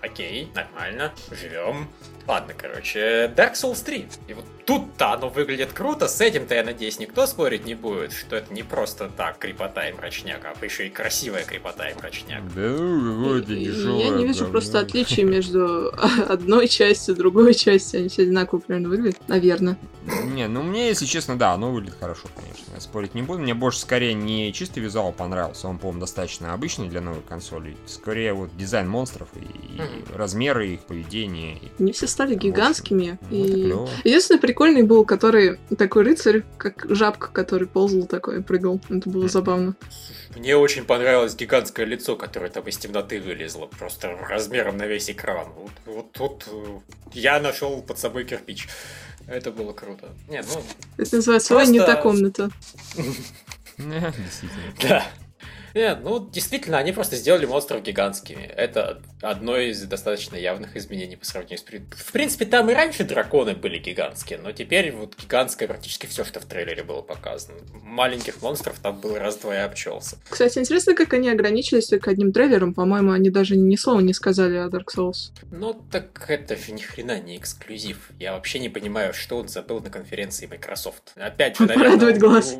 Окей, 0.00 0.50
нормально, 0.54 1.12
живем. 1.30 1.88
Ладно, 2.28 2.52
короче, 2.56 3.32
Dark 3.34 3.54
Souls 3.54 3.82
3. 3.82 4.06
И 4.28 4.34
вот 4.34 4.44
тут-то 4.66 5.12
оно 5.14 5.30
выглядит 5.30 5.72
круто, 5.72 6.08
с 6.08 6.20
этим-то, 6.20 6.54
я 6.54 6.62
надеюсь, 6.62 6.98
никто 6.98 7.26
спорить 7.26 7.64
не 7.64 7.74
будет, 7.74 8.12
что 8.12 8.36
это 8.36 8.52
не 8.52 8.62
просто 8.62 9.08
так 9.16 9.38
крепота 9.38 9.88
и 9.88 9.94
мрачняк, 9.94 10.44
а 10.44 10.64
еще 10.64 10.86
и 10.88 10.90
красивая 10.90 11.42
крепота 11.44 11.88
и 11.88 11.94
мрачняк. 11.94 12.42
Да 12.54 12.60
ну, 12.60 13.22
какое-то 13.24 13.54
дешевое. 13.54 14.04
Я 14.04 14.10
не 14.10 14.26
вижу 14.26 14.46
просто 14.48 14.80
отличий 14.80 15.22
между 15.24 15.90
одной 16.28 16.68
частью 16.68 17.14
и 17.14 17.18
другой 17.18 17.54
частью. 17.54 18.00
Они 18.00 18.08
все 18.10 18.22
одинаково 18.24 18.58
примерно 18.60 18.90
выглядят, 18.90 19.26
наверное. 19.26 19.78
Не, 20.24 20.48
ну 20.48 20.62
мне, 20.62 20.88
если 20.88 21.06
честно, 21.06 21.38
да, 21.38 21.52
оно 21.54 21.72
выглядит 21.72 21.96
хорошо, 21.98 22.28
конечно. 22.36 22.64
Я 22.74 22.80
спорить 22.80 23.14
не 23.14 23.22
буду. 23.22 23.38
Мне 23.40 23.54
больше 23.54 23.80
скорее 23.80 24.12
не 24.12 24.52
чистый 24.52 24.80
визуал 24.80 25.12
понравился, 25.12 25.66
он, 25.66 25.78
по-моему, 25.78 26.00
достаточно 26.00 26.52
обычный 26.52 26.88
для 26.88 27.00
новой 27.00 27.22
консоли. 27.22 27.74
Скорее 27.86 28.34
вот 28.34 28.54
дизайн 28.56 28.86
монстров 28.88 29.28
и, 29.34 29.40
и 29.76 29.80
размеры 30.14 30.68
их 30.68 30.80
поведения. 30.80 31.54
и- 31.56 31.70
Они 31.78 31.92
все 31.92 32.06
стали 32.18 32.34
гигантскими. 32.34 33.16
Ну, 33.30 33.38
это 33.38 33.46
и... 33.46 33.62
клево. 33.62 33.88
Единственный 34.02 34.40
прикольный 34.40 34.82
был, 34.82 35.04
который 35.04 35.60
такой 35.78 36.02
рыцарь, 36.02 36.42
как 36.56 36.84
жабка, 36.88 37.28
который 37.28 37.68
ползал 37.68 38.06
такой, 38.06 38.42
прыгал. 38.42 38.80
Это 38.90 39.08
было 39.08 39.28
забавно. 39.28 39.76
Мне 40.36 40.56
очень 40.56 40.84
понравилось 40.84 41.36
гигантское 41.36 41.86
лицо, 41.86 42.16
которое 42.16 42.50
там 42.50 42.64
из 42.64 42.76
темноты 42.76 43.20
вылезло, 43.20 43.66
просто 43.66 44.16
размером 44.28 44.76
на 44.78 44.86
весь 44.86 45.08
экран. 45.10 45.46
Вот, 45.56 45.70
вот 45.86 46.12
тут 46.12 46.44
э, 46.50 46.80
я 47.12 47.38
нашел 47.38 47.80
под 47.82 47.98
собой 48.00 48.24
кирпич. 48.24 48.68
Это 49.28 49.52
было 49.52 49.72
круто. 49.72 50.08
Нет, 50.28 50.44
ну, 50.52 50.60
Это 50.96 51.16
называется 51.16 51.56
«Ой, 51.56 51.68
не 51.68 51.78
Просто- 51.78 51.94
та 51.94 52.02
комната». 52.02 52.50
Да. 54.82 55.06
Нет, 55.74 55.98
ну, 56.02 56.28
действительно, 56.30 56.78
они 56.78 56.92
просто 56.92 57.16
сделали 57.16 57.46
монстров 57.46 57.82
гигантскими. 57.82 58.42
Это 58.42 59.00
одно 59.22 59.56
из 59.56 59.82
достаточно 59.82 60.36
явных 60.36 60.76
изменений 60.76 61.16
по 61.16 61.24
сравнению 61.24 61.58
с... 61.58 61.62
В 61.62 62.12
принципе, 62.12 62.46
там 62.46 62.70
и 62.70 62.74
раньше 62.74 63.04
драконы 63.04 63.54
были 63.54 63.78
гигантские, 63.78 64.38
но 64.38 64.52
теперь 64.52 64.92
вот 64.92 65.16
гигантское 65.16 65.68
практически 65.68 66.06
все, 66.06 66.24
что 66.24 66.40
в 66.40 66.44
трейлере 66.44 66.82
было 66.82 67.02
показано. 67.02 67.58
Маленьких 67.82 68.40
монстров 68.42 68.78
там 68.78 69.00
было 69.00 69.18
раз-два 69.18 69.56
и 69.56 69.58
обчелся. 69.58 70.16
Кстати, 70.28 70.58
интересно, 70.58 70.94
как 70.94 71.12
они 71.14 71.30
ограничились 71.30 71.88
только 71.88 72.10
одним 72.10 72.32
трейлером. 72.32 72.74
По-моему, 72.74 73.12
они 73.12 73.30
даже 73.30 73.56
ни 73.56 73.76
слова 73.76 74.00
не 74.00 74.14
сказали 74.14 74.56
о 74.56 74.68
Dark 74.68 74.86
Souls. 74.94 75.32
Ну, 75.50 75.80
так 75.90 76.24
это 76.28 76.56
же 76.56 76.72
ни 76.72 76.80
хрена 76.80 77.20
не 77.20 77.36
эксклюзив. 77.36 78.10
Я 78.18 78.32
вообще 78.32 78.58
не 78.58 78.68
понимаю, 78.68 79.12
что 79.12 79.38
он 79.38 79.48
забыл 79.48 79.80
на 79.80 79.90
конференции 79.90 80.46
Microsoft. 80.46 81.12
Опять 81.16 81.58
наверное... 81.60 81.90
Порадовать 81.90 82.18
глаз. 82.18 82.56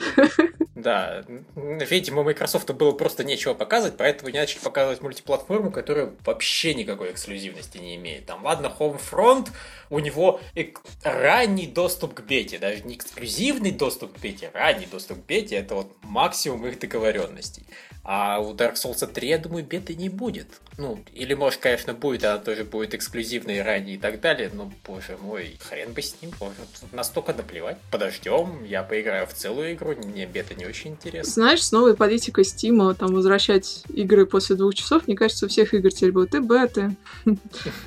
Да, 0.75 1.25
видимо, 1.57 2.23
Microsoft 2.23 2.71
было 2.73 2.93
просто 2.93 3.08
нечего 3.17 3.55
показывать, 3.55 3.97
поэтому 3.97 4.29
они 4.29 4.39
начали 4.39 4.61
показывать 4.61 5.01
мультиплатформу, 5.01 5.71
которая 5.71 6.13
вообще 6.25 6.75
никакой 6.75 7.13
эксклюзивности 7.13 7.79
не 7.79 7.97
имеет. 7.97 8.27
Там, 8.27 8.45
ладно, 8.45 8.73
Homefront, 8.79 9.49
у 9.91 9.99
него 9.99 10.41
эк- 10.55 10.79
ранний 11.03 11.67
доступ 11.67 12.15
к 12.15 12.21
бете, 12.23 12.59
даже 12.59 12.83
не 12.83 12.97
эксклюзивный 12.97 13.73
доступ 13.73 14.17
к 14.17 14.21
бете, 14.21 14.51
ранний 14.55 14.87
доступ 14.91 15.23
к 15.23 15.27
бете, 15.27 15.57
это 15.57 15.75
вот 15.75 15.93
максимум 16.03 16.67
их 16.67 16.79
договоренностей. 16.79 17.65
А 18.11 18.41
у 18.41 18.55
Dark 18.55 18.75
Souls 18.77 19.07
3, 19.07 19.29
я 19.29 19.39
думаю, 19.39 19.65
беты 19.65 19.95
не 19.95 20.09
будет. 20.09 20.47
Ну, 20.79 20.99
или, 21.13 21.35
может, 21.35 21.61
конечно, 21.61 21.93
будет, 21.93 22.25
она 22.25 22.39
тоже 22.39 22.65
будет 22.65 22.95
эксклюзивной 22.95 23.61
ранее 23.61 23.97
и 23.97 23.99
так 23.99 24.21
далее, 24.21 24.51
но, 24.51 24.73
боже 24.87 25.19
мой, 25.21 25.59
хрен 25.61 25.93
бы 25.93 26.01
с 26.01 26.17
ним, 26.23 26.31
может, 26.41 26.57
настолько 26.93 27.35
наплевать. 27.35 27.77
Подождем, 27.91 28.65
я 28.65 28.83
поиграю 28.83 29.27
в 29.27 29.35
целую 29.35 29.75
игру, 29.75 29.95
мне 29.95 30.27
бета 30.27 30.55
не 30.55 30.65
очень 30.65 30.93
интересно. 30.93 31.31
Знаешь, 31.31 31.63
с 31.63 31.71
новой 31.71 31.95
политикой 31.95 32.45
Стима 32.45 32.95
там 32.95 33.13
возвращать 33.13 33.83
игры 33.89 34.25
после 34.25 34.57
двух 34.57 34.75
часов, 34.75 35.07
мне 35.07 35.17
кажется, 35.17 35.45
у 35.45 35.49
всех 35.51 35.75
игр 35.75 35.91
теперь 35.91 36.13
будут 36.13 36.35
и 36.35 36.39
беты, 36.41 36.97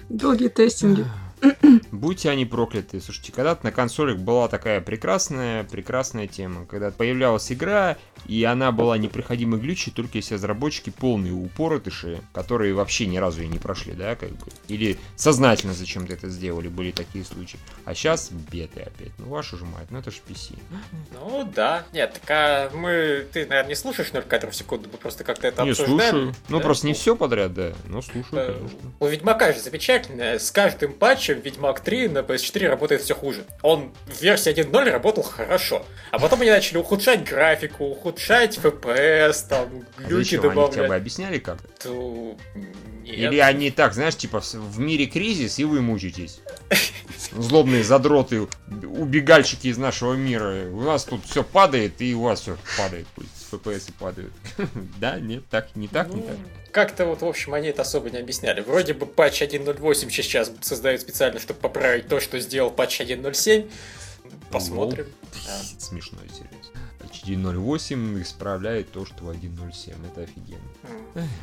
долгие 0.10 0.50
тестинги. 0.50 1.06
Будьте 1.92 2.30
они 2.30 2.46
прокляты. 2.46 3.00
Слушайте, 3.00 3.32
когда-то 3.32 3.66
на 3.66 3.72
консолях 3.72 4.18
была 4.18 4.48
такая 4.48 4.82
прекрасная, 4.82 5.64
прекрасная 5.64 6.28
тема, 6.28 6.66
когда 6.66 6.92
появлялась 6.92 7.52
игра, 7.52 7.98
и 8.26 8.44
она 8.44 8.72
была 8.72 8.98
непроходимой 8.98 9.60
глючей, 9.60 9.92
только 9.92 10.18
если 10.18 10.36
разработчики 10.36 10.90
полные 10.90 11.34
упоротыши, 11.34 12.22
которые 12.34 12.74
вообще 12.74 13.08
ни 13.08 13.18
разу 13.18 13.42
и 13.42 13.48
не 13.48 13.60
прошли, 13.60 13.94
да, 13.94 14.16
как 14.16 14.30
бы. 14.32 14.48
Или 14.68 14.98
сознательно 15.16 15.74
зачем-то 15.74 16.14
это 16.14 16.30
сделали, 16.30 16.68
были 16.68 16.92
такие 16.92 17.26
случаи. 17.26 17.60
А 17.86 17.94
сейчас 17.96 18.32
беты 18.32 18.82
опять. 18.82 19.12
Ну, 19.18 19.26
вашу 19.26 19.58
же 19.58 19.66
мать, 19.66 19.88
ну 19.90 20.00
это 20.00 20.12
же 20.12 20.18
PC. 20.28 20.58
Ну 21.14 21.50
да. 21.54 21.86
Нет, 21.94 22.14
так 22.14 22.30
а 22.30 22.70
мы. 22.76 23.26
Ты, 23.32 23.46
наверное, 23.46 23.70
не 23.70 23.76
слушаешь 23.76 24.12
0 24.12 24.24
кадров 24.24 24.54
в 24.54 24.56
секунду, 24.56 24.90
мы 24.92 24.98
просто 24.98 25.24
как-то 25.24 25.48
это 25.48 25.64
не, 25.64 25.72
обсуждаем. 25.72 26.12
слушаю. 26.12 26.36
Ну, 26.50 26.58
да? 26.58 26.64
просто 26.64 26.88
не 26.88 26.94
все 26.94 27.16
подряд, 27.16 27.54
да, 27.54 27.74
но 27.86 28.02
слушаю, 28.02 28.58
конечно. 28.58 28.92
У 29.00 29.08
Ведьмака 29.08 29.54
же 29.54 29.60
замечательно. 29.60 30.40
С 30.40 30.52
каждым 30.52 30.94
патчем 30.94 31.31
Ведьмак 31.40 31.80
3 31.80 32.08
на 32.10 32.20
PS4 32.20 32.68
работает 32.68 33.02
все 33.02 33.16
хуже. 33.16 33.46
Он 33.62 33.94
в 34.08 34.22
версии 34.22 34.52
1.0 34.54 34.90
работал 34.92 35.24
хорошо. 35.24 35.86
А 36.12 36.20
потом 36.20 36.42
они 36.42 36.50
начали 36.52 36.78
ухудшать 36.78 37.24
графику, 37.24 37.86
ухудшать 37.86 38.58
FPS, 38.58 39.48
там, 39.48 39.86
А 39.98 40.02
глюки 40.02 40.24
зачем? 40.24 40.42
Они 40.42 40.50
хотя 40.50 40.66
бы 40.68 40.72
добавлять. 40.76 40.92
объясняли 41.02 41.40
как-то? 41.40 41.68
То- 41.84 42.38
Нет. 43.04 43.16
Или 43.34 43.40
они 43.40 43.72
так, 43.72 43.94
знаешь, 43.94 44.16
типа 44.16 44.42
в- 44.42 44.54
в 44.54 44.80
мире 44.80 45.06
кризис, 45.08 45.58
и 45.60 45.64
вы 45.66 45.82
мучитесь. 45.82 46.40
Злобные 47.32 47.84
задроты, 47.84 48.48
убегальщики 48.84 49.68
из 49.68 49.78
нашего 49.78 50.14
мира. 50.14 50.66
У 50.72 50.82
нас 50.82 51.04
тут 51.06 51.26
все 51.26 51.44
падает, 51.44 52.02
и 52.02 52.14
у 52.16 52.22
вас 52.24 52.42
все 52.42 52.58
падает. 52.78 53.08
Пусть 53.16 53.30
FPS 53.54 53.92
падают. 54.00 54.34
Да, 55.00 55.20
нет, 55.20 55.44
так, 55.50 55.76
не 55.76 55.88
так, 55.88 56.10
не 56.10 56.22
Ну, 56.22 56.28
так. 56.28 56.36
Как-то 56.72 57.06
вот, 57.06 57.22
в 57.22 57.26
общем, 57.26 57.54
они 57.54 57.68
это 57.70 57.82
особо 57.82 58.10
не 58.10 58.18
объясняли. 58.18 58.62
Вроде 58.62 58.94
бы 58.94 59.06
патч 59.06 59.42
1.08 59.42 60.10
сейчас 60.10 60.52
создают 60.62 61.02
специально, 61.02 61.40
чтобы 61.40 61.60
поправить 61.60 62.08
то, 62.08 62.20
что 62.20 62.40
сделал 62.40 62.72
патч 62.72 63.02
1.07. 63.02 63.70
Посмотрим. 64.52 65.08
Да. 65.46 65.80
Смешно, 65.80 66.20
серьезно. 66.28 66.71
1.08 67.12 68.22
исправляет 68.22 68.92
то, 68.92 69.06
что 69.06 69.26
в 69.26 69.30
1.07. 69.30 69.94
Это 70.12 70.22
офигенно. 70.22 70.62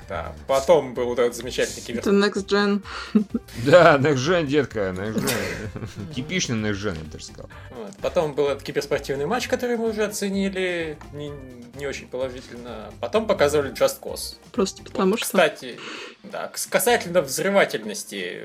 Да. 0.09 0.35
Потом 0.47 0.95
был 0.95 1.07
вот 1.07 1.19
этот 1.19 1.37
замечательный 1.37 1.83
кибер... 1.83 2.01
Это 2.01 2.11
Next 2.11 2.47
Gen. 2.47 2.83
Да, 3.65 3.99
Next 3.99 4.17
Gen, 4.17 4.47
детка, 4.47 4.95
Next 4.97 5.23
Gen. 5.23 6.13
Типичный 6.15 6.57
Next 6.57 6.77
Gen, 6.77 6.97
я 6.97 7.05
бы 7.05 7.11
даже 7.11 7.25
сказал. 7.25 7.51
Вот. 7.71 7.93
Потом 8.01 8.35
был 8.35 8.49
этот 8.49 8.63
киберспортивный 8.63 9.27
матч, 9.27 9.49
который 9.49 9.77
мы 9.77 9.91
уже 9.91 10.05
оценили 10.05 10.99
не, 11.13 11.33
не 11.77 11.87
очень 11.87 12.09
положительно. 12.09 12.91
Потом 13.01 13.27
показывали 13.27 13.73
Just 13.73 14.01
Cause. 14.01 14.37
Просто 14.53 14.83
потому 14.83 15.13
Вот, 15.13 15.21
что... 15.21 15.27
Кстати, 15.27 15.79
да, 16.25 16.51
касательно 16.71 17.23
взрывательности, 17.23 18.43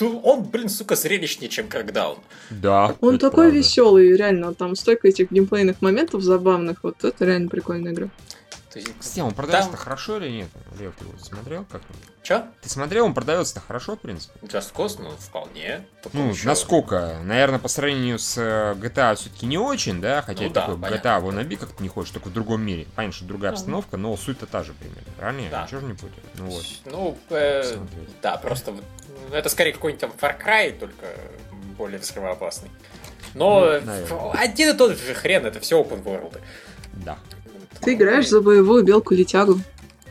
он, 0.00 0.44
блин, 0.44 0.68
сука, 0.68 0.96
зрелищнее, 0.96 1.48
чем 1.48 1.66
Crackdown. 1.66 2.18
Да. 2.50 2.94
Он 3.00 3.18
такой 3.18 3.44
правда. 3.44 3.58
веселый, 3.58 4.16
реально, 4.16 4.54
там 4.54 4.76
столько 4.76 5.08
этих 5.08 5.32
геймплейных 5.32 5.80
моментов 5.80 6.22
забавных, 6.22 6.55
вот 6.82 7.04
это 7.04 7.24
реально 7.24 7.48
прикольная 7.48 7.92
игра. 7.92 8.08
То 8.72 8.80
есть, 8.80 8.92
Кстати, 8.98 9.20
он 9.20 9.32
продается-то 9.32 9.76
там- 9.76 9.84
хорошо 9.84 10.18
или 10.18 10.28
нет? 10.30 10.48
Лев, 10.78 10.92
ты 10.98 11.06
вот 11.06 11.18
смотрел 11.24 11.64
как-нибудь? 11.64 11.96
Чё? 12.22 12.44
Ты 12.60 12.68
смотрел, 12.68 13.06
он 13.06 13.14
продается-то 13.14 13.60
хорошо, 13.60 13.96
в 13.96 14.00
принципе? 14.00 14.38
Just 14.42 14.74
Cause, 14.74 14.96
ну, 14.98 15.10
вполне. 15.18 15.86
Ну, 16.12 16.28
ещё- 16.28 16.48
насколько? 16.48 17.18
Наверное, 17.24 17.58
по 17.58 17.68
сравнению 17.68 18.18
с 18.18 18.36
э, 18.36 18.74
GTA 18.74 19.14
все-таки 19.14 19.46
не 19.46 19.56
очень, 19.56 20.02
да? 20.02 20.20
Хотя 20.20 20.40
Ну 20.42 20.46
это 20.46 20.54
да, 20.56 20.60
такой 20.66 20.78
понятно. 20.78 21.08
GTA 21.08 21.22
wannabe 21.22 21.56
как-то 21.56 21.82
не 21.82 21.88
хочешь, 21.88 22.10
только 22.12 22.28
в 22.28 22.34
другом 22.34 22.60
мире. 22.62 22.86
Понятно, 22.96 23.16
что 23.16 23.24
другая 23.24 23.52
обстановка, 23.52 23.96
но 23.96 24.14
суть-то 24.14 24.44
та 24.46 24.62
же 24.62 24.74
примерно. 24.74 25.10
Правильно? 25.18 25.50
Да. 25.50 25.64
Ничего 25.64 25.80
же 25.80 25.86
не 25.86 25.92
будет. 25.94 26.12
Ну 26.34 26.44
вот. 26.46 26.64
Ну, 26.84 27.18
э, 27.30 27.62
Посмотреть. 27.62 28.20
да, 28.20 28.36
просто 28.36 28.72
ну, 28.72 29.34
это 29.34 29.48
скорее 29.48 29.72
какой-нибудь 29.72 30.00
там 30.02 30.10
Far 30.20 30.38
Cry, 30.38 30.78
только 30.78 31.06
более 31.78 31.98
взрывоопасный. 31.98 32.70
Но 33.36 33.80
Ну, 34.08 34.32
один 34.34 34.70
и 34.70 34.76
тот 34.76 34.98
же 34.98 35.14
хрен, 35.14 35.46
это 35.46 35.60
все 35.60 35.80
open 35.80 36.02
world. 36.02 36.40
Да. 36.92 37.18
Ты 37.82 37.94
играешь 37.94 38.28
за 38.28 38.40
боевую 38.40 38.82
белку-летягу. 38.84 39.60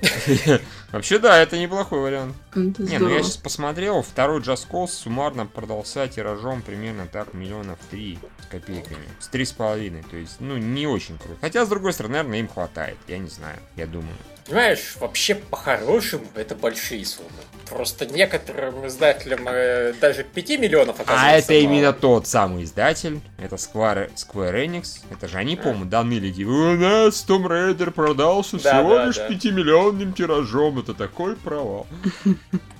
Вообще, 0.92 1.20
да, 1.20 1.38
это 1.42 1.58
неплохой 1.58 2.00
вариант. 2.00 2.36
Это 2.52 2.60
Не, 2.62 2.72
ну 2.74 2.84
здорово. 2.98 3.18
я 3.18 3.24
сейчас 3.24 3.38
посмотрел, 3.38 4.02
второй 4.02 4.40
Just 4.40 4.68
Cause 4.70 4.88
суммарно 4.90 5.46
продался 5.46 6.08
тиражом 6.08 6.62
примерно 6.62 7.08
так 7.08 7.34
миллионов 7.34 7.80
три 7.90 8.20
с 8.44 8.46
копейками. 8.46 9.08
С 9.20 9.28
три 9.28 9.44
с 9.46 9.52
половиной, 9.52 10.04
то 10.04 10.16
есть, 10.16 10.38
ну, 10.40 10.58
не 10.58 10.88
очень 10.88 11.18
круто. 11.18 11.38
Хотя, 11.42 11.66
с 11.66 11.70
другой 11.70 11.92
стороны, 11.94 12.14
наверное, 12.18 12.40
им 12.40 12.48
хватает, 12.48 12.98
я 13.08 13.18
не 13.18 13.30
знаю, 13.30 13.58
я 13.76 13.88
думаю. 13.88 14.16
Понимаешь, 14.46 14.96
вообще 15.00 15.36
по-хорошему 15.36 16.26
это 16.36 16.56
большие 16.56 17.06
суммы. 17.06 17.30
Просто 17.70 18.06
некоторым 18.06 18.86
издателям 18.88 19.48
э, 19.48 19.94
даже 20.00 20.24
5 20.24 20.50
миллионов 20.60 21.00
А 21.00 21.04
оказывается 21.04 21.54
это 21.54 21.64
мало. 21.64 21.74
именно 21.74 21.94
тот 21.94 22.28
самый 22.28 22.64
издатель, 22.64 23.22
это 23.38 23.56
Square, 23.56 24.12
Square 24.16 24.66
Enix, 24.66 25.02
это 25.10 25.28
же 25.28 25.38
они, 25.38 25.56
по-моему, 25.56 25.86
данные 25.86 26.32
типа, 26.32 26.50
у 26.50 26.76
нас 26.76 27.26
Tomb 27.28 27.48
Raider 27.48 27.92
продался 27.92 28.58
Да, 28.62 28.80
всего 28.80 28.96
да, 28.96 29.06
лишь 29.06 29.16
да. 29.16 29.30
5-миллионным 29.30 30.14
тиражом, 30.14 30.80
это 30.80 30.94
такой 30.94 31.36
провал. 31.36 31.88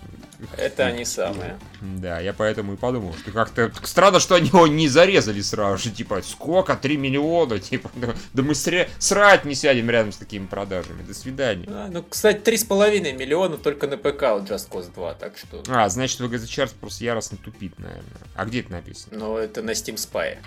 Это 0.58 0.86
они 0.86 1.06
самые. 1.06 1.58
Да, 1.82 2.20
я 2.20 2.34
поэтому 2.34 2.74
и 2.74 2.78
подумал, 2.78 3.14
что 3.14 3.32
как-то 3.32 3.72
странно, 3.84 4.20
что 4.20 4.36
они 4.36 4.48
его 4.48 4.68
не 4.68 4.88
зарезали 4.88 5.42
сразу 5.42 5.84
же, 5.84 5.92
типа, 5.92 6.22
сколько, 6.22 6.76
3 6.76 6.98
миллиона, 6.98 7.60
типа, 7.60 7.90
да, 7.96 8.14
мы 8.42 8.54
сре- 8.54 8.90
срать 9.00 9.46
не 9.46 9.56
сядем 9.56 9.90
рядом 9.90 10.12
с 10.12 10.18
такими 10.18 10.46
продажами, 10.46 11.04
до 11.04 11.14
свидания. 11.14 11.66
А, 11.68 11.88
ну, 11.92 12.04
кстати, 12.04 12.40
3,5 12.42 13.14
миллиона 13.14 13.58
только 13.58 13.88
на 13.88 13.98
ПК 13.98 14.24
у 14.24 14.40
Just 14.44 14.70
Cause 14.70 14.94
2, 14.94 15.14
так 15.16 15.38
что... 15.38 15.64
А, 15.68 15.88
значит, 15.90 16.20
VGZ 16.22 16.44
Charts 16.44 16.74
просто 16.80 17.04
яростно 17.04 17.38
тупит, 17.38 17.78
наверное. 17.80 18.04
А 18.36 18.46
где 18.46 18.62
это 18.62 18.72
написано? 18.72 19.18
Но 19.18 19.38
это 19.38 19.62
на 19.62 19.72
Steam 19.72 19.96
Spy. 19.96 20.38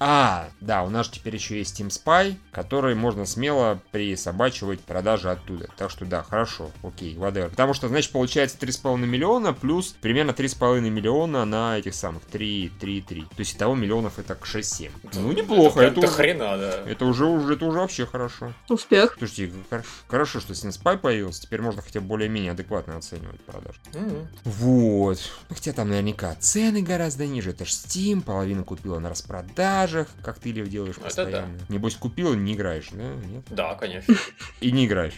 А, 0.00 0.48
да, 0.60 0.82
у 0.84 0.90
нас 0.90 1.06
же 1.06 1.12
теперь 1.12 1.34
еще 1.34 1.58
есть 1.58 1.78
Steam 1.80 1.88
Spy, 1.88 2.36
который 2.52 2.94
можно 2.94 3.26
смело 3.26 3.80
присобачивать 3.90 4.80
продажи 4.80 5.30
оттуда. 5.30 5.68
Так 5.76 5.90
что 5.90 6.04
да, 6.04 6.22
хорошо, 6.22 6.70
окей, 6.82 7.16
whatever. 7.16 7.50
Потому 7.50 7.74
что, 7.74 7.88
значит, 7.88 8.12
получается 8.12 8.56
3,5 8.58 8.98
миллиона 8.98 9.52
плюс 9.52 9.96
примерно 10.00 10.30
3,5 10.30 10.80
миллиона 10.88 11.44
на 11.44 11.78
этих 11.78 11.94
самых 11.94 12.22
3, 12.24 12.72
3, 12.80 13.00
3. 13.02 13.20
То 13.22 13.26
есть 13.38 13.56
итого 13.56 13.74
миллионов 13.74 14.18
это 14.18 14.34
к 14.34 14.44
6-7. 14.46 14.90
Ну, 15.14 15.32
неплохо. 15.32 15.80
Это, 15.80 15.90
Это, 15.90 16.00
это 16.00 16.08
уже, 16.08 16.16
хрена, 16.16 16.58
да. 16.58 16.82
это, 16.86 17.04
уже, 17.04 17.24
уже, 17.26 17.54
это 17.54 17.64
уже 17.66 17.78
вообще 17.78 18.06
хорошо. 18.06 18.52
Успех. 18.68 19.16
Слушайте, 19.18 19.52
хор- 19.68 19.84
хорошо, 20.06 20.40
что 20.40 20.52
Steam 20.52 20.70
Spy 20.70 20.98
появился. 20.98 21.42
Теперь 21.42 21.60
можно 21.60 21.82
хотя 21.82 22.00
бы 22.00 22.06
более-менее 22.06 22.52
адекватно 22.52 22.96
оценивать 22.96 23.40
продажи. 23.40 23.78
Мгм. 23.94 24.28
Вот. 24.44 25.18
Хотя 25.48 25.72
там 25.72 25.88
наверняка 25.88 26.34
цены 26.36 26.82
гораздо 26.82 27.26
ниже. 27.26 27.50
Это 27.50 27.64
ж 27.64 27.70
Steam, 27.70 28.20
половину 28.22 28.64
купила 28.64 28.98
на 28.98 29.08
распродажах, 29.10 29.87
как 30.22 30.38
ты, 30.38 30.52
Лев, 30.52 30.68
делаешь 30.68 30.96
Это 30.96 31.04
постоянно. 31.04 31.58
Небось, 31.68 31.94
купил 31.96 32.34
не 32.34 32.54
играешь, 32.54 32.88
да? 32.92 33.04
Нет? 33.04 33.44
Да, 33.50 33.74
конечно. 33.74 34.14
И 34.60 34.70
не 34.72 34.86
играешь. 34.86 35.14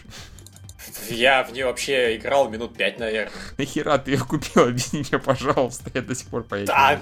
Я 1.09 1.43
в 1.43 1.53
нее 1.53 1.65
вообще 1.65 2.17
играл 2.17 2.49
минут 2.49 2.75
5, 2.75 2.99
наверное. 2.99 3.31
Нахера 3.57 3.97
ты 3.97 4.11
ее 4.11 4.19
купил? 4.19 4.63
Объясни 4.63 5.03
мне, 5.09 5.19
пожалуйста. 5.19 5.91
Я 5.93 6.01
до 6.01 6.15
сих 6.15 6.27
пор 6.27 6.43
по 6.43 6.55
этим- 6.55 6.67
Да, 6.67 7.01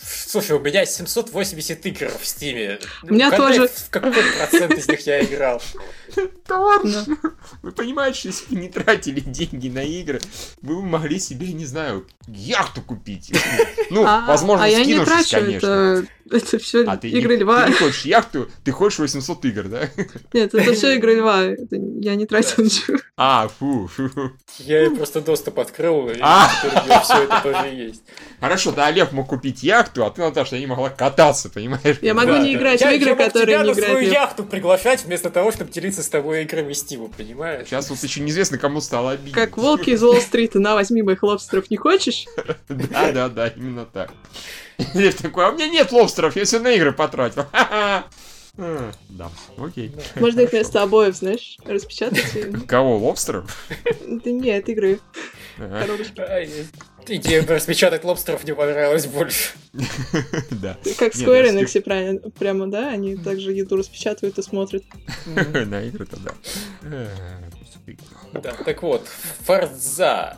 слушай, 0.00 0.52
у 0.52 0.60
меня 0.60 0.84
780 0.84 1.86
игр 1.86 2.10
в 2.18 2.26
Стиме. 2.26 2.78
У 3.02 3.12
меня 3.12 3.28
Угадай, 3.28 3.58
тоже. 3.58 3.68
В 3.68 3.90
какой 3.90 4.12
процент 4.12 4.72
из 4.72 4.88
них 4.88 5.00
я 5.06 5.22
играл? 5.24 5.62
Товарищ, 6.46 6.94
вы 7.62 7.72
понимаете, 7.72 8.18
что 8.18 8.28
если 8.28 8.54
бы 8.54 8.60
не 8.60 8.68
тратили 8.68 9.20
деньги 9.20 9.68
на 9.68 9.82
игры, 9.82 10.20
вы 10.62 10.76
бы 10.76 10.82
могли 10.82 11.18
себе, 11.18 11.52
не 11.52 11.64
знаю, 11.66 12.06
яхту 12.28 12.80
купить. 12.82 13.32
Ну, 13.90 14.04
А- 14.06 14.24
возможно, 14.26 14.64
а 14.64 14.68
я 14.68 14.78
не 14.78 14.84
скинувшись, 14.84 15.28
трачу, 15.28 15.44
конечно. 15.46 15.66
это, 15.66 16.36
это 16.36 16.58
все 16.58 16.84
А 16.84 16.94
игры 17.02 17.36
льва. 17.36 17.66
ты 17.66 17.72
хочешь 17.72 18.04
яхту, 18.04 18.48
ты 18.64 18.72
хочешь 18.72 18.98
800 18.98 19.44
игр, 19.44 19.64
да? 19.64 19.88
Нет, 20.32 20.54
это 20.54 20.72
все 20.72 20.96
игры 20.96 21.16
льва. 21.16 21.42
Я 22.00 22.14
не 22.16 22.26
тратил 22.26 22.64
ничего. 22.64 22.98
А, 23.16 23.48
фу, 23.48 23.86
фу. 23.88 24.10
Я 24.58 24.82
ей 24.82 24.90
просто 24.90 25.20
доступ 25.20 25.58
открыл, 25.58 26.08
и 26.10 26.18
А. 26.20 26.48
все 27.02 27.22
это 27.24 27.40
тоже 27.42 27.66
есть. 27.74 28.02
Хорошо, 28.40 28.72
да, 28.72 28.86
Олег 28.86 29.12
мог 29.12 29.28
купить 29.28 29.62
яхту, 29.62 30.04
а 30.04 30.10
ты, 30.10 30.20
Наташа, 30.20 30.58
не 30.58 30.66
могла 30.66 30.90
кататься, 30.90 31.48
понимаешь? 31.48 31.96
Я 32.02 32.12
могу 32.14 32.36
не 32.36 32.54
играть 32.54 32.80
Я- 32.80 32.90
в 32.90 32.94
игры, 32.94 33.10
я 33.10 33.16
которые 33.16 33.58
не 33.58 33.64
свою 33.74 33.78
играют. 33.78 34.00
Лев. 34.02 34.12
яхту 34.12 34.44
приглашать, 34.44 35.04
вместо 35.04 35.30
того, 35.30 35.52
чтобы 35.52 35.70
делиться 35.72 36.02
с 36.06 36.08
тобой 36.08 36.42
играми 36.44 36.72
Стима, 36.72 37.08
понимаешь? 37.08 37.66
Сейчас 37.66 37.90
вот 37.90 37.98
еще 38.02 38.20
неизвестно, 38.20 38.58
кому 38.58 38.80
стало 38.80 39.12
обидно. 39.12 39.32
Как 39.34 39.56
волки 39.58 39.90
из 39.90 40.02
Уолл-стрита, 40.02 40.58
на, 40.60 40.74
возьми 40.74 41.02
моих 41.02 41.22
лобстеров, 41.22 41.70
не 41.70 41.76
хочешь? 41.76 42.26
Да, 42.68 43.12
да, 43.12 43.28
да, 43.28 43.48
именно 43.48 43.84
так. 43.86 44.12
Лев 44.94 45.14
такой, 45.16 45.46
а 45.46 45.50
у 45.50 45.54
меня 45.54 45.68
нет 45.68 45.92
лобстеров, 45.92 46.36
я 46.36 46.44
все 46.44 46.58
на 46.60 46.72
игры 46.72 46.92
потратил. 46.92 47.44
А, 48.58 48.90
Да, 49.10 49.30
окей. 49.58 49.92
Можно 50.14 50.40
их 50.40 50.52
вместо 50.52 50.82
обоев, 50.82 51.14
знаешь, 51.14 51.58
распечатать. 51.66 52.66
Кого, 52.66 52.96
лобстеров? 52.96 53.54
Да 54.00 54.30
нет, 54.30 54.66
игры. 54.70 54.98
Коробочки. 55.58 56.22
Идея 57.08 57.46
распечатать 57.46 58.04
лобстеров 58.04 58.44
мне 58.44 58.54
понравилась 58.54 59.06
больше. 59.06 59.50
Да, 60.50 60.76
Как 60.98 61.14
Square 61.14 61.46
я 61.46 61.52
Enix, 61.52 61.80
правильно, 61.82 62.30
прямо, 62.30 62.66
да? 62.66 62.90
Они 62.90 63.16
также 63.16 63.52
еду 63.52 63.76
распечатывают 63.76 64.38
и 64.38 64.42
смотрят. 64.42 64.84
на 65.26 65.82
игры-то 65.82 66.16
да. 66.20 67.08
Да, 68.32 68.52
так 68.52 68.82
вот, 68.82 69.06
Форза. 69.44 70.36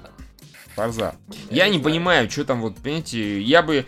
Фарза. 0.74 1.16
Я 1.50 1.68
не 1.68 1.78
не 1.78 1.82
понимаю, 1.82 2.30
что 2.30 2.44
там 2.44 2.60
вот, 2.60 2.76
понимаете, 2.76 3.40
я 3.40 3.62
бы... 3.62 3.84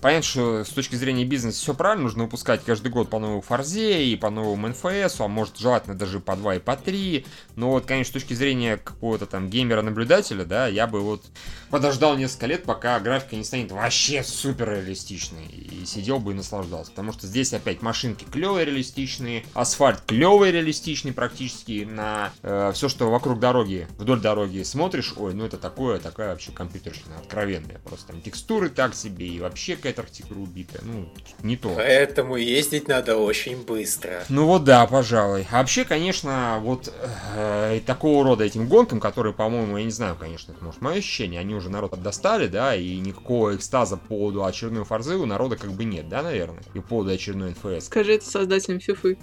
Понятно, 0.00 0.22
что 0.22 0.64
с 0.64 0.68
точки 0.70 0.96
зрения 0.96 1.24
бизнеса 1.24 1.60
все 1.60 1.74
правильно, 1.74 2.04
нужно 2.04 2.24
выпускать 2.24 2.64
каждый 2.64 2.90
год 2.90 3.10
по 3.10 3.18
новому 3.18 3.40
Фарзе 3.40 4.04
и 4.04 4.16
по 4.16 4.30
новому 4.30 4.68
НФС, 4.68 5.20
а 5.20 5.28
может 5.28 5.58
желательно 5.58 5.96
даже 5.96 6.20
по 6.20 6.36
2 6.36 6.56
и 6.56 6.58
по 6.58 6.76
3. 6.76 7.24
Но 7.56 7.70
вот, 7.70 7.86
конечно, 7.86 8.10
с 8.10 8.14
точки 8.14 8.34
зрения 8.34 8.76
какого-то 8.76 9.26
там 9.26 9.48
геймера-наблюдателя, 9.48 10.44
да, 10.44 10.66
я 10.66 10.86
бы 10.86 11.00
вот 11.00 11.24
подождал 11.70 12.16
несколько 12.16 12.46
лет, 12.46 12.64
пока 12.64 12.98
графика 13.00 13.36
не 13.36 13.44
станет 13.44 13.72
вообще 13.72 14.22
супер 14.22 14.70
реалистичной. 14.70 15.46
И 15.46 15.84
сидел 15.86 16.18
бы 16.18 16.32
и 16.32 16.34
наслаждался. 16.34 16.90
Потому 16.90 17.12
что 17.12 17.26
здесь 17.26 17.52
опять 17.52 17.82
машинки 17.82 18.24
клевые 18.24 18.64
реалистичные, 18.66 19.44
асфальт 19.54 20.00
клевый 20.06 20.50
реалистичный 20.50 21.12
практически 21.12 21.84
на 21.84 22.32
все, 22.72 22.88
что 22.88 23.10
вокруг 23.10 23.40
дороги, 23.40 23.86
вдоль 23.98 24.20
дороги 24.20 24.62
смотришь, 24.62 25.14
ой, 25.16 25.34
ну 25.34 25.44
это 25.44 25.56
такое, 25.56 25.98
такая 25.98 26.30
вообще 26.30 26.52
компьютерщина 26.52 27.18
откровенная. 27.18 27.78
Просто 27.84 28.08
там 28.08 28.20
текстуры 28.20 28.68
так 28.68 28.94
себе 28.94 29.26
и 29.28 29.40
вообще 29.40 29.75
какая-то 29.76 30.02
архитектура 30.02 30.38
убитая. 30.38 30.82
Ну, 30.84 31.08
не 31.42 31.56
то. 31.56 31.72
Поэтому 31.74 32.36
ездить 32.36 32.88
надо 32.88 33.16
очень 33.16 33.64
быстро. 33.64 34.24
Ну 34.28 34.46
вот 34.46 34.64
да, 34.64 34.86
пожалуй. 34.86 35.46
А 35.50 35.58
вообще, 35.58 35.84
конечно, 35.84 36.58
вот 36.60 36.92
э, 37.34 37.80
такого 37.86 38.24
рода 38.24 38.44
этим 38.44 38.68
гонкам, 38.68 39.00
которые, 39.00 39.32
по-моему, 39.32 39.76
я 39.78 39.84
не 39.84 39.90
знаю, 39.90 40.16
конечно, 40.18 40.52
это 40.52 40.64
может 40.64 40.80
мое 40.80 40.98
ощущение, 40.98 41.40
они 41.40 41.54
уже 41.54 41.70
народ 41.70 42.00
достали, 42.02 42.46
да, 42.46 42.74
и 42.74 42.96
никакого 42.98 43.54
экстаза 43.54 43.96
по 43.96 44.06
поводу 44.08 44.44
очередной 44.44 44.84
форзы 44.84 45.16
у 45.16 45.26
народа 45.26 45.56
как 45.56 45.72
бы 45.72 45.84
нет, 45.84 46.08
да, 46.08 46.22
наверное, 46.22 46.62
и 46.74 46.80
по 46.80 46.88
поводу 46.88 47.10
очередной 47.10 47.50
НФС. 47.50 47.86
Скажи 47.86 48.14
это 48.14 48.28
создателям 48.28 48.80
фифы. 48.80 49.18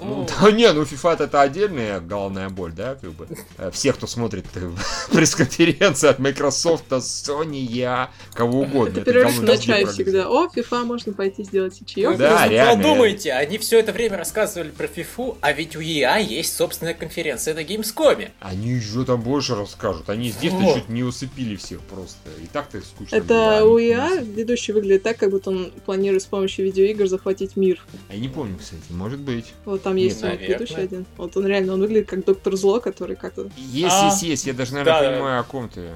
Ну, 0.00 0.26
да 0.40 0.50
не, 0.50 0.72
ну 0.72 0.82
FIFA 0.82 1.24
это 1.24 1.40
отдельная 1.40 2.00
головная 2.00 2.48
боль, 2.48 2.72
да, 2.72 2.94
как 2.94 3.12
бы. 3.12 3.26
Э, 3.56 3.70
Все, 3.72 3.92
кто 3.92 4.06
смотрит 4.06 4.46
э, 4.54 4.70
пресс-конференции 5.12 6.08
от 6.08 6.18
Microsoft, 6.18 6.88
Sony, 6.90 7.58
я, 7.58 8.10
кого 8.32 8.60
угодно. 8.60 8.98
Это 8.98 9.04
перерыв 9.04 9.40
на 9.42 9.56
чай. 9.56 9.86
Всегда. 9.92 10.28
О, 10.28 10.48
фифа, 10.48 10.84
можно 10.84 11.12
пойти 11.12 11.44
сделать 11.44 11.80
чаек. 11.86 12.16
Да, 12.16 12.48
реально, 12.48 12.82
подумайте, 12.82 13.32
они 13.32 13.58
все 13.58 13.78
это 13.80 13.92
время 13.92 14.16
рассказывали 14.18 14.70
про 14.70 14.86
фифу, 14.86 15.36
а 15.40 15.52
ведь 15.52 15.76
у 15.76 15.80
EA 15.80 16.20
есть 16.22 16.56
собственная 16.56 16.94
конференция 16.94 17.54
на 17.54 17.60
Gamescom. 17.64 18.30
Они 18.40 18.70
еще 18.70 19.04
там 19.04 19.20
больше 19.22 19.54
расскажут. 19.54 20.08
Они 20.10 20.30
здесь-то 20.30 20.58
Вот. 20.58 20.74
чуть 20.76 20.88
не 20.88 21.02
усыпили 21.02 21.56
всех 21.56 21.80
просто. 21.82 22.16
И 22.42 22.46
так-то 22.46 22.80
скучно 22.80 23.16
Это 23.16 23.26
было, 23.60 23.64
у 23.72 23.78
не- 23.78 24.24
ведущий 24.34 24.72
выглядит 24.72 25.02
так, 25.02 25.16
как 25.18 25.30
будто 25.30 25.50
он 25.50 25.72
планирует 25.84 26.22
с 26.22 26.26
помощью 26.26 26.64
видеоигр 26.66 27.06
захватить 27.08 27.56
мир. 27.56 27.84
А 28.08 28.14
Я 28.14 28.20
не 28.20 28.28
помню, 28.28 28.56
кстати, 28.58 28.82
может 28.90 29.20
быть. 29.20 29.46
Вот 29.64 29.82
там 29.82 29.96
Нет, 29.96 30.04
есть 30.04 30.22
вот 30.22 30.28
наверное. 30.30 30.48
ведущий 30.58 30.74
один. 30.80 31.06
Вот 31.16 31.36
он 31.36 31.46
реально, 31.46 31.74
он 31.74 31.80
выглядит 31.80 32.08
как 32.08 32.24
доктор 32.24 32.56
Зло, 32.56 32.80
который 32.80 33.16
как-то... 33.16 33.50
Есть, 33.56 33.96
А, 33.98 34.06
есть, 34.06 34.22
есть. 34.22 34.46
Я 34.46 34.52
даже, 34.52 34.74
наверное, 34.74 35.02
да. 35.02 35.10
понимаю, 35.12 35.40
о 35.40 35.44
ком 35.44 35.68
ты. 35.68 35.90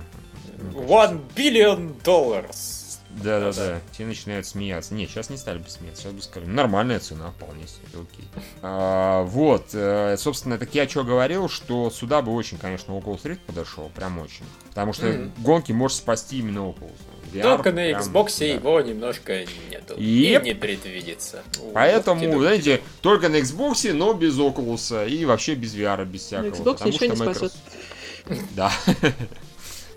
One 0.74 1.20
billion 1.36 1.92
dollars. 2.04 2.81
Да-да-да, 3.22 3.80
все 3.92 4.06
начинают 4.06 4.46
смеяться. 4.46 4.94
Нет, 4.94 5.10
сейчас 5.10 5.28
не 5.30 5.36
стали 5.36 5.58
бы 5.58 5.68
смеяться, 5.68 6.02
сейчас 6.04 6.12
бы 6.12 6.22
сказали, 6.22 6.48
нормальная 6.48 6.98
цена, 6.98 7.30
вполне 7.32 7.66
себе, 7.66 7.88
окей. 8.10 8.28
А, 8.62 9.22
вот, 9.24 9.68
э, 9.74 10.16
собственно, 10.18 10.58
так 10.58 10.74
я 10.74 10.88
что 10.88 11.04
говорил, 11.04 11.48
что 11.48 11.90
сюда 11.90 12.22
бы 12.22 12.32
очень, 12.32 12.58
конечно, 12.58 12.92
Oculus 12.92 13.22
Rift 13.24 13.40
подошел, 13.46 13.90
прям 13.94 14.18
очень. 14.18 14.44
Потому 14.70 14.92
что 14.92 15.06
Мгм. 15.06 15.32
гонки 15.38 15.72
может 15.72 15.98
спасти 15.98 16.38
именно 16.38 16.60
Oculus. 16.60 16.90
VR 17.32 17.42
Только 17.42 17.70
на 17.72 17.76
прям, 17.86 18.00
Xbox 18.02 18.38
да. 18.40 18.44
его 18.44 18.80
немножко 18.80 19.44
нету. 19.70 19.94
Еп. 19.98 20.42
И 20.42 20.46
не 20.48 20.54
предвидится. 20.54 21.42
Поэтому, 21.72 22.20
тебе- 22.20 22.38
знаете, 22.38 22.80
только 23.00 23.28
на 23.30 23.36
Xbox, 23.36 23.90
но 23.94 24.12
без 24.12 24.36
Oculus. 24.38 25.08
И 25.08 25.24
вообще 25.24 25.54
без 25.54 25.74
VR, 25.74 26.04
без 26.04 26.22
всякого. 26.22 26.48
Xbox 26.50 26.64
потому 26.64 26.90
ничего 26.92 27.06
не 27.06 27.14
что 27.16 27.24
спасет. 27.34 27.52
Microsoft- 28.26 28.46
Да. 28.54 28.70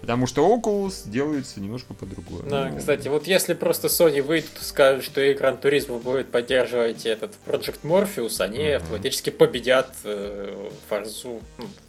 Потому 0.05 0.27
что 0.27 0.47
Oculus 0.47 1.09
делается 1.09 1.59
немножко 1.59 1.95
по-другому. 1.95 2.43
Да, 2.47 2.69
Ну, 2.69 2.77
кстати, 2.77 3.07
вот 3.07 3.25
если 3.25 3.55
просто 3.55 3.87
Sony 3.87 4.21
выйдут 4.21 4.51
и 4.61 4.63
скажут, 4.63 5.03
что 5.03 5.19
Gran 5.19 5.59
Turismo 5.59 5.99
будет 5.99 6.29
поддерживать 6.29 7.07
этот 7.07 7.31
Project 7.47 7.79
Morpheus, 7.81 8.39
они 8.39 8.65
Мгм. 8.65 8.75
автоматически 8.75 9.31
победят 9.31 9.89
э, 10.03 10.69
Форзу. 10.89 11.41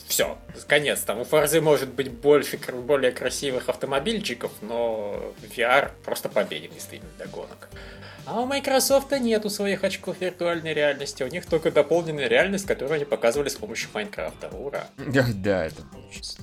Все, 0.09 0.39
конец. 0.67 1.01
Там 1.01 1.21
у 1.21 1.25
Форзы 1.25 1.61
может 1.61 1.91
быть 1.91 2.11
больше, 2.11 2.59
более 2.87 3.13
красивых 3.13 3.69
автомобильчиков, 3.69 4.51
но 4.63 5.35
VR 5.55 5.91
просто 6.03 6.31
победит 6.31 6.73
действительно 6.73 7.11
для 7.19 7.27
гонок. 7.27 7.69
А 8.27 8.41
у 8.41 8.47
Microsoft 8.47 9.13
нету 9.13 9.51
своих 9.51 9.85
очков 9.85 10.17
виртуальной 10.21 10.75
реальности. 10.75 11.23
У 11.23 11.29
них 11.29 11.47
только 11.47 11.71
дополненная 11.71 12.27
реальность, 12.27 12.67
которую 12.67 12.97
они 12.97 13.05
показывали 13.05 13.49
с 13.49 13.55
помощью 13.55 13.89
Майнкрафта. 13.95 14.49
Ура! 14.49 14.89
Да, 14.97 15.67
это 15.67 15.83
получится. 15.83 16.39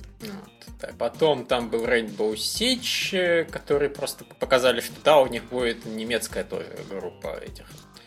Потом 0.98 1.46
там 1.46 1.70
был 1.70 1.86
Rainbow 1.86 2.34
Siege, 2.34 3.16
э, 3.16 3.44
который 3.44 3.88
просто 3.88 4.24
показали, 4.24 4.80
что 4.80 4.94
да, 5.02 5.18
у 5.18 5.26
них 5.26 5.44
будет 5.44 5.84
немецкая 5.86 6.44
тоже 6.44 6.66
группа 6.90 7.38
этих 7.38 7.64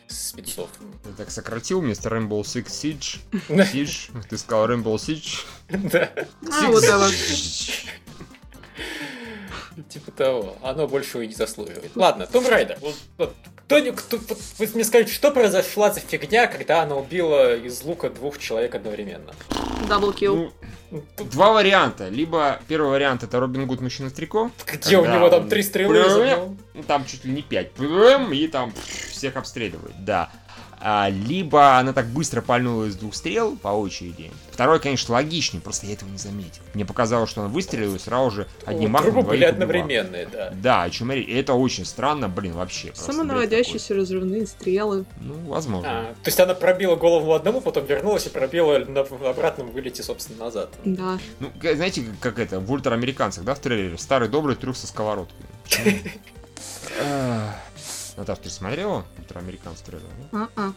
спецов. 0.08 0.70
Ты 1.04 1.12
так 1.14 1.32
сократил 1.32 1.82
вместо 1.82 2.10
Rainbow 2.10 2.42
Six 2.42 2.66
Siege. 2.66 3.20
Siege. 3.50 4.12
Ты 4.30 4.38
сказал 4.38 4.70
Rainbow 4.70 4.96
Siege. 4.96 5.46
Да. 5.70 6.12
А, 6.52 6.68
вот 6.68 6.84
это. 6.84 7.10
Типа 9.90 10.12
того. 10.12 10.58
Оно 10.62 10.88
больше 10.88 11.24
и 11.24 11.28
не 11.28 11.36
заслуживает. 11.36 11.96
Ладно, 11.96 12.26
Том 12.28 12.48
Райдер. 12.48 12.78
Вот, 12.82 12.96
вот, 13.18 13.36
кто, 13.68 14.18
кто, 14.18 14.38
вы 14.60 14.70
мне 14.74 14.84
скажите, 14.84 15.12
что 15.12 15.32
произошла 15.32 15.92
за 15.92 16.00
фигня, 16.00 16.48
когда 16.48 16.84
она 16.84 16.96
убила 16.96 17.56
из 17.56 17.84
лука 17.84 18.10
двух 18.10 18.40
человек 18.40 18.76
одновременно? 18.76 19.34
Даблкил. 19.90 20.54
Ну, 20.90 21.04
два 21.18 21.52
варианта. 21.52 22.08
Либо 22.08 22.62
первый 22.68 22.92
вариант 22.92 23.24
это 23.24 23.40
Робин 23.40 23.68
Гуд 23.68 23.82
мужчина 23.82 24.10
в 24.10 24.14
трико. 24.14 24.52
Где 24.66 24.98
у 24.98 25.06
него 25.06 25.30
там 25.30 25.50
три 25.50 25.64
стрелы? 25.64 26.56
Ну, 26.74 26.84
там 26.84 27.06
чуть 27.06 27.26
ли 27.26 27.32
не 27.32 27.42
пять. 27.42 27.72
И 28.32 28.48
там 28.48 28.74
всех 29.12 29.36
обстреливает. 29.36 29.94
Да. 30.06 30.32
А, 30.80 31.10
либо 31.10 31.78
она 31.78 31.94
так 31.94 32.08
быстро 32.08 32.42
пальнула 32.42 32.86
из 32.86 32.96
двух 32.96 33.16
стрел 33.16 33.56
по 33.56 33.70
очереди. 33.70 34.32
Второй, 34.52 34.80
конечно, 34.80 35.14
логичнее, 35.14 35.62
просто 35.62 35.88
я 35.88 35.94
этого 35.94 36.10
не 36.10 36.18
заметил. 36.18 36.62
Мне 36.74 36.86
показалось, 36.86 37.30
что 37.30 37.42
она 37.42 37.50
выстрелила 37.50 37.96
и 37.96 38.00
сразу 38.00 38.32
же 38.32 38.48
одним 38.66 38.92
махом 38.92 39.12
Трубы 39.12 39.28
были 39.28 39.44
одновременные, 39.44 40.28
да. 40.28 40.54
Да, 40.54 40.84
о 40.84 40.90
чем 40.90 41.12
это 41.12 41.54
очень 41.54 41.86
странно, 41.86 42.30
блин, 42.30 42.54
вообще. 42.54 42.92
Самонаводящиеся 42.94 43.96
разрывные 43.96 44.46
стрелы. 44.46 45.06
Ну, 45.20 45.34
возможно. 45.48 45.90
А, 45.90 46.04
то 46.14 46.28
есть 46.28 46.40
она 46.40 46.54
пробила 46.54 46.96
голову 46.96 47.34
одному, 47.34 47.62
потом 47.62 47.86
вернулась 47.86 48.28
и 48.28 48.30
пробила 48.30 48.80
на 48.80 49.02
обратном 49.02 49.72
вылете, 49.72 50.04
собственно, 50.04 50.46
назад. 50.46 50.70
Да. 50.86 51.18
Ну, 51.40 51.52
знаете, 51.62 52.04
как 52.22 52.40
это, 52.40 52.60
в 52.60 52.72
ультраамериканцах, 52.72 53.44
да, 53.44 53.56
в 53.56 53.60
трейлере? 53.60 53.98
Старый 53.98 54.30
добрый 54.30 54.56
трюк 54.56 54.76
со 54.76 54.88
сковородкой. 54.88 55.46
Наташ, 58.18 58.40
ты 58.40 58.50
смотрела 58.50 59.06
ультраамериканский 59.20 59.86
трейлер? 59.86 60.08
А-а. 60.32 60.74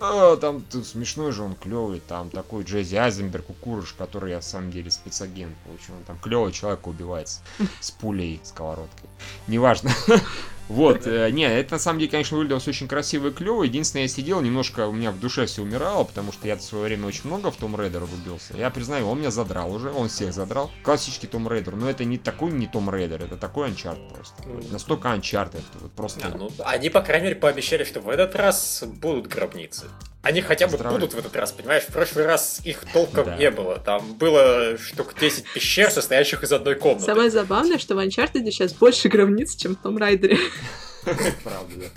А, 0.00 0.36
там 0.36 0.64
смешной 0.70 1.30
же 1.30 1.44
он, 1.44 1.54
клевый, 1.54 2.00
там 2.00 2.30
такой 2.30 2.64
Джези 2.64 2.96
Айзенберг, 2.96 3.46
Кукурыш, 3.46 3.92
который 3.92 4.30
я, 4.30 4.36
на 4.36 4.42
самом 4.42 4.72
деле 4.72 4.90
спецагент, 4.90 5.56
получил. 5.64 5.94
Он 5.94 6.02
там 6.02 6.18
клевый 6.18 6.52
человек 6.52 6.88
убивается 6.88 7.42
с 7.80 7.92
пулей, 7.92 8.40
сковородкой. 8.42 9.08
Неважно. 9.46 9.92
Вот, 10.70 11.04
э, 11.04 11.30
не, 11.32 11.42
это 11.42 11.74
на 11.74 11.78
самом 11.80 11.98
деле, 11.98 12.12
конечно, 12.12 12.36
выглядело 12.36 12.62
очень 12.64 12.86
красиво 12.86 13.26
и 13.28 13.30
клево. 13.32 13.64
Единственное, 13.64 14.04
я 14.04 14.08
сидел, 14.08 14.40
немножко 14.40 14.86
у 14.86 14.92
меня 14.92 15.10
в 15.10 15.18
душе 15.18 15.46
все 15.46 15.62
умирало, 15.62 16.04
потому 16.04 16.30
что 16.30 16.46
я 16.46 16.54
в 16.54 16.62
свое 16.62 16.84
время 16.84 17.08
очень 17.08 17.22
много 17.24 17.50
в 17.50 17.56
Том 17.56 17.74
Рейдера 17.74 18.04
влюбился. 18.04 18.56
Я 18.56 18.70
признаю, 18.70 19.08
он 19.08 19.18
меня 19.18 19.32
задрал 19.32 19.74
уже, 19.74 19.90
он 19.90 20.08
всех 20.08 20.32
задрал. 20.32 20.70
Классический 20.84 21.26
Том 21.26 21.48
Рейдер, 21.48 21.74
но 21.74 21.90
это 21.90 22.04
не 22.04 22.18
такой 22.18 22.52
не 22.52 22.68
Том 22.68 22.88
Рейдер, 22.88 23.20
это 23.20 23.36
такой 23.36 23.66
анчарт 23.66 23.98
просто. 24.14 24.44
Настолько 24.70 25.10
Uncharted, 25.10 25.56
это 25.56 25.64
вот 25.80 25.90
просто... 25.90 26.28
А, 26.28 26.38
ну, 26.38 26.52
они, 26.60 26.88
по 26.88 27.00
крайней 27.00 27.24
мере, 27.24 27.36
пообещали, 27.36 27.82
что 27.82 28.00
в 28.00 28.08
этот 28.08 28.36
раз 28.36 28.84
будут 28.86 29.26
гробницы. 29.26 29.86
Они 30.22 30.42
хотя 30.42 30.66
бы 30.66 30.76
Здравия. 30.76 30.98
будут 30.98 31.14
в 31.14 31.18
этот 31.18 31.34
раз, 31.34 31.52
понимаешь? 31.52 31.84
В 31.84 31.92
прошлый 31.92 32.26
раз 32.26 32.60
их 32.64 32.84
толком 32.92 33.24
да. 33.24 33.36
не 33.36 33.50
было. 33.50 33.78
Там 33.78 34.14
было 34.14 34.76
штук 34.76 35.14
10 35.18 35.44
пещер, 35.54 35.90
состоящих 35.90 36.42
из 36.42 36.52
одной 36.52 36.74
комнаты. 36.74 37.06
Самое 37.06 37.30
забавное, 37.30 37.78
что 37.78 37.94
в 37.94 37.98
Uncharted 37.98 38.44
сейчас 38.50 38.74
больше 38.74 39.08
гробниц, 39.08 39.56
чем 39.56 39.76
в 39.76 39.82
Tomb 39.82 39.96
Raider 39.96 40.26
е. 40.26 40.36
Правда, 41.42 41.90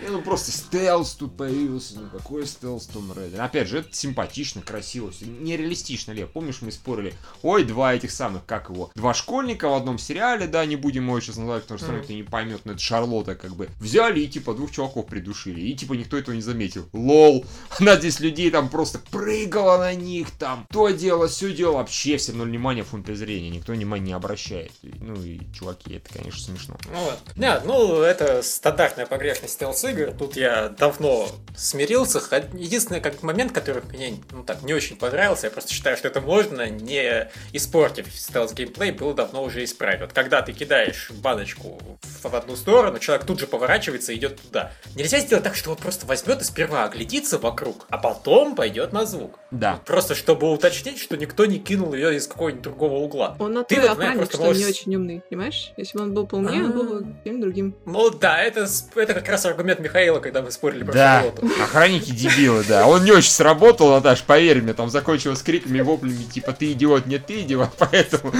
да. 0.00 0.06
Не, 0.06 0.12
ну 0.12 0.22
просто 0.22 0.52
стелс 0.52 1.12
тут 1.12 1.36
появился, 1.36 1.98
ну 2.00 2.08
какой 2.10 2.46
стелс 2.46 2.86
Tomb 2.86 3.12
Raider. 3.12 3.40
Опять 3.40 3.68
же, 3.68 3.78
это 3.78 3.88
симпатично, 3.92 4.62
красиво, 4.62 5.12
нереалистично, 5.20 6.12
Лев. 6.12 6.30
Помнишь, 6.30 6.62
мы 6.62 6.72
спорили, 6.72 7.14
ой, 7.42 7.64
два 7.64 7.94
этих 7.94 8.10
самых, 8.10 8.44
как 8.46 8.70
его, 8.70 8.90
два 8.94 9.14
школьника 9.14 9.68
в 9.68 9.74
одном 9.74 9.98
сериале, 9.98 10.46
да, 10.46 10.64
не 10.66 10.76
будем 10.76 11.06
его 11.06 11.20
сейчас 11.20 11.36
называть, 11.36 11.62
потому 11.62 11.78
что 11.78 11.92
mm. 11.92 12.04
кто 12.04 12.12
не 12.12 12.22
поймет, 12.22 12.60
но 12.64 12.72
это 12.72 12.80
Шарлотта 12.80 13.34
как 13.34 13.54
бы. 13.54 13.68
Взяли 13.80 14.20
и 14.20 14.28
типа 14.28 14.54
двух 14.54 14.70
чуваков 14.70 15.06
придушили, 15.06 15.60
и 15.60 15.74
типа 15.74 15.94
никто 15.94 16.16
этого 16.16 16.34
не 16.34 16.42
заметил. 16.42 16.88
Лол, 16.92 17.44
она 17.78 17.96
здесь 17.96 18.20
людей 18.20 18.50
там 18.50 18.68
просто 18.68 18.98
прыгала 18.98 19.78
на 19.78 19.94
них, 19.94 20.30
там, 20.32 20.66
то 20.70 20.88
дело, 20.90 21.28
все 21.28 21.52
дело, 21.52 21.72
вообще 21.74 22.16
все 22.16 22.32
равно 22.32 22.44
внимания 22.44 22.84
фон 22.84 23.02
презрения, 23.02 23.50
никто 23.50 23.72
внимания 23.72 24.06
не 24.06 24.12
обращает. 24.12 24.72
Ну 24.82 25.14
и 25.22 25.40
чуваки, 25.52 25.94
это, 25.94 26.12
конечно, 26.12 26.40
смешно. 26.40 26.76
Ну, 26.92 27.10
нет, 27.36 27.62
ну, 27.64 28.00
это 28.00 28.42
стандартная 28.42 29.06
погрешность 29.06 29.54
стелс 29.54 29.84
игр. 29.88 30.12
Тут 30.12 30.36
я 30.36 30.68
давно 30.68 31.28
смирился. 31.56 32.20
Единственный 32.54 33.00
как 33.00 33.22
момент, 33.22 33.52
который 33.52 33.82
мне 33.92 34.14
ну, 34.30 34.44
так, 34.44 34.62
не 34.62 34.74
очень 34.74 34.96
понравился, 34.96 35.46
я 35.46 35.50
просто 35.50 35.72
считаю, 35.72 35.96
что 35.96 36.08
это 36.08 36.20
можно, 36.20 36.68
не 36.68 37.30
испортив 37.52 38.06
стелс 38.14 38.52
геймплей, 38.52 38.92
было 38.92 39.14
давно 39.14 39.42
уже 39.42 39.64
исправить. 39.64 40.00
Вот 40.00 40.12
когда 40.12 40.42
ты 40.42 40.52
кидаешь 40.52 41.10
баночку 41.10 41.80
в 42.22 42.34
одну 42.34 42.56
сторону, 42.56 42.98
человек 42.98 43.26
тут 43.26 43.40
же 43.40 43.46
поворачивается 43.46 44.12
и 44.12 44.16
идет 44.16 44.40
туда. 44.40 44.72
Нельзя 44.94 45.18
сделать 45.18 45.44
так, 45.44 45.56
что 45.56 45.70
он 45.70 45.76
просто 45.76 46.06
возьмет 46.06 46.40
и 46.40 46.44
сперва 46.44 46.84
оглядится 46.84 47.38
вокруг, 47.38 47.86
а 47.90 47.98
потом 47.98 48.54
пойдет 48.54 48.92
на 48.92 49.04
звук. 49.04 49.38
Да. 49.50 49.80
Просто 49.84 50.14
чтобы 50.14 50.50
уточнить, 50.52 50.98
что 50.98 51.16
никто 51.16 51.46
не 51.46 51.58
кинул 51.58 51.94
ее 51.94 52.16
из 52.16 52.26
какого-нибудь 52.26 52.62
другого 52.62 52.94
угла. 52.94 53.36
Он 53.38 53.52
на 53.54 53.64
ты, 53.64 53.76
охранник, 53.76 54.30
что 54.30 54.38
можешь... 54.38 54.62
не 54.62 54.68
очень 54.68 54.94
умный, 54.94 55.22
понимаешь? 55.28 55.72
Если 55.76 55.98
бы 55.98 56.04
он 56.04 56.14
был 56.14 56.26
полнее, 56.26 56.64
он 56.64 56.72
был 56.72 56.84
бы 56.84 57.14
каким 57.14 57.40
другим. 57.40 57.74
Ну 57.84 58.10
да, 58.10 58.42
это, 58.42 58.66
это 58.94 59.14
как 59.14 59.28
раз 59.28 59.44
аргумент 59.46 59.77
Михаила, 59.78 60.20
когда 60.20 60.42
мы 60.42 60.50
спорили 60.50 60.84
про 60.84 60.92
да. 60.92 61.22
Шарлотту. 61.22 61.46
охранники 61.62 62.10
дебилы, 62.10 62.64
да. 62.64 62.86
Он 62.86 63.04
не 63.04 63.12
очень 63.12 63.30
сработал, 63.30 63.90
Наташ, 63.90 64.22
поверь 64.22 64.62
мне, 64.62 64.74
там 64.74 64.90
закончилось 64.90 65.42
криками, 65.42 65.80
воплями, 65.80 66.22
типа, 66.24 66.52
ты 66.52 66.72
идиот, 66.72 67.06
нет, 67.06 67.26
ты 67.26 67.40
идиот, 67.42 67.70
поэтому 67.78 68.32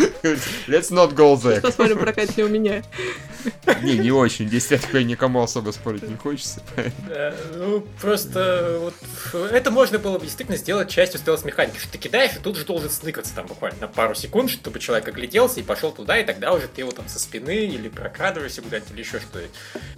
let's 0.66 0.90
not 0.90 1.14
go 1.14 1.34
there. 1.34 1.60
Посмотрим, 1.60 1.98
прокатит 1.98 2.36
ли 2.36 2.44
у 2.44 2.48
меня. 2.48 2.82
Не, 3.82 3.98
не 3.98 4.10
очень, 4.10 4.48
здесь 4.48 4.70
я 4.70 4.78
такой 4.78 5.04
никому 5.04 5.42
особо 5.42 5.70
спорить 5.70 6.08
не 6.08 6.16
хочется. 6.16 6.60
Да, 7.08 7.34
ну, 7.54 7.84
просто 8.00 8.78
вот, 8.80 8.94
это 9.50 9.70
можно 9.70 9.98
было 9.98 10.18
бы 10.18 10.24
действительно 10.24 10.58
сделать 10.58 10.88
частью 10.90 11.20
стелс-механики, 11.20 11.78
что 11.78 11.92
ты 11.92 11.98
кидаешь, 11.98 12.36
и 12.36 12.38
тут 12.38 12.56
же 12.56 12.64
должен 12.64 12.90
сныкаться 12.90 13.34
там 13.34 13.46
буквально 13.46 13.80
на 13.82 13.88
пару 13.88 14.14
секунд, 14.14 14.50
чтобы 14.50 14.78
человек 14.78 15.08
огляделся 15.08 15.60
и 15.60 15.62
пошел 15.62 15.92
туда, 15.92 16.18
и 16.18 16.24
тогда 16.24 16.52
уже 16.52 16.68
ты 16.68 16.80
его 16.80 16.90
там 16.90 17.08
со 17.08 17.18
спины 17.18 17.66
или 17.66 17.88
прокрадываешься 17.88 18.62
куда-нибудь, 18.62 18.90
или 18.92 19.00
еще 19.00 19.20
что-то. 19.20 19.44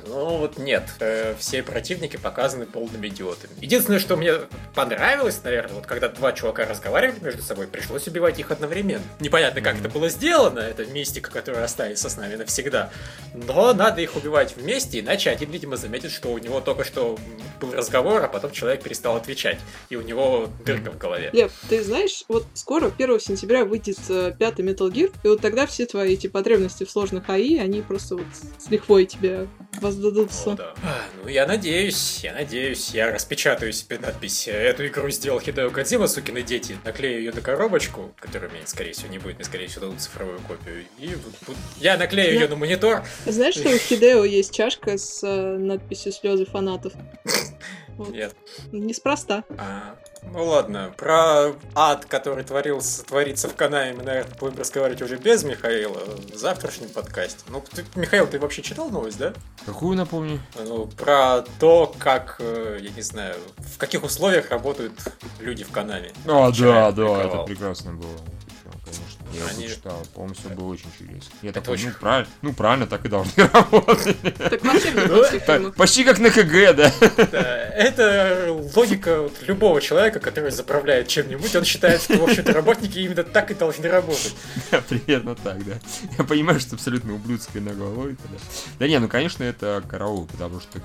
Ну 0.06 0.38
вот 0.38 0.58
нет, 0.58 0.84
э, 1.00 1.29
все 1.38 1.62
противники 1.62 2.16
показаны 2.16 2.66
полными 2.66 3.08
идиотами. 3.08 3.52
Единственное, 3.60 3.98
что 3.98 4.16
мне 4.16 4.32
понравилось, 4.74 5.40
наверное, 5.42 5.74
вот 5.76 5.86
когда 5.86 6.08
два 6.08 6.32
чувака 6.32 6.66
разговаривали 6.66 7.20
между 7.20 7.42
собой, 7.42 7.66
пришлось 7.66 8.06
убивать 8.06 8.38
их 8.38 8.50
одновременно. 8.50 9.02
Непонятно, 9.20 9.60
как 9.60 9.78
это 9.78 9.88
было 9.88 10.08
сделано, 10.08 10.60
это 10.60 10.86
мистика, 10.86 11.30
которая 11.30 11.64
останется 11.64 12.08
с 12.08 12.16
нами 12.16 12.36
навсегда. 12.36 12.90
Но 13.34 13.72
надо 13.72 14.00
их 14.00 14.16
убивать 14.16 14.56
вместе, 14.56 15.00
иначе 15.00 15.30
один, 15.30 15.50
видимо, 15.50 15.76
заметит, 15.76 16.12
что 16.12 16.28
у 16.28 16.38
него 16.38 16.60
только 16.60 16.84
что 16.84 17.18
был 17.60 17.72
разговор, 17.72 18.22
а 18.22 18.28
потом 18.28 18.52
человек 18.52 18.82
перестал 18.82 19.16
отвечать, 19.16 19.58
и 19.88 19.96
у 19.96 20.02
него 20.02 20.48
дырка 20.64 20.90
в 20.90 20.98
голове. 20.98 21.30
Лев, 21.32 21.52
ты 21.68 21.82
знаешь, 21.82 22.24
вот 22.28 22.46
скоро, 22.54 22.92
1 22.96 23.20
сентября, 23.20 23.64
выйдет 23.64 23.98
э, 24.08 24.32
пятый 24.38 24.64
Metal 24.64 24.90
Gear, 24.90 25.12
и 25.22 25.28
вот 25.28 25.40
тогда 25.40 25.66
все 25.66 25.86
твои 25.86 26.14
эти 26.14 26.26
потребности 26.26 26.84
в 26.84 26.90
сложных 26.90 27.28
АИ, 27.28 27.58
они 27.58 27.82
просто 27.82 28.16
вот 28.16 28.26
с 28.58 28.70
лихвой 28.70 29.06
тебе 29.06 29.48
воздадутся. 29.80 30.52
О, 30.52 30.56
да. 30.56 30.74
Ну, 31.22 31.28
я 31.28 31.46
надеюсь, 31.46 32.20
я 32.22 32.32
надеюсь, 32.32 32.90
я 32.94 33.12
распечатаю 33.12 33.72
себе 33.72 33.98
надпись 33.98 34.48
«Эту 34.48 34.86
игру 34.86 35.10
сделал 35.10 35.40
Хидео 35.40 35.70
Кадзима, 35.70 36.06
сукины 36.06 36.42
дети», 36.42 36.78
наклею 36.84 37.18
ее 37.18 37.32
на 37.32 37.40
коробочку, 37.40 38.14
которая 38.18 38.50
мне, 38.50 38.60
скорее 38.64 38.92
всего, 38.92 39.08
не 39.08 39.18
будет, 39.18 39.36
мне, 39.36 39.44
скорее 39.44 39.66
всего, 39.66 39.86
дадут 39.86 40.00
цифровую 40.00 40.40
копию, 40.40 40.84
и 40.98 41.10
я 41.78 41.96
наклею 41.96 42.34
я... 42.34 42.40
ее 42.40 42.48
на 42.48 42.56
монитор. 42.56 43.04
Знаешь, 43.26 43.54
что 43.54 43.68
у 43.68 43.78
Хидео 43.78 44.24
есть 44.24 44.54
чашка 44.54 44.96
с 44.96 45.22
э, 45.22 45.56
надписью 45.58 46.12
«Слезы 46.12 46.46
фанатов»? 46.46 46.92
Нет. 48.08 48.34
Неспроста. 48.72 49.44
А, 49.58 49.96
ну 50.32 50.44
ладно, 50.44 50.92
про 50.96 51.52
ад, 51.74 52.06
который 52.06 52.44
творился, 52.44 53.04
творится 53.04 53.48
в 53.48 53.56
Канае, 53.56 53.94
мы, 53.94 54.02
наверное, 54.02 54.34
будем 54.38 54.58
разговаривать 54.58 55.02
уже 55.02 55.16
без 55.16 55.44
Михаила 55.44 55.98
в 56.32 56.36
завтрашнем 56.36 56.88
подкасте. 56.88 57.40
Ну, 57.48 57.62
ты, 57.74 57.84
Михаил, 57.94 58.26
ты 58.26 58.38
вообще 58.38 58.62
читал 58.62 58.90
новость, 58.90 59.18
да? 59.18 59.32
Какую, 59.66 59.96
напомню? 59.96 60.40
Ну, 60.64 60.86
про 60.86 61.42
то, 61.58 61.92
как, 61.98 62.36
э, 62.40 62.78
я 62.80 62.90
не 62.90 63.02
знаю, 63.02 63.36
в 63.56 63.78
каких 63.78 64.02
условиях 64.04 64.50
работают 64.50 64.92
люди 65.38 65.64
в 65.64 65.70
Канаме. 65.70 66.12
А, 66.26 66.50
да, 66.50 66.92
да, 66.92 67.22
это 67.24 67.42
прекрасно 67.44 67.92
было. 67.92 68.16
Я 69.32 69.46
Они... 69.46 69.64
его 69.64 69.74
читал, 69.74 70.06
по-моему, 70.14 70.34
все 70.34 70.48
было 70.48 70.68
очень 70.68 70.88
чудесно. 70.98 71.30
Я 71.42 71.52
такой, 71.52 71.74
очень... 71.74 71.88
ну, 71.88 71.94
правильно, 72.00 72.30
ну, 72.42 72.52
правильно, 72.52 72.86
так 72.86 73.04
и 73.04 73.08
должны 73.08 73.32
работать. 73.52 74.16
Так 74.50 74.62
вообще 74.64 75.72
Почти 75.76 76.04
как 76.04 76.18
на 76.18 76.30
КГ, 76.30 76.74
да. 76.74 76.92
Это 77.74 78.56
логика 78.74 79.28
любого 79.46 79.80
человека, 79.80 80.20
который 80.20 80.50
заправляет 80.50 81.08
чем-нибудь, 81.08 81.54
он 81.56 81.64
считает, 81.64 82.02
что, 82.02 82.16
в 82.16 82.24
общем-то, 82.24 82.52
работники 82.52 82.98
именно 82.98 83.24
так 83.24 83.50
и 83.50 83.54
должны 83.54 83.88
работать. 83.88 84.34
Да, 84.70 84.80
примерно 84.80 85.34
так, 85.34 85.64
да. 85.64 85.74
Я 86.18 86.24
понимаю, 86.24 86.60
что 86.60 86.74
абсолютно 86.74 87.14
ублюдская 87.14 87.62
на 87.62 87.72
головой. 87.72 88.16
Да 88.78 88.88
не, 88.88 88.98
ну, 88.98 89.08
конечно, 89.08 89.42
это 89.42 89.82
караул, 89.88 90.26
потому 90.26 90.60
что 90.60 90.80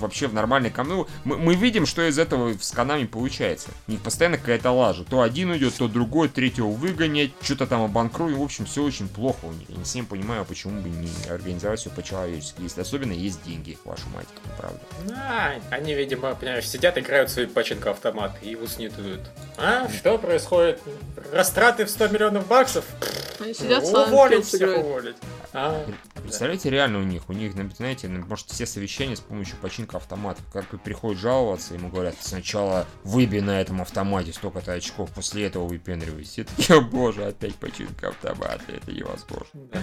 вообще 0.00 0.28
в 0.28 0.34
нормальной 0.34 0.70
команде... 0.70 1.06
Мы 1.24 1.54
видим, 1.54 1.86
что 1.86 2.06
из 2.08 2.18
этого 2.18 2.54
с 2.60 2.70
канами 2.70 3.04
получается. 3.04 3.68
Не 3.86 3.96
постоянно 3.96 4.38
какая-то 4.38 4.70
лажа. 4.70 5.04
То 5.04 5.22
один 5.22 5.54
идет, 5.56 5.74
то 5.74 5.88
другой, 5.88 6.28
третьего 6.28 6.68
выгонять, 6.68 7.32
что-то 7.42 7.66
там 7.66 7.87
обанкруем. 7.88 8.38
В 8.38 8.42
общем, 8.42 8.64
все 8.66 8.82
очень 8.82 9.08
плохо 9.08 9.44
у 9.44 9.52
них. 9.52 9.68
Я 9.68 9.76
не 9.76 9.84
всем 9.84 10.06
понимаю, 10.06 10.44
почему 10.44 10.80
бы 10.80 10.88
не 10.88 11.10
организовать 11.28 11.80
все 11.80 11.90
по-человечески. 11.90 12.60
Если 12.62 12.80
особенно 12.80 13.12
есть 13.12 13.42
деньги, 13.44 13.78
вашу 13.84 14.08
мать, 14.14 14.26
правда. 14.56 14.80
А, 15.16 15.54
они, 15.70 15.94
видимо, 15.94 16.34
понимаешь, 16.34 16.68
сидят, 16.68 16.98
играют 16.98 17.30
в 17.30 17.32
свои 17.32 17.46
паченко 17.46 17.90
автомат 17.90 18.36
и 18.42 18.54
уснитывают. 18.54 19.20
А, 19.56 19.88
что 19.88 20.18
происходит? 20.18 20.80
Растраты 21.32 21.84
в 21.84 21.90
100 21.90 22.08
миллионов 22.08 22.46
баксов? 22.46 22.84
Они 23.40 23.54
сидят, 23.54 23.84
уволить 23.84 24.46
всех 24.46 24.78
уволить. 24.78 25.16
А, 25.52 25.84
Представляете, 26.22 26.68
да. 26.68 26.76
реально 26.76 26.98
у 26.98 27.04
них, 27.04 27.28
у 27.28 27.32
них, 27.32 27.54
знаете, 27.76 28.08
может, 28.08 28.50
все 28.50 28.66
совещания 28.66 29.16
с 29.16 29.20
помощью 29.20 29.56
починка 29.56 29.96
автоматов. 29.96 30.44
Как 30.52 30.66
приходят 30.82 31.20
жаловаться, 31.20 31.74
ему 31.74 31.88
говорят, 31.88 32.16
сначала 32.20 32.86
выбей 33.04 33.40
на 33.40 33.60
этом 33.60 33.80
автомате 33.80 34.32
столько-то 34.32 34.72
очков, 34.72 35.10
после 35.14 35.46
этого 35.46 35.66
выпендривайся. 35.66 36.44
Все 36.58 36.80
боже, 36.80 37.24
опять 37.24 37.54
починка 37.54 37.77
автомата, 38.02 38.62
это 38.68 38.90
невозможно. 38.90 39.48
Да. 39.54 39.78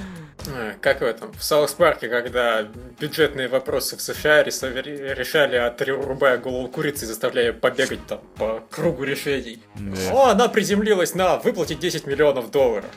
А, 0.48 0.74
как 0.82 1.02
в 1.02 1.04
этом, 1.04 1.34
в 1.34 1.44
Саус 1.44 1.74
Парке, 1.74 2.10
когда 2.10 2.64
бюджетные 3.00 3.48
вопросы 3.48 3.98
в 3.98 4.02
США 4.02 4.44
решали, 4.44 5.56
отрубая 5.56 6.38
голову 6.38 6.68
курицы, 6.68 7.06
заставляя 7.06 7.54
побегать 7.54 8.06
там 8.08 8.22
по 8.38 8.64
кругу 8.70 9.04
решений. 9.04 9.62
Да. 9.76 10.12
О, 10.12 10.30
она 10.30 10.48
приземлилась 10.48 11.16
на 11.16 11.38
выплатить 11.38 11.80
10 11.80 12.08
миллионов 12.08 12.52
долларов 12.52 12.90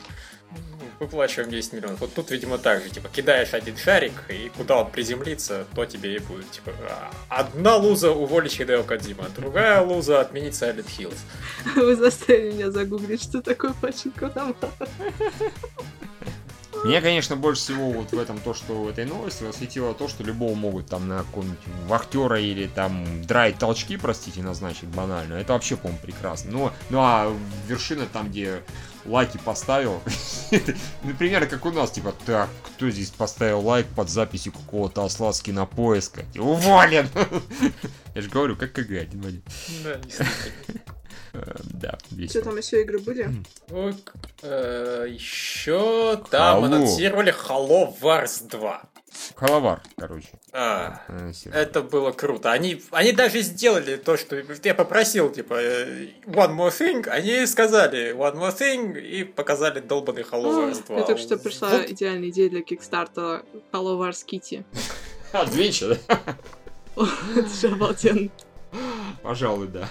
выплачиваем 0.99 1.49
10 1.49 1.73
миллионов. 1.73 2.01
Вот 2.01 2.13
тут, 2.13 2.31
видимо, 2.31 2.57
так 2.57 2.81
же, 2.83 2.89
типа, 2.89 3.09
кидаешь 3.09 3.53
один 3.53 3.77
шарик, 3.77 4.13
и 4.29 4.49
куда 4.57 4.77
он 4.81 4.91
приземлится, 4.91 5.65
то 5.75 5.85
тебе 5.85 6.15
и 6.15 6.19
будет, 6.19 6.49
типа, 6.51 6.71
«А, 6.89 7.11
одна 7.29 7.75
луза 7.77 8.11
уволить 8.11 8.53
Хидео 8.53 8.83
Кадзима, 8.83 9.29
другая 9.35 9.81
луза 9.81 10.21
отменить 10.21 10.53
Silent 10.53 10.87
Hills. 10.97 11.17
Вы 11.75 11.95
заставили 11.95 12.53
меня 12.53 12.71
загуглить, 12.71 13.23
что 13.23 13.41
такое 13.41 13.73
пачинка 13.81 14.27
автомата. 14.27 14.71
Меня, 16.85 17.01
конечно, 17.01 17.35
больше 17.35 17.61
всего 17.61 17.91
вот 17.91 18.11
в 18.11 18.17
этом 18.17 18.39
то, 18.39 18.53
что 18.53 18.73
в 18.83 18.87
этой 18.87 19.05
новости 19.05 19.43
восхитило 19.43 19.93
то, 19.93 20.07
что 20.07 20.23
любого 20.23 20.55
могут 20.55 20.87
там 20.87 21.09
на 21.09 21.19
какого-нибудь 21.19 21.59
вахтера 21.87 22.39
или 22.39 22.67
там 22.67 23.25
драйт 23.25 23.59
толчки, 23.59 23.97
простите, 23.97 24.41
назначить 24.41 24.87
банально. 24.87 25.33
Это 25.33 25.53
вообще, 25.53 25.75
по-моему, 25.75 25.99
прекрасно. 26.01 26.51
Но, 26.51 26.73
ну 26.89 26.99
а 27.01 27.35
вершина 27.67 28.05
там, 28.05 28.29
где 28.29 28.63
лайки 29.05 29.37
поставил. 29.37 30.01
Например, 31.03 31.47
как 31.47 31.65
у 31.65 31.71
нас, 31.71 31.91
типа, 31.91 32.13
так, 32.25 32.49
кто 32.63 32.89
здесь 32.89 33.09
поставил 33.09 33.59
лайк 33.59 33.87
под 33.87 34.09
записью 34.09 34.53
какого-то 34.53 35.03
осла 35.03 35.33
с 35.33 35.41
кинопоиска? 35.41 36.23
Уволен! 36.37 37.09
Я 38.15 38.21
же 38.21 38.29
говорю, 38.29 38.55
как 38.55 38.71
КГ, 38.71 39.01
один 39.01 39.21
в 39.21 39.27
один. 39.27 39.43
Да, 39.83 39.99
Да, 41.73 41.97
Что 42.29 42.41
там 42.41 42.57
еще 42.57 42.81
игры 42.81 42.99
были? 42.99 43.29
Э, 44.41 45.05
еще 45.07 46.21
там 46.29 46.63
анонсировали 46.63 47.33
Halo 47.33 47.93
Wars 47.99 48.47
2. 48.49 48.89
Халавар, 49.35 49.81
короче. 49.97 50.29
А, 50.53 51.01
это 51.51 51.81
было 51.81 52.11
круто. 52.11 52.51
Они, 52.51 52.81
они 52.91 53.11
даже 53.11 53.41
сделали 53.41 53.95
то, 53.95 54.17
что 54.17 54.35
я 54.63 54.75
попросил, 54.75 55.31
типа, 55.31 55.55
э, 55.55 56.07
one 56.25 56.55
more 56.55 56.69
thing. 56.69 57.07
Они 57.07 57.45
сказали 57.45 58.13
one 58.13 58.35
more 58.35 58.55
thing 58.55 58.99
и 58.99 59.23
показали 59.23 59.79
долбанный 59.79 60.23
Halo 60.23 60.69
Wars 60.69 60.85
2. 60.85 60.97
Я 60.97 61.03
только 61.03 61.21
что 61.21 61.37
пришла 61.37 61.69
вот. 61.69 61.89
идеальная 61.89 62.29
идея 62.29 62.49
для 62.49 62.61
Kickstarter 62.61 63.43
а 63.71 63.77
Halo 63.77 63.99
Wars 63.99 64.25
Kitty. 64.25 64.63
Отлично, 65.31 65.97
да? 66.07 66.19
Это 67.35 67.49
же 67.49 67.67
обалденно. 67.67 68.29
Пожалуй, 69.23 69.67
да. 69.67 69.89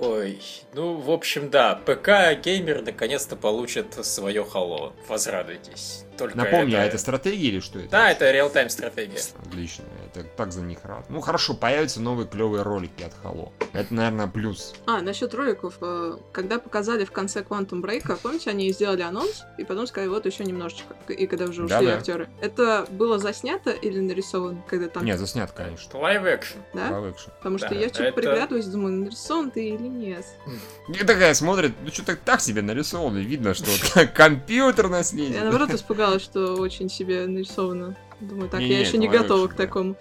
Ой, 0.00 0.40
ну, 0.72 0.94
в 0.94 1.10
общем, 1.10 1.50
да, 1.50 1.74
ПК-геймер 1.74 2.80
наконец-то 2.82 3.36
получит 3.36 3.94
свое 4.04 4.42
Halo. 4.42 4.94
Возрадуйтесь. 5.06 6.04
Только 6.16 6.38
Напомню, 6.38 6.76
это... 6.76 6.82
а 6.82 6.86
это 6.86 6.98
стратегия 6.98 7.48
или 7.48 7.60
что 7.60 7.80
это? 7.80 7.90
Да, 7.90 8.10
это 8.10 8.30
real-time 8.30 8.70
стратегия. 8.70 9.20
Отлично, 9.46 9.84
это 10.14 10.28
так 10.36 10.52
за 10.52 10.62
них 10.62 10.78
рад. 10.84 11.04
Ну 11.08 11.20
хорошо, 11.20 11.54
появятся 11.54 12.00
новые 12.00 12.26
клевые 12.26 12.62
ролики 12.62 13.02
от 13.02 13.12
Halo. 13.22 13.50
Это, 13.72 13.94
наверное, 13.94 14.26
плюс. 14.26 14.74
А, 14.86 15.00
насчет 15.00 15.34
роликов. 15.34 15.74
Э, 15.80 16.16
когда 16.32 16.58
показали 16.58 17.04
в 17.04 17.12
конце 17.12 17.40
Quantum 17.40 17.82
Break, 17.82 18.18
помните, 18.22 18.50
они 18.50 18.72
сделали 18.72 19.02
анонс, 19.02 19.44
и 19.58 19.64
потом 19.64 19.86
сказали, 19.86 20.08
вот 20.08 20.26
еще 20.26 20.44
немножечко. 20.44 20.94
И 21.08 21.26
когда 21.26 21.44
уже 21.44 21.64
ушли 21.64 21.86
да, 21.86 21.96
актеры. 21.96 22.28
Это 22.40 22.86
было 22.90 23.18
заснято 23.18 23.70
или 23.70 24.00
нарисовано, 24.00 24.62
когда 24.68 24.88
там... 24.88 25.04
Нет, 25.04 25.18
заснято, 25.18 25.52
конечно. 25.54 25.98
Live 25.98 26.24
action. 26.24 26.58
Да? 26.74 26.90
Live 26.90 27.14
action. 27.14 27.30
Потому 27.38 27.58
что 27.58 27.68
да, 27.68 27.74
я 27.76 27.88
что-то 27.88 28.04
это... 28.04 28.16
приглядываюсь, 28.16 28.66
думаю, 28.66 28.96
нарисован 29.04 29.50
ты 29.50 29.68
или 29.68 29.86
нет. 29.86 30.24
И 30.88 31.04
такая 31.04 31.34
смотрит, 31.34 31.72
ну 31.82 31.90
что-то 31.90 32.16
так 32.16 32.40
себе 32.40 32.62
нарисовано, 32.62 33.18
видно, 33.18 33.54
что 33.54 33.70
компьютер 34.14 34.88
наследие. 34.88 35.38
Я 35.38 35.44
наоборот 35.44 35.70
испугалась, 35.74 36.22
что 36.22 36.54
очень 36.56 36.88
себе 36.88 37.26
нарисовано. 37.26 37.96
Думаю, 38.20 38.50
так, 38.50 38.60
не, 38.60 38.68
я 38.68 38.78
не, 38.78 38.84
еще 38.84 38.98
не 38.98 39.08
готова 39.08 39.48
к 39.48 39.54
такому. 39.54 39.96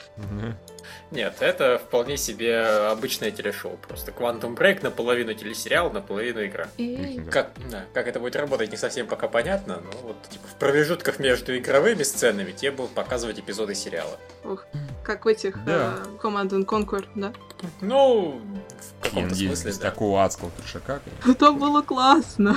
Нет, 1.12 1.38
это 1.40 1.80
вполне 1.80 2.18
себе 2.18 2.60
обычное 2.60 3.32
телешоу. 3.32 3.78
Просто 3.78 4.12
Quantum 4.12 4.56
Break 4.56 4.84
наполовину 4.84 5.34
телесериал, 5.34 5.92
наполовину 5.92 6.46
игра. 6.46 6.68
Как, 7.32 7.52
да, 7.70 7.86
как 7.94 8.08
это 8.08 8.20
будет 8.20 8.36
работать, 8.36 8.72
не 8.72 8.78
совсем 8.78 9.08
пока 9.08 9.28
понятно, 9.28 9.82
но 9.84 10.08
вот 10.08 10.18
типа, 10.30 10.48
в 10.48 10.56
промежутках 10.60 11.20
между 11.20 11.58
игровыми 11.58 12.04
сценами 12.04 12.52
тебе 12.52 12.72
будут 12.72 12.92
показывать 12.92 13.40
эпизоды 13.40 13.76
сериала. 13.76 14.20
Ух, 14.44 14.66
как 15.04 15.26
в 15.26 15.28
этих 15.28 15.64
да. 15.66 15.96
uh, 16.04 16.20
Command 16.20 16.50
and 16.50 16.66
Conquer, 16.66 17.06
да? 17.16 17.34
Ну, 17.82 18.42
в 19.00 19.04
каком-то 19.04 19.36
смысле, 19.36 19.74
да. 19.74 19.80
такого 19.80 20.24
адского 20.24 20.52
трешака. 20.52 21.02
Это 21.26 21.52
было 21.52 21.82
классно. 21.82 22.56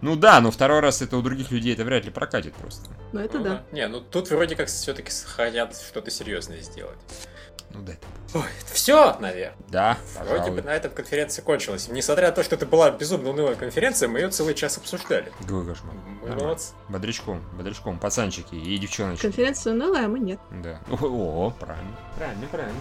Ну 0.00 0.16
да, 0.16 0.40
но 0.40 0.50
второй 0.50 0.80
раз 0.80 1.00
это 1.00 1.16
у 1.16 1.22
других 1.22 1.50
людей 1.50 1.72
это 1.72 1.84
вряд 1.84 2.04
ли 2.04 2.10
прокатит 2.10 2.54
просто. 2.54 2.90
Ну 3.12 3.20
это 3.20 3.38
ну, 3.38 3.44
да. 3.44 3.50
да. 3.50 3.64
Не, 3.72 3.88
ну 3.88 4.00
тут 4.00 4.28
вроде 4.30 4.54
как 4.54 4.68
все-таки 4.68 5.10
хотят 5.26 5.74
что-то 5.76 6.10
серьезное 6.10 6.60
сделать. 6.60 6.98
Ну 7.70 7.82
да. 7.82 7.92
Ой, 8.34 8.44
все, 8.72 9.16
наверное. 9.18 9.56
Да, 9.68 9.98
пожалуй. 10.16 10.38
Вроде 10.38 10.50
бы 10.52 10.62
на 10.62 10.74
этом 10.74 10.92
конференция 10.92 11.42
кончилась. 11.42 11.88
Несмотря 11.88 12.28
на 12.28 12.32
то, 12.32 12.42
что 12.44 12.54
это 12.54 12.66
была 12.66 12.90
безумно 12.90 13.30
унылая 13.30 13.56
конференция, 13.56 14.08
мы 14.08 14.20
ее 14.20 14.28
целый 14.28 14.54
час 14.54 14.76
обсуждали. 14.76 15.32
Какой 15.40 15.66
кошмар. 15.66 15.94
Мы 16.22 16.34
молодцы. 16.34 16.72
Бодрячком, 16.88 17.42
бодрячком, 17.56 17.98
пацанчики 17.98 18.54
и 18.54 18.78
девчоночки. 18.78 19.22
Конференция 19.22 19.72
унылая, 19.72 20.06
а 20.06 20.08
мы 20.08 20.20
нет. 20.20 20.38
Да. 20.50 20.80
О, 20.90 21.46
о 21.46 21.50
правильно. 21.50 21.96
Правильно, 22.16 22.46
правильно. 22.48 22.78